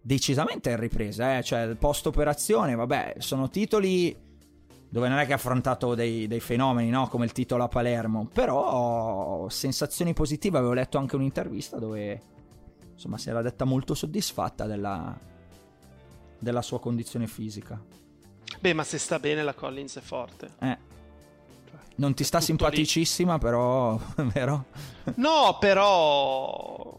decisamente 0.00 0.70
in 0.70 0.80
ripresa, 0.80 1.38
eh? 1.38 1.42
cioè 1.42 1.74
post 1.76 2.06
operazione, 2.06 2.74
vabbè, 2.74 3.16
sono 3.18 3.50
titoli 3.50 4.16
dove 4.88 5.08
non 5.08 5.18
è 5.18 5.26
che 5.26 5.32
ha 5.32 5.36
affrontato 5.36 5.94
dei, 5.94 6.26
dei, 6.26 6.40
fenomeni, 6.40 6.88
no? 6.88 7.08
come 7.08 7.24
il 7.24 7.32
titolo 7.32 7.64
a 7.64 7.68
Palermo, 7.68 8.28
però 8.32 9.48
sensazioni 9.48 10.12
positive, 10.12 10.58
avevo 10.58 10.72
letto 10.72 10.98
anche 10.98 11.16
un'intervista 11.16 11.78
dove 11.78 12.22
insomma 12.92 13.18
si 13.18 13.28
era 13.28 13.42
detta 13.42 13.64
molto 13.64 13.94
soddisfatta 13.94 14.66
della, 14.66 15.18
della 16.38 16.62
sua 16.62 16.78
condizione 16.78 17.26
fisica. 17.26 17.82
Beh, 18.60 18.72
ma 18.72 18.84
se 18.84 18.98
sta 18.98 19.18
bene 19.18 19.42
la 19.42 19.52
Collins 19.52 19.96
è 19.96 20.00
forte. 20.00 20.50
Eh. 20.60 20.78
Non 21.96 22.14
ti 22.14 22.24
sta 22.24 22.40
simpaticissima, 22.40 23.34
lì. 23.34 23.38
però, 23.38 23.98
vero? 24.32 24.66
No, 25.16 25.56
però 25.60 26.96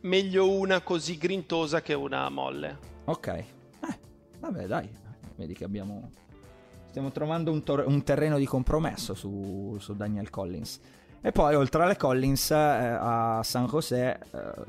meglio 0.00 0.50
una 0.50 0.80
così 0.80 1.16
grintosa 1.16 1.82
che 1.82 1.94
una 1.94 2.28
molle. 2.28 2.78
Ok. 3.04 3.26
Eh, 3.28 3.46
vabbè, 4.40 4.66
dai. 4.66 4.88
Vedi 5.36 5.54
che 5.54 5.64
abbiamo 5.64 6.10
stiamo 6.96 7.12
trovando 7.12 7.52
un, 7.52 7.62
tor- 7.62 7.84
un 7.86 8.02
terreno 8.04 8.38
di 8.38 8.46
compromesso 8.46 9.12
su, 9.12 9.76
su, 9.78 9.94
Daniel 9.94 10.30
Collins. 10.30 10.80
E 11.20 11.30
poi, 11.30 11.54
oltre 11.54 11.82
alle 11.82 11.96
Collins, 11.96 12.50
eh, 12.52 12.54
a 12.54 13.42
San 13.44 13.66
José, 13.66 14.18
eh, 14.18 14.18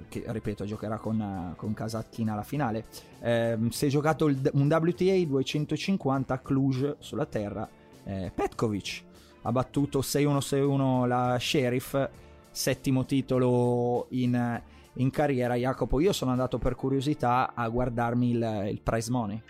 che 0.09 0.23
ripeto, 0.27 0.65
giocherà 0.65 0.97
con, 0.97 1.53
con 1.55 1.73
Kasatkina 1.73 2.33
alla 2.33 2.43
finale, 2.43 2.83
eh, 3.21 3.57
si 3.69 3.85
è 3.85 3.89
giocato 3.89 4.27
il, 4.27 4.51
un 4.55 4.67
WTA 4.67 5.25
250 5.25 6.33
a 6.33 6.37
Cluj 6.39 6.95
sulla 6.99 7.25
terra. 7.25 7.65
Eh, 8.03 8.29
Petkovic 8.35 9.03
ha 9.47 9.51
battuto 9.53 9.99
6-1-6-1 9.99 11.07
la 11.07 11.37
Sheriff, 11.39 12.09
settimo 12.51 13.05
titolo 13.05 14.07
in, 14.09 14.61
in, 14.93 15.09
carriera. 15.09 15.55
Jacopo, 15.55 16.01
io 16.01 16.11
sono 16.11 16.31
andato 16.31 16.57
per 16.57 16.75
curiosità 16.75 17.53
a 17.53 17.69
guardarmi 17.69 18.31
il, 18.31 18.67
il 18.71 18.81
prize 18.81 19.09
money 19.09 19.41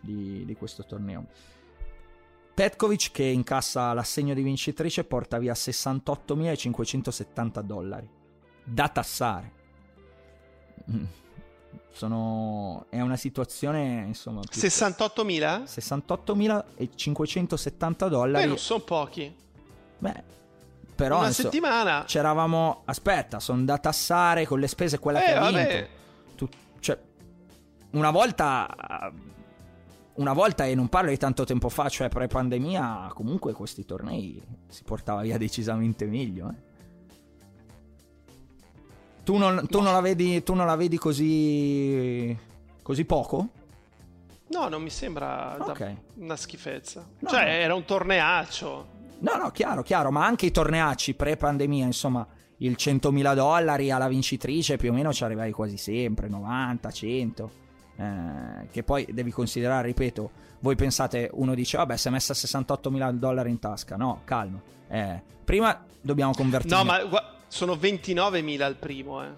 di, 0.00 0.44
di 0.44 0.54
questo 0.54 0.84
torneo. 0.84 1.26
Petkovic 2.54 3.10
che 3.10 3.24
incassa 3.24 3.92
l'assegno 3.92 4.32
di 4.32 4.42
vincitrice 4.42 5.02
porta 5.02 5.38
via 5.38 5.54
68.570 5.54 7.60
dollari 7.62 8.08
da 8.62 8.88
tassare. 8.88 9.52
Sono... 11.92 12.86
è 12.88 13.00
una 13.00 13.16
situazione 13.16 14.04
insomma 14.06 14.40
68.000? 14.40 15.64
68.570 15.64 18.08
dollari 18.08 18.44
Beh 18.44 18.48
non 18.48 18.58
sono 18.58 18.80
pochi 18.80 19.34
beh 19.98 20.24
però 20.94 21.18
una 21.18 21.28
insomma, 21.28 21.50
settimana 21.50 22.04
c'eravamo 22.06 22.82
aspetta 22.86 23.40
sono 23.40 23.62
da 23.64 23.76
tassare 23.78 24.46
con 24.46 24.58
le 24.58 24.68
spese 24.68 24.98
quella 24.98 25.22
eh, 25.22 25.24
che 25.24 25.34
ha 25.34 25.50
vinto. 25.50 25.86
Tu, 26.36 26.48
cioè, 26.80 26.98
una 27.90 28.10
volta 28.10 28.74
una 30.14 30.32
volta, 30.32 30.66
e 30.66 30.74
non 30.74 30.88
parlo 30.88 31.10
di 31.10 31.16
tanto 31.16 31.44
tempo 31.44 31.68
fa, 31.68 31.88
cioè 31.88 32.08
pre-pandemia, 32.08 33.12
comunque 33.14 33.52
questi 33.52 33.84
tornei 33.84 34.42
si 34.68 34.82
portava 34.82 35.22
via 35.22 35.38
decisamente 35.38 36.06
meglio. 36.06 36.50
Eh. 36.50 36.70
Tu, 39.24 39.36
non, 39.36 39.66
tu, 39.68 39.80
non 39.80 40.02
vedi, 40.02 40.42
tu 40.42 40.54
non, 40.54 40.66
la 40.66 40.76
vedi, 40.76 40.98
così, 40.98 42.36
così 42.82 43.04
poco? 43.04 43.48
No, 44.48 44.68
non 44.68 44.82
mi 44.82 44.90
sembra 44.90 45.56
okay. 45.60 45.96
una 46.16 46.36
schifezza. 46.36 47.06
No, 47.20 47.28
cioè, 47.28 47.44
no. 47.44 47.50
era 47.50 47.74
un 47.74 47.84
torneaccio. 47.84 48.86
No, 49.20 49.36
no, 49.36 49.50
chiaro, 49.50 49.82
chiaro, 49.82 50.10
ma 50.10 50.26
anche 50.26 50.46
i 50.46 50.50
torneacci 50.50 51.14
pre-pandemia, 51.14 51.86
insomma, 51.86 52.26
il 52.58 52.74
100.000 52.76 53.34
dollari 53.34 53.90
alla 53.90 54.08
vincitrice 54.08 54.76
più 54.76 54.90
o 54.90 54.94
meno 54.94 55.12
ci 55.12 55.22
arrivavi 55.22 55.52
quasi 55.52 55.76
sempre, 55.76 56.28
90, 56.28 56.90
100. 56.90 57.50
Eh, 57.94 58.68
che 58.72 58.82
poi 58.82 59.06
devi 59.10 59.30
considerare, 59.30 59.86
ripeto, 59.86 60.30
voi 60.58 60.74
pensate, 60.74 61.30
uno 61.32 61.54
dice, 61.54 61.76
vabbè, 61.76 61.96
si 61.96 62.08
è 62.08 62.10
messa 62.10 62.34
68.000 62.34 63.12
dollari 63.12 63.50
in 63.50 63.60
tasca. 63.60 63.96
No, 63.96 64.22
calmo. 64.24 64.60
Eh, 64.88 65.22
prima 65.44 65.84
dobbiamo 66.00 66.32
convertire. 66.32 66.74
No, 66.74 66.84
ma 66.84 67.00
sono 67.52 67.74
29.000 67.74 68.62
al 68.62 68.76
primo, 68.76 69.22
eh. 69.22 69.28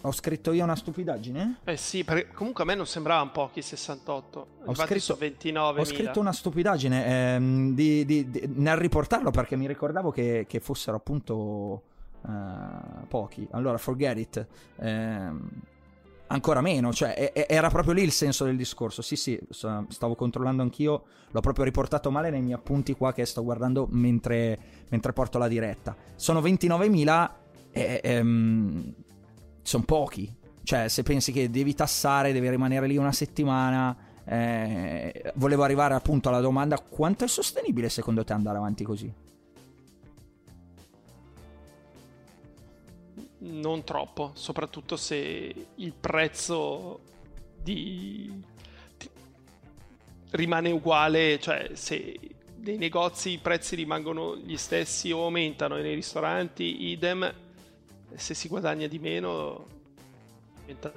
Ho 0.00 0.12
scritto 0.12 0.52
io 0.52 0.64
una 0.64 0.74
stupidaggine? 0.74 1.58
Eh 1.64 1.76
sì, 1.76 2.04
perché 2.04 2.32
comunque 2.32 2.62
a 2.62 2.66
me 2.66 2.74
non 2.74 2.86
sembravano 2.86 3.30
pochi 3.32 3.60
68. 3.60 4.46
Ho 4.64 4.74
scritto, 4.74 5.14
29. 5.14 5.80
Ho 5.82 5.84
scritto 5.84 6.20
una 6.20 6.32
stupidaggine 6.32 7.34
ehm, 7.34 7.74
di, 7.74 8.06
di, 8.06 8.30
di, 8.30 8.50
nel 8.54 8.78
riportarlo 8.78 9.30
perché 9.30 9.56
mi 9.56 9.66
ricordavo 9.66 10.10
che, 10.10 10.46
che 10.48 10.58
fossero 10.60 10.96
appunto 10.96 11.34
uh, 12.22 13.06
pochi. 13.08 13.46
Allora, 13.50 13.76
forget 13.76 14.16
it. 14.16 14.46
Ehm, 14.76 15.50
ancora 16.32 16.60
meno, 16.60 16.92
cioè 16.92 17.32
era 17.48 17.68
proprio 17.70 17.94
lì 17.94 18.02
il 18.02 18.12
senso 18.12 18.44
del 18.44 18.56
discorso. 18.56 19.02
Sì, 19.02 19.16
sì, 19.16 19.38
stavo 19.50 20.14
controllando 20.14 20.62
anch'io, 20.62 21.04
l'ho 21.30 21.40
proprio 21.40 21.64
riportato 21.64 22.10
male 22.10 22.30
nei 22.30 22.42
miei 22.42 22.54
appunti 22.54 22.94
qua 22.94 23.12
che 23.12 23.24
sto 23.24 23.42
guardando 23.42 23.86
mentre, 23.90 24.58
mentre 24.88 25.12
porto 25.12 25.38
la 25.38 25.48
diretta. 25.48 25.96
Sono 26.16 26.40
29.000 26.40 27.30
e... 27.72 28.00
Ehm, 28.02 28.94
sono 29.62 29.84
pochi. 29.84 30.34
Cioè, 30.62 30.88
se 30.88 31.02
pensi 31.02 31.32
che 31.32 31.50
devi 31.50 31.74
tassare, 31.74 32.32
devi 32.32 32.48
rimanere 32.48 32.86
lì 32.86 32.96
una 32.96 33.12
settimana. 33.12 33.96
Eh, 34.24 35.32
volevo 35.36 35.62
arrivare 35.62 35.94
appunto 35.94 36.28
alla 36.28 36.40
domanda: 36.40 36.78
quanto 36.78 37.24
è 37.24 37.28
sostenibile 37.28 37.88
secondo 37.88 38.24
te 38.24 38.32
andare 38.32 38.58
avanti 38.58 38.84
così? 38.84 39.12
Non 43.42 43.84
troppo, 43.84 44.32
soprattutto 44.34 44.96
se 44.96 45.66
il 45.74 45.92
prezzo 45.92 47.00
di... 47.62 48.30
rimane 50.30 50.70
uguale, 50.70 51.38
cioè 51.40 51.70
se 51.72 52.18
nei 52.56 52.76
negozi 52.76 53.30
i 53.30 53.38
prezzi 53.38 53.74
rimangono 53.76 54.36
gli 54.36 54.56
stessi 54.56 55.10
o 55.10 55.24
aumentano 55.24 55.76
e 55.76 55.82
nei 55.82 55.94
ristoranti 55.94 56.90
idem, 56.90 57.32
se 58.14 58.34
si 58.34 58.48
guadagna 58.48 58.86
di 58.86 58.98
meno 58.98 59.66
diventa 60.66 60.92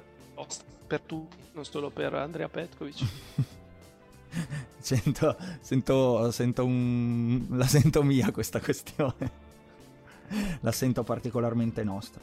per 0.86 1.00
tutti, 1.00 1.36
non 1.52 1.64
solo 1.64 1.90
per 1.90 2.14
Andrea 2.14 2.48
Petkovic. 2.48 3.04
sento, 4.78 5.36
sento, 5.60 6.30
sento 6.30 6.64
un... 6.64 7.46
la 7.50 7.66
sento 7.66 8.02
mia 8.02 8.30
questa 8.30 8.60
questione. 8.60 9.43
La 10.60 10.72
sento 10.72 11.02
particolarmente 11.02 11.84
nostra. 11.84 12.20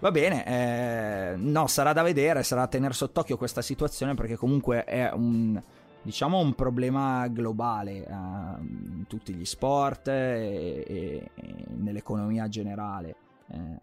Va 0.00 0.10
bene, 0.10 0.44
eh, 0.46 1.36
no, 1.36 1.66
sarà 1.66 1.92
da 1.92 2.02
vedere, 2.02 2.42
sarà 2.42 2.62
da 2.62 2.68
tenere 2.68 2.92
sott'occhio 2.92 3.38
questa 3.38 3.62
situazione 3.62 4.14
perché 4.14 4.36
comunque 4.36 4.84
è 4.84 5.10
un, 5.12 5.60
diciamo, 6.02 6.38
un 6.38 6.54
problema 6.54 7.26
globale 7.28 8.04
eh, 8.04 8.12
in 8.12 9.04
tutti 9.08 9.32
gli 9.32 9.46
sport 9.46 10.08
e, 10.08 10.84
e, 10.86 11.30
nell'economia 11.76 12.48
generale 12.48 13.16
eh, 13.48 13.78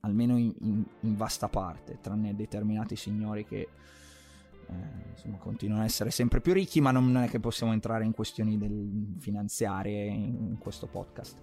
almeno 0.00 0.36
in, 0.36 0.52
in, 0.60 0.84
in, 1.00 1.16
vasta 1.16 1.48
parte, 1.48 1.98
tranne 2.00 2.34
determinati 2.34 2.96
signori 2.96 3.44
che 3.44 3.68
eh, 4.66 4.74
insomma, 5.12 5.36
continuano 5.38 5.82
a 5.82 5.86
essere 5.86 6.10
sempre 6.10 6.40
più 6.40 6.52
ricchi, 6.52 6.80
ma 6.80 6.90
non 6.90 7.16
è 7.16 7.28
che 7.28 7.40
possiamo 7.40 7.72
entrare 7.72 8.04
in 8.04 8.12
questioni 8.12 8.58
del, 8.58 9.16
finanziarie 9.18 10.06
in, 10.06 10.36
in 10.50 10.58
questo 10.58 10.86
podcast. 10.86 11.36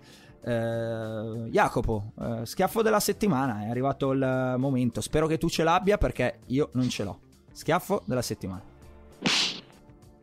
Eh, 0.47 1.49
Jacopo, 1.49 2.11
eh, 2.21 2.45
schiaffo 2.45 2.83
della 2.83 2.99
settimana, 2.99 3.63
è 3.63 3.69
arrivato 3.69 4.11
il 4.11 4.55
momento, 4.57 5.01
spero 5.01 5.25
che 5.25 5.39
tu 5.39 5.49
ce 5.49 5.63
l'abbia 5.63 5.97
perché 5.97 6.39
io 6.47 6.69
non 6.73 6.87
ce 6.87 7.03
l'ho. 7.03 7.19
Schiaffo 7.51 8.03
della 8.05 8.21
settimana. 8.21 8.61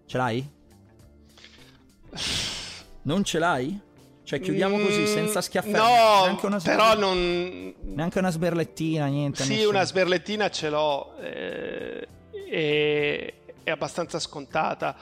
Ce 0.07 0.17
l'hai? 0.17 0.49
Non 3.03 3.25
ce 3.25 3.39
l'hai? 3.41 3.81
Cioè, 4.23 4.41
chiudiamo 4.41 4.77
mm, 4.77 4.85
così, 4.85 5.07
senza 5.09 5.41
schiaffare. 5.41 5.77
No, 5.77 6.25
neanche 6.25 6.47
una 6.47 6.59
però 6.59 6.95
non... 6.95 7.75
Neanche 7.81 8.19
una 8.21 8.31
sberlettina, 8.31 9.07
niente. 9.07 9.43
Sì, 9.43 9.55
nessuno. 9.55 9.71
una 9.71 9.85
sberlettina 9.85 10.49
ce 10.51 10.71
l'ho. 10.71 11.17
Eh, 11.21 12.09
è, 12.49 13.35
è 13.65 13.71
abbastanza 13.71 14.21
scontata. 14.21 14.95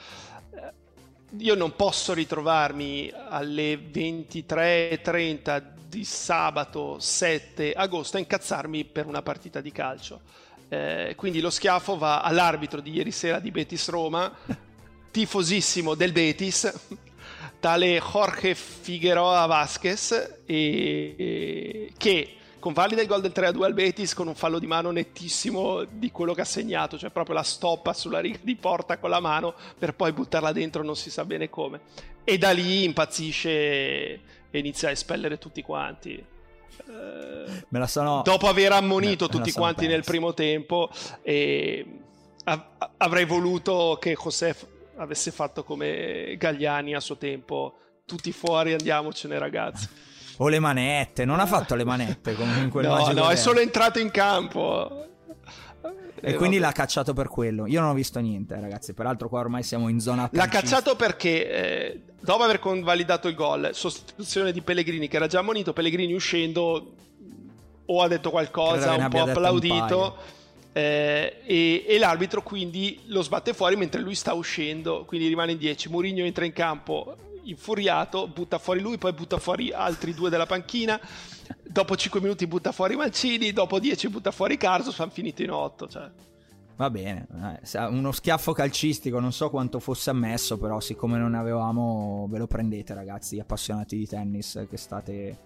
Io 1.37 1.55
non 1.55 1.75
posso 1.75 2.13
ritrovarmi 2.13 3.11
alle 3.29 3.75
23.30 3.75 5.63
di 5.87 6.03
sabato 6.03 6.99
7 6.99 7.73
agosto 7.73 8.17
a 8.17 8.19
incazzarmi 8.19 8.85
per 8.85 9.05
una 9.05 9.21
partita 9.21 9.61
di 9.61 9.71
calcio. 9.71 10.21
Eh, 10.67 11.13
quindi 11.15 11.39
lo 11.39 11.49
schiaffo 11.49 11.97
va 11.97 12.21
all'arbitro 12.21 12.81
di 12.81 12.91
ieri 12.91 13.11
sera 13.11 13.39
di 13.39 13.51
Betis 13.51 13.87
Roma, 13.89 14.31
tifosissimo 15.11 15.95
del 15.95 16.11
Betis 16.11 16.71
tale 17.61 18.01
Jorge 18.01 18.55
Figueroa 18.55 19.45
Vasquez 19.45 20.11
e, 20.11 21.15
e, 21.17 21.93
che 21.95 22.37
convalida 22.61 23.01
il 23.01 23.07
gol 23.07 23.19
del 23.19 23.33
3-2 23.35 23.63
al 23.63 23.73
Betis 23.73 24.13
con 24.13 24.27
un 24.27 24.35
fallo 24.35 24.59
di 24.59 24.67
mano 24.67 24.91
nettissimo 24.91 25.83
di 25.83 26.11
quello 26.11 26.33
che 26.33 26.41
ha 26.41 26.45
segnato, 26.45 26.97
cioè 26.97 27.09
proprio 27.09 27.35
la 27.35 27.43
stoppa 27.43 27.91
sulla 27.91 28.19
riga 28.19 28.37
di 28.41 28.55
porta 28.55 28.99
con 28.99 29.09
la 29.09 29.19
mano 29.19 29.53
per 29.77 29.95
poi 29.95 30.13
buttarla 30.13 30.53
dentro 30.53 30.83
non 30.83 30.95
si 30.95 31.09
sa 31.09 31.25
bene 31.25 31.49
come. 31.49 31.81
E 32.23 32.37
da 32.37 32.51
lì 32.51 32.83
impazzisce 32.83 33.49
e 33.49 34.21
inizia 34.51 34.89
a 34.89 34.91
espellere 34.91 35.37
tutti 35.37 35.61
quanti. 35.61 36.13
Eh, 36.13 37.63
me 37.67 37.79
la 37.79 37.87
sono... 37.87 38.21
Dopo 38.23 38.47
aver 38.47 38.71
ammonito 38.73 39.25
me, 39.25 39.31
tutti 39.31 39.51
quanti 39.51 39.81
perso. 39.81 39.95
nel 39.95 40.03
primo 40.05 40.33
tempo, 40.33 40.89
e 41.23 41.85
av- 42.43 42.89
avrei 42.97 43.25
voluto 43.25 43.97
che 43.99 44.15
José 44.21 44.55
avesse 44.97 45.31
fatto 45.31 45.63
come 45.63 46.35
Gagliani 46.37 46.93
a 46.93 46.99
suo 46.99 47.17
tempo, 47.17 47.77
tutti 48.05 48.31
fuori, 48.31 48.73
andiamocene 48.73 49.39
ragazzi. 49.39 49.89
O 50.41 50.47
le 50.47 50.59
manette, 50.59 51.23
non 51.23 51.39
ha 51.39 51.45
fatto 51.45 51.75
le 51.75 51.83
manette 51.83 52.33
comunque. 52.33 52.81
no, 52.81 53.11
no, 53.11 53.29
è 53.29 53.35
solo 53.35 53.59
entrato 53.59 53.99
in 53.99 54.09
campo. 54.09 55.05
E, 56.19 56.31
e 56.31 56.33
quindi 56.33 56.57
vabbè. 56.57 56.67
l'ha 56.67 56.71
cacciato 56.73 57.13
per 57.13 57.27
quello. 57.27 57.67
Io 57.67 57.79
non 57.79 57.89
ho 57.89 57.93
visto 57.93 58.19
niente, 58.19 58.59
ragazzi. 58.59 58.93
Peraltro, 58.93 59.29
qua 59.29 59.39
ormai 59.39 59.61
siamo 59.61 59.87
in 59.87 59.99
zona. 59.99 60.27
L'ha 60.31 60.47
cacciato 60.47 60.95
perché 60.95 61.51
eh, 61.51 62.01
dopo 62.19 62.41
aver 62.41 62.57
convalidato 62.57 63.27
il 63.27 63.35
gol, 63.35 63.69
sostituzione 63.73 64.51
di 64.51 64.61
Pellegrini, 64.61 65.07
che 65.07 65.17
era 65.17 65.27
già 65.27 65.39
ammonito, 65.39 65.73
Pellegrini 65.73 66.13
uscendo 66.13 66.93
o 67.85 68.01
ha 68.01 68.07
detto 68.07 68.31
qualcosa, 68.31 68.95
un 68.95 69.09
po' 69.09 69.21
applaudito 69.21 70.17
eh, 70.73 71.41
e, 71.43 71.85
e, 71.87 71.97
l'arbitro 71.99 72.41
quindi 72.41 73.01
lo 73.07 73.21
sbatte 73.21 73.53
fuori 73.53 73.75
mentre 73.75 73.99
lui 73.99 74.15
sta 74.15 74.33
uscendo, 74.33 75.03
quindi 75.05 75.27
rimane 75.27 75.51
in 75.51 75.57
10. 75.57 75.89
Mourinho 75.89 76.23
entra 76.23 76.45
in 76.45 76.53
campo 76.53 77.15
infuriato, 77.43 78.27
butta 78.27 78.57
fuori 78.57 78.79
lui, 78.79 78.97
poi 78.97 79.13
butta 79.13 79.37
fuori 79.37 79.71
altri 79.71 80.13
due 80.13 80.29
della 80.29 80.45
panchina. 80.45 80.99
Dopo 81.63 81.95
5 81.95 82.21
minuti 82.21 82.47
butta 82.47 82.71
fuori 82.71 82.95
Mancini, 82.95 83.51
dopo 83.51 83.79
10 83.79 84.09
butta 84.09 84.31
fuori 84.31 84.57
Carlos, 84.57 84.99
hanno 84.99 85.11
finito 85.11 85.41
in 85.41 85.51
8. 85.51 85.87
Cioè. 85.87 86.11
Va 86.75 86.89
bene, 86.89 87.27
uno 87.89 88.11
schiaffo 88.11 88.53
calcistico, 88.53 89.19
non 89.19 89.31
so 89.31 89.49
quanto 89.49 89.79
fosse 89.79 90.09
ammesso, 90.09 90.57
però 90.57 90.79
siccome 90.79 91.19
non 91.19 91.35
avevamo, 91.35 92.27
ve 92.29 92.39
lo 92.39 92.47
prendete 92.47 92.93
ragazzi, 92.95 93.39
appassionati 93.39 93.97
di 93.97 94.07
tennis 94.07 94.65
che 94.67 94.77
state 94.77 95.37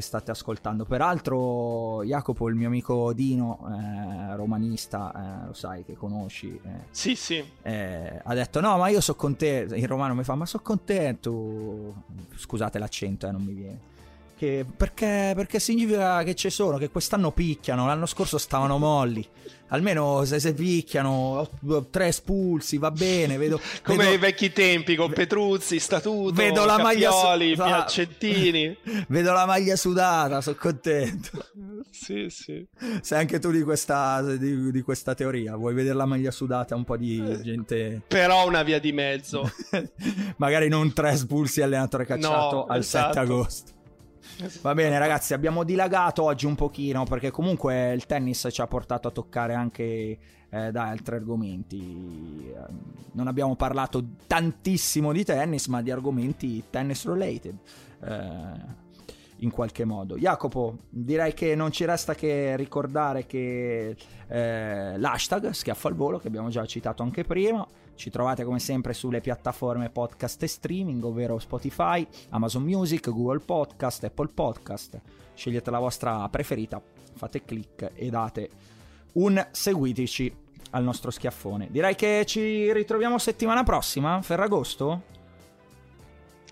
che 0.00 0.06
state 0.06 0.30
ascoltando. 0.30 0.84
Peraltro, 0.84 2.02
Jacopo, 2.02 2.48
il 2.48 2.54
mio 2.54 2.66
amico 2.66 3.12
Dino, 3.12 3.58
eh, 3.68 4.34
romanista, 4.34 5.42
eh, 5.44 5.46
lo 5.46 5.52
sai 5.52 5.84
che 5.84 5.94
conosci. 5.94 6.58
Eh, 6.62 6.86
sì, 6.90 7.14
sì. 7.14 7.44
Eh, 7.62 8.20
ha 8.22 8.34
detto: 8.34 8.60
No, 8.60 8.76
ma 8.78 8.88
io 8.88 9.00
sono 9.00 9.18
contento. 9.18 9.74
Il 9.74 9.86
romano 9.86 10.14
mi 10.14 10.24
fa: 10.24 10.34
Ma 10.34 10.46
sono 10.46 10.62
contento. 10.62 12.04
Scusate 12.34 12.78
l'accento, 12.78 13.26
eh, 13.28 13.30
non 13.30 13.42
mi 13.42 13.52
viene. 13.52 13.88
Che, 14.40 14.64
perché, 14.74 15.34
perché 15.36 15.60
significa 15.60 16.22
che 16.22 16.34
ci 16.34 16.48
sono, 16.48 16.78
che 16.78 16.88
quest'anno 16.88 17.30
picchiano, 17.30 17.84
l'anno 17.84 18.06
scorso 18.06 18.38
stavano 18.38 18.78
molli. 18.78 19.22
Almeno 19.68 20.24
se 20.24 20.40
si 20.40 20.54
picchiano, 20.54 21.46
tre 21.90 22.06
espulsi, 22.06 22.78
va 22.78 22.90
bene. 22.90 23.36
Vedo, 23.36 23.60
Come 23.84 23.98
vedo, 23.98 24.08
ai 24.08 24.16
vecchi 24.16 24.50
tempi 24.50 24.96
con 24.96 25.12
Petruzzi, 25.12 25.78
Statuto, 25.78 26.32
vedo 26.32 26.64
la 26.64 26.76
Cappioli, 26.76 27.54
maglia 27.54 27.82
Piacettini. 27.84 28.78
vedo 29.08 29.32
la 29.32 29.44
maglia 29.44 29.76
sudata, 29.76 30.40
sono 30.40 30.56
contento. 30.58 31.44
sì, 31.92 32.30
sì. 32.30 32.66
Sei 33.02 33.18
anche 33.18 33.38
tu 33.40 33.50
di 33.50 33.62
questa, 33.62 34.22
di, 34.22 34.70
di 34.70 34.80
questa, 34.80 35.14
teoria. 35.14 35.54
Vuoi 35.54 35.74
vedere 35.74 35.96
la 35.96 36.06
maglia 36.06 36.30
sudata? 36.30 36.74
Un 36.74 36.84
po' 36.84 36.96
di 36.96 37.22
eh, 37.22 37.42
gente. 37.42 38.00
Però 38.08 38.46
una 38.46 38.62
via 38.62 38.80
di 38.80 38.92
mezzo. 38.92 39.52
Magari 40.36 40.68
non 40.68 40.94
tre 40.94 41.10
espulsi 41.10 41.60
allenatore 41.60 42.06
cacciato 42.06 42.56
no, 42.56 42.64
al 42.64 42.78
esatto. 42.78 43.12
7 43.12 43.18
agosto. 43.18 43.78
Va 44.62 44.74
bene 44.74 44.98
ragazzi, 44.98 45.34
abbiamo 45.34 45.64
dilagato 45.64 46.22
oggi 46.22 46.46
un 46.46 46.54
pochino 46.54 47.04
perché 47.04 47.30
comunque 47.30 47.92
il 47.92 48.06
tennis 48.06 48.48
ci 48.50 48.60
ha 48.60 48.66
portato 48.66 49.08
a 49.08 49.10
toccare 49.10 49.54
anche 49.54 50.18
eh, 50.48 50.70
da 50.70 50.84
altri 50.84 51.16
argomenti. 51.16 52.52
Non 53.12 53.26
abbiamo 53.26 53.54
parlato 53.56 54.02
tantissimo 54.26 55.12
di 55.12 55.24
tennis, 55.24 55.66
ma 55.66 55.82
di 55.82 55.90
argomenti 55.90 56.64
tennis 56.70 57.04
related. 57.06 57.56
Eh, 58.02 58.88
in 59.42 59.50
qualche 59.50 59.84
modo. 59.84 60.16
Jacopo, 60.18 60.80
direi 60.90 61.32
che 61.32 61.54
non 61.54 61.70
ci 61.70 61.84
resta 61.84 62.14
che 62.14 62.56
ricordare 62.56 63.24
che 63.24 63.96
eh, 64.28 64.98
l'hashtag 64.98 65.50
schiaffo 65.50 65.88
al 65.88 65.94
volo, 65.94 66.18
che 66.18 66.28
abbiamo 66.28 66.50
già 66.50 66.64
citato 66.66 67.02
anche 67.02 67.24
prima, 67.24 67.66
ci 68.00 68.08
trovate 68.08 68.44
come 68.44 68.58
sempre 68.60 68.94
sulle 68.94 69.20
piattaforme 69.20 69.90
podcast 69.90 70.42
e 70.42 70.46
streaming, 70.46 71.04
ovvero 71.04 71.38
Spotify, 71.38 72.06
Amazon 72.30 72.62
Music, 72.62 73.10
Google 73.10 73.40
Podcast, 73.40 74.04
Apple 74.04 74.28
Podcast. 74.32 74.98
Scegliete 75.34 75.70
la 75.70 75.80
vostra 75.80 76.26
preferita, 76.30 76.80
fate 77.12 77.44
clic 77.44 77.90
e 77.94 78.08
date 78.08 78.50
un 79.12 79.46
seguiteci 79.50 80.34
al 80.70 80.82
nostro 80.82 81.10
schiaffone. 81.10 81.68
Direi 81.70 81.94
che 81.94 82.24
ci 82.24 82.72
ritroviamo 82.72 83.18
settimana 83.18 83.64
prossima, 83.64 84.22
Ferragosto? 84.22 85.02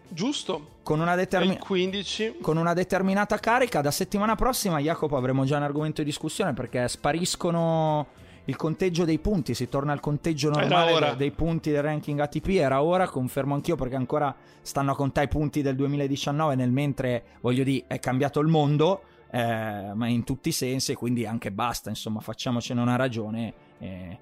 Giusto. 0.06 0.76
Con 0.82 1.00
una, 1.00 1.14
determin- 1.14 1.58
15. 1.58 2.36
con 2.42 2.58
una 2.58 2.74
determinata 2.74 3.38
carica. 3.38 3.80
Da 3.80 3.90
settimana 3.90 4.34
prossima, 4.34 4.80
Jacopo, 4.80 5.16
avremo 5.16 5.46
già 5.46 5.56
un 5.56 5.62
argomento 5.62 6.02
di 6.02 6.08
discussione 6.08 6.52
perché 6.52 6.88
spariscono 6.88 8.26
il 8.48 8.56
conteggio 8.56 9.04
dei 9.04 9.18
punti. 9.18 9.54
Si 9.54 9.68
torna 9.68 9.92
al 9.92 10.00
conteggio 10.00 10.50
normale 10.50 11.16
dei 11.16 11.30
punti 11.30 11.70
del 11.70 11.82
ranking 11.82 12.18
ATP. 12.18 12.48
Era 12.48 12.82
ora, 12.82 13.08
confermo 13.08 13.54
anch'io 13.54 13.76
perché 13.76 13.96
ancora 13.96 14.34
stanno 14.62 14.92
a 14.92 14.96
contare 14.96 15.26
i 15.26 15.30
punti 15.30 15.62
del 15.62 15.76
2019. 15.76 16.54
Nel 16.54 16.70
mentre, 16.70 17.24
voglio 17.40 17.62
dire, 17.62 17.84
è 17.86 17.98
cambiato 17.98 18.40
il 18.40 18.48
mondo. 18.48 19.02
Eh, 19.30 19.92
ma 19.94 20.06
in 20.06 20.24
tutti 20.24 20.48
i 20.48 20.52
sensi, 20.52 20.94
quindi 20.94 21.26
anche 21.26 21.52
basta. 21.52 21.90
Insomma, 21.90 22.20
facciamocene 22.20 22.80
una 22.80 22.96
ragione. 22.96 23.54
Eh, 23.78 24.18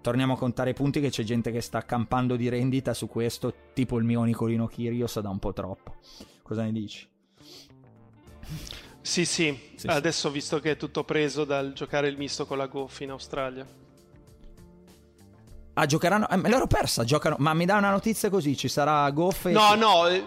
torniamo 0.00 0.32
a 0.32 0.38
contare 0.38 0.70
i 0.70 0.74
punti 0.74 1.00
che 1.00 1.10
c'è 1.10 1.22
gente 1.22 1.50
che 1.52 1.60
sta 1.60 1.84
campando 1.84 2.36
di 2.36 2.48
rendita 2.48 2.94
su 2.94 3.06
questo, 3.06 3.52
tipo 3.74 3.98
il 3.98 4.04
mio 4.04 4.22
Nicolino 4.22 4.66
Kirios 4.66 5.20
da 5.20 5.28
un 5.28 5.38
po' 5.38 5.52
troppo. 5.52 5.96
Cosa 6.42 6.62
ne 6.62 6.72
dici? 6.72 7.06
Sì, 9.08 9.24
sì, 9.24 9.58
sì 9.74 9.86
adesso 9.86 10.28
sì. 10.28 10.34
visto 10.34 10.60
che 10.60 10.72
è 10.72 10.76
tutto 10.76 11.02
preso 11.02 11.44
dal 11.44 11.72
giocare 11.72 12.08
il 12.08 12.18
misto 12.18 12.44
con 12.44 12.58
la 12.58 12.66
Goff 12.66 13.00
in 13.00 13.10
Australia. 13.10 13.66
Ah, 15.72 15.86
giocheranno? 15.86 16.28
Eh, 16.28 16.36
me 16.36 16.50
l'ero 16.50 16.66
persa, 16.66 17.04
giocano. 17.04 17.36
Ma 17.38 17.54
mi 17.54 17.64
dà 17.64 17.76
una 17.76 17.90
notizia 17.90 18.28
così, 18.28 18.54
ci 18.54 18.68
sarà 18.68 19.08
Goff 19.10 19.46
e... 19.46 19.52
No, 19.52 19.74
no, 19.76 20.06
eh, 20.08 20.22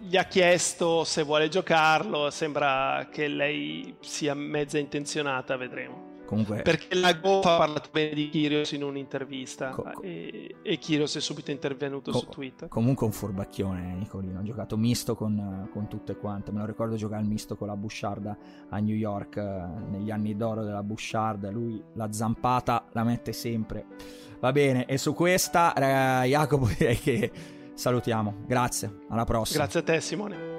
gli 0.00 0.16
ha 0.16 0.24
chiesto 0.24 1.04
se 1.04 1.24
vuole 1.24 1.50
giocarlo, 1.50 2.30
sembra 2.30 3.08
che 3.12 3.28
lei 3.28 3.96
sia 4.00 4.32
mezza 4.32 4.78
intenzionata, 4.78 5.54
vedremo. 5.58 6.11
Comunque... 6.32 6.62
Perché 6.62 6.94
la 6.94 7.12
Goff 7.12 7.44
ha 7.44 7.58
parlato 7.58 7.90
bene 7.92 8.14
di 8.14 8.30
Kyrios 8.30 8.72
in 8.72 8.82
un'intervista 8.82 9.68
co- 9.68 10.00
e, 10.00 10.54
e 10.62 10.78
Kyrios 10.78 11.14
è 11.16 11.20
subito 11.20 11.50
intervenuto 11.50 12.10
co- 12.10 12.20
su 12.20 12.26
Twitter. 12.28 12.68
Comunque 12.68 13.04
un 13.04 13.12
furbacchione 13.12 13.92
Nicolino, 13.96 14.38
ha 14.38 14.42
giocato 14.42 14.78
misto 14.78 15.14
con, 15.14 15.68
con, 15.70 15.88
tutte 15.88 16.16
quante, 16.16 16.50
me 16.50 16.60
lo 16.60 16.64
ricordo 16.64 16.96
giocare 16.96 17.20
il 17.20 17.28
misto 17.28 17.54
con 17.54 17.66
la 17.66 17.76
Bouchard 17.76 18.36
a 18.70 18.78
New 18.78 18.96
York 18.96 19.36
eh, 19.36 19.90
negli 19.90 20.10
anni 20.10 20.34
d'oro 20.34 20.64
della 20.64 20.82
Bouchard, 20.82 21.50
lui 21.52 21.82
la 21.92 22.10
zampata 22.10 22.86
la 22.92 23.04
mette 23.04 23.34
sempre. 23.34 23.84
Va 24.40 24.52
bene, 24.52 24.86
e 24.86 24.96
su 24.96 25.12
questa 25.12 25.74
eh, 25.74 26.28
Jacopo 26.28 26.66
direi 26.78 26.96
che 26.96 27.30
salutiamo, 27.74 28.36
grazie, 28.46 29.00
alla 29.10 29.24
prossima. 29.24 29.64
Grazie 29.64 29.80
a 29.80 29.82
te 29.82 30.00
Simone. 30.00 30.51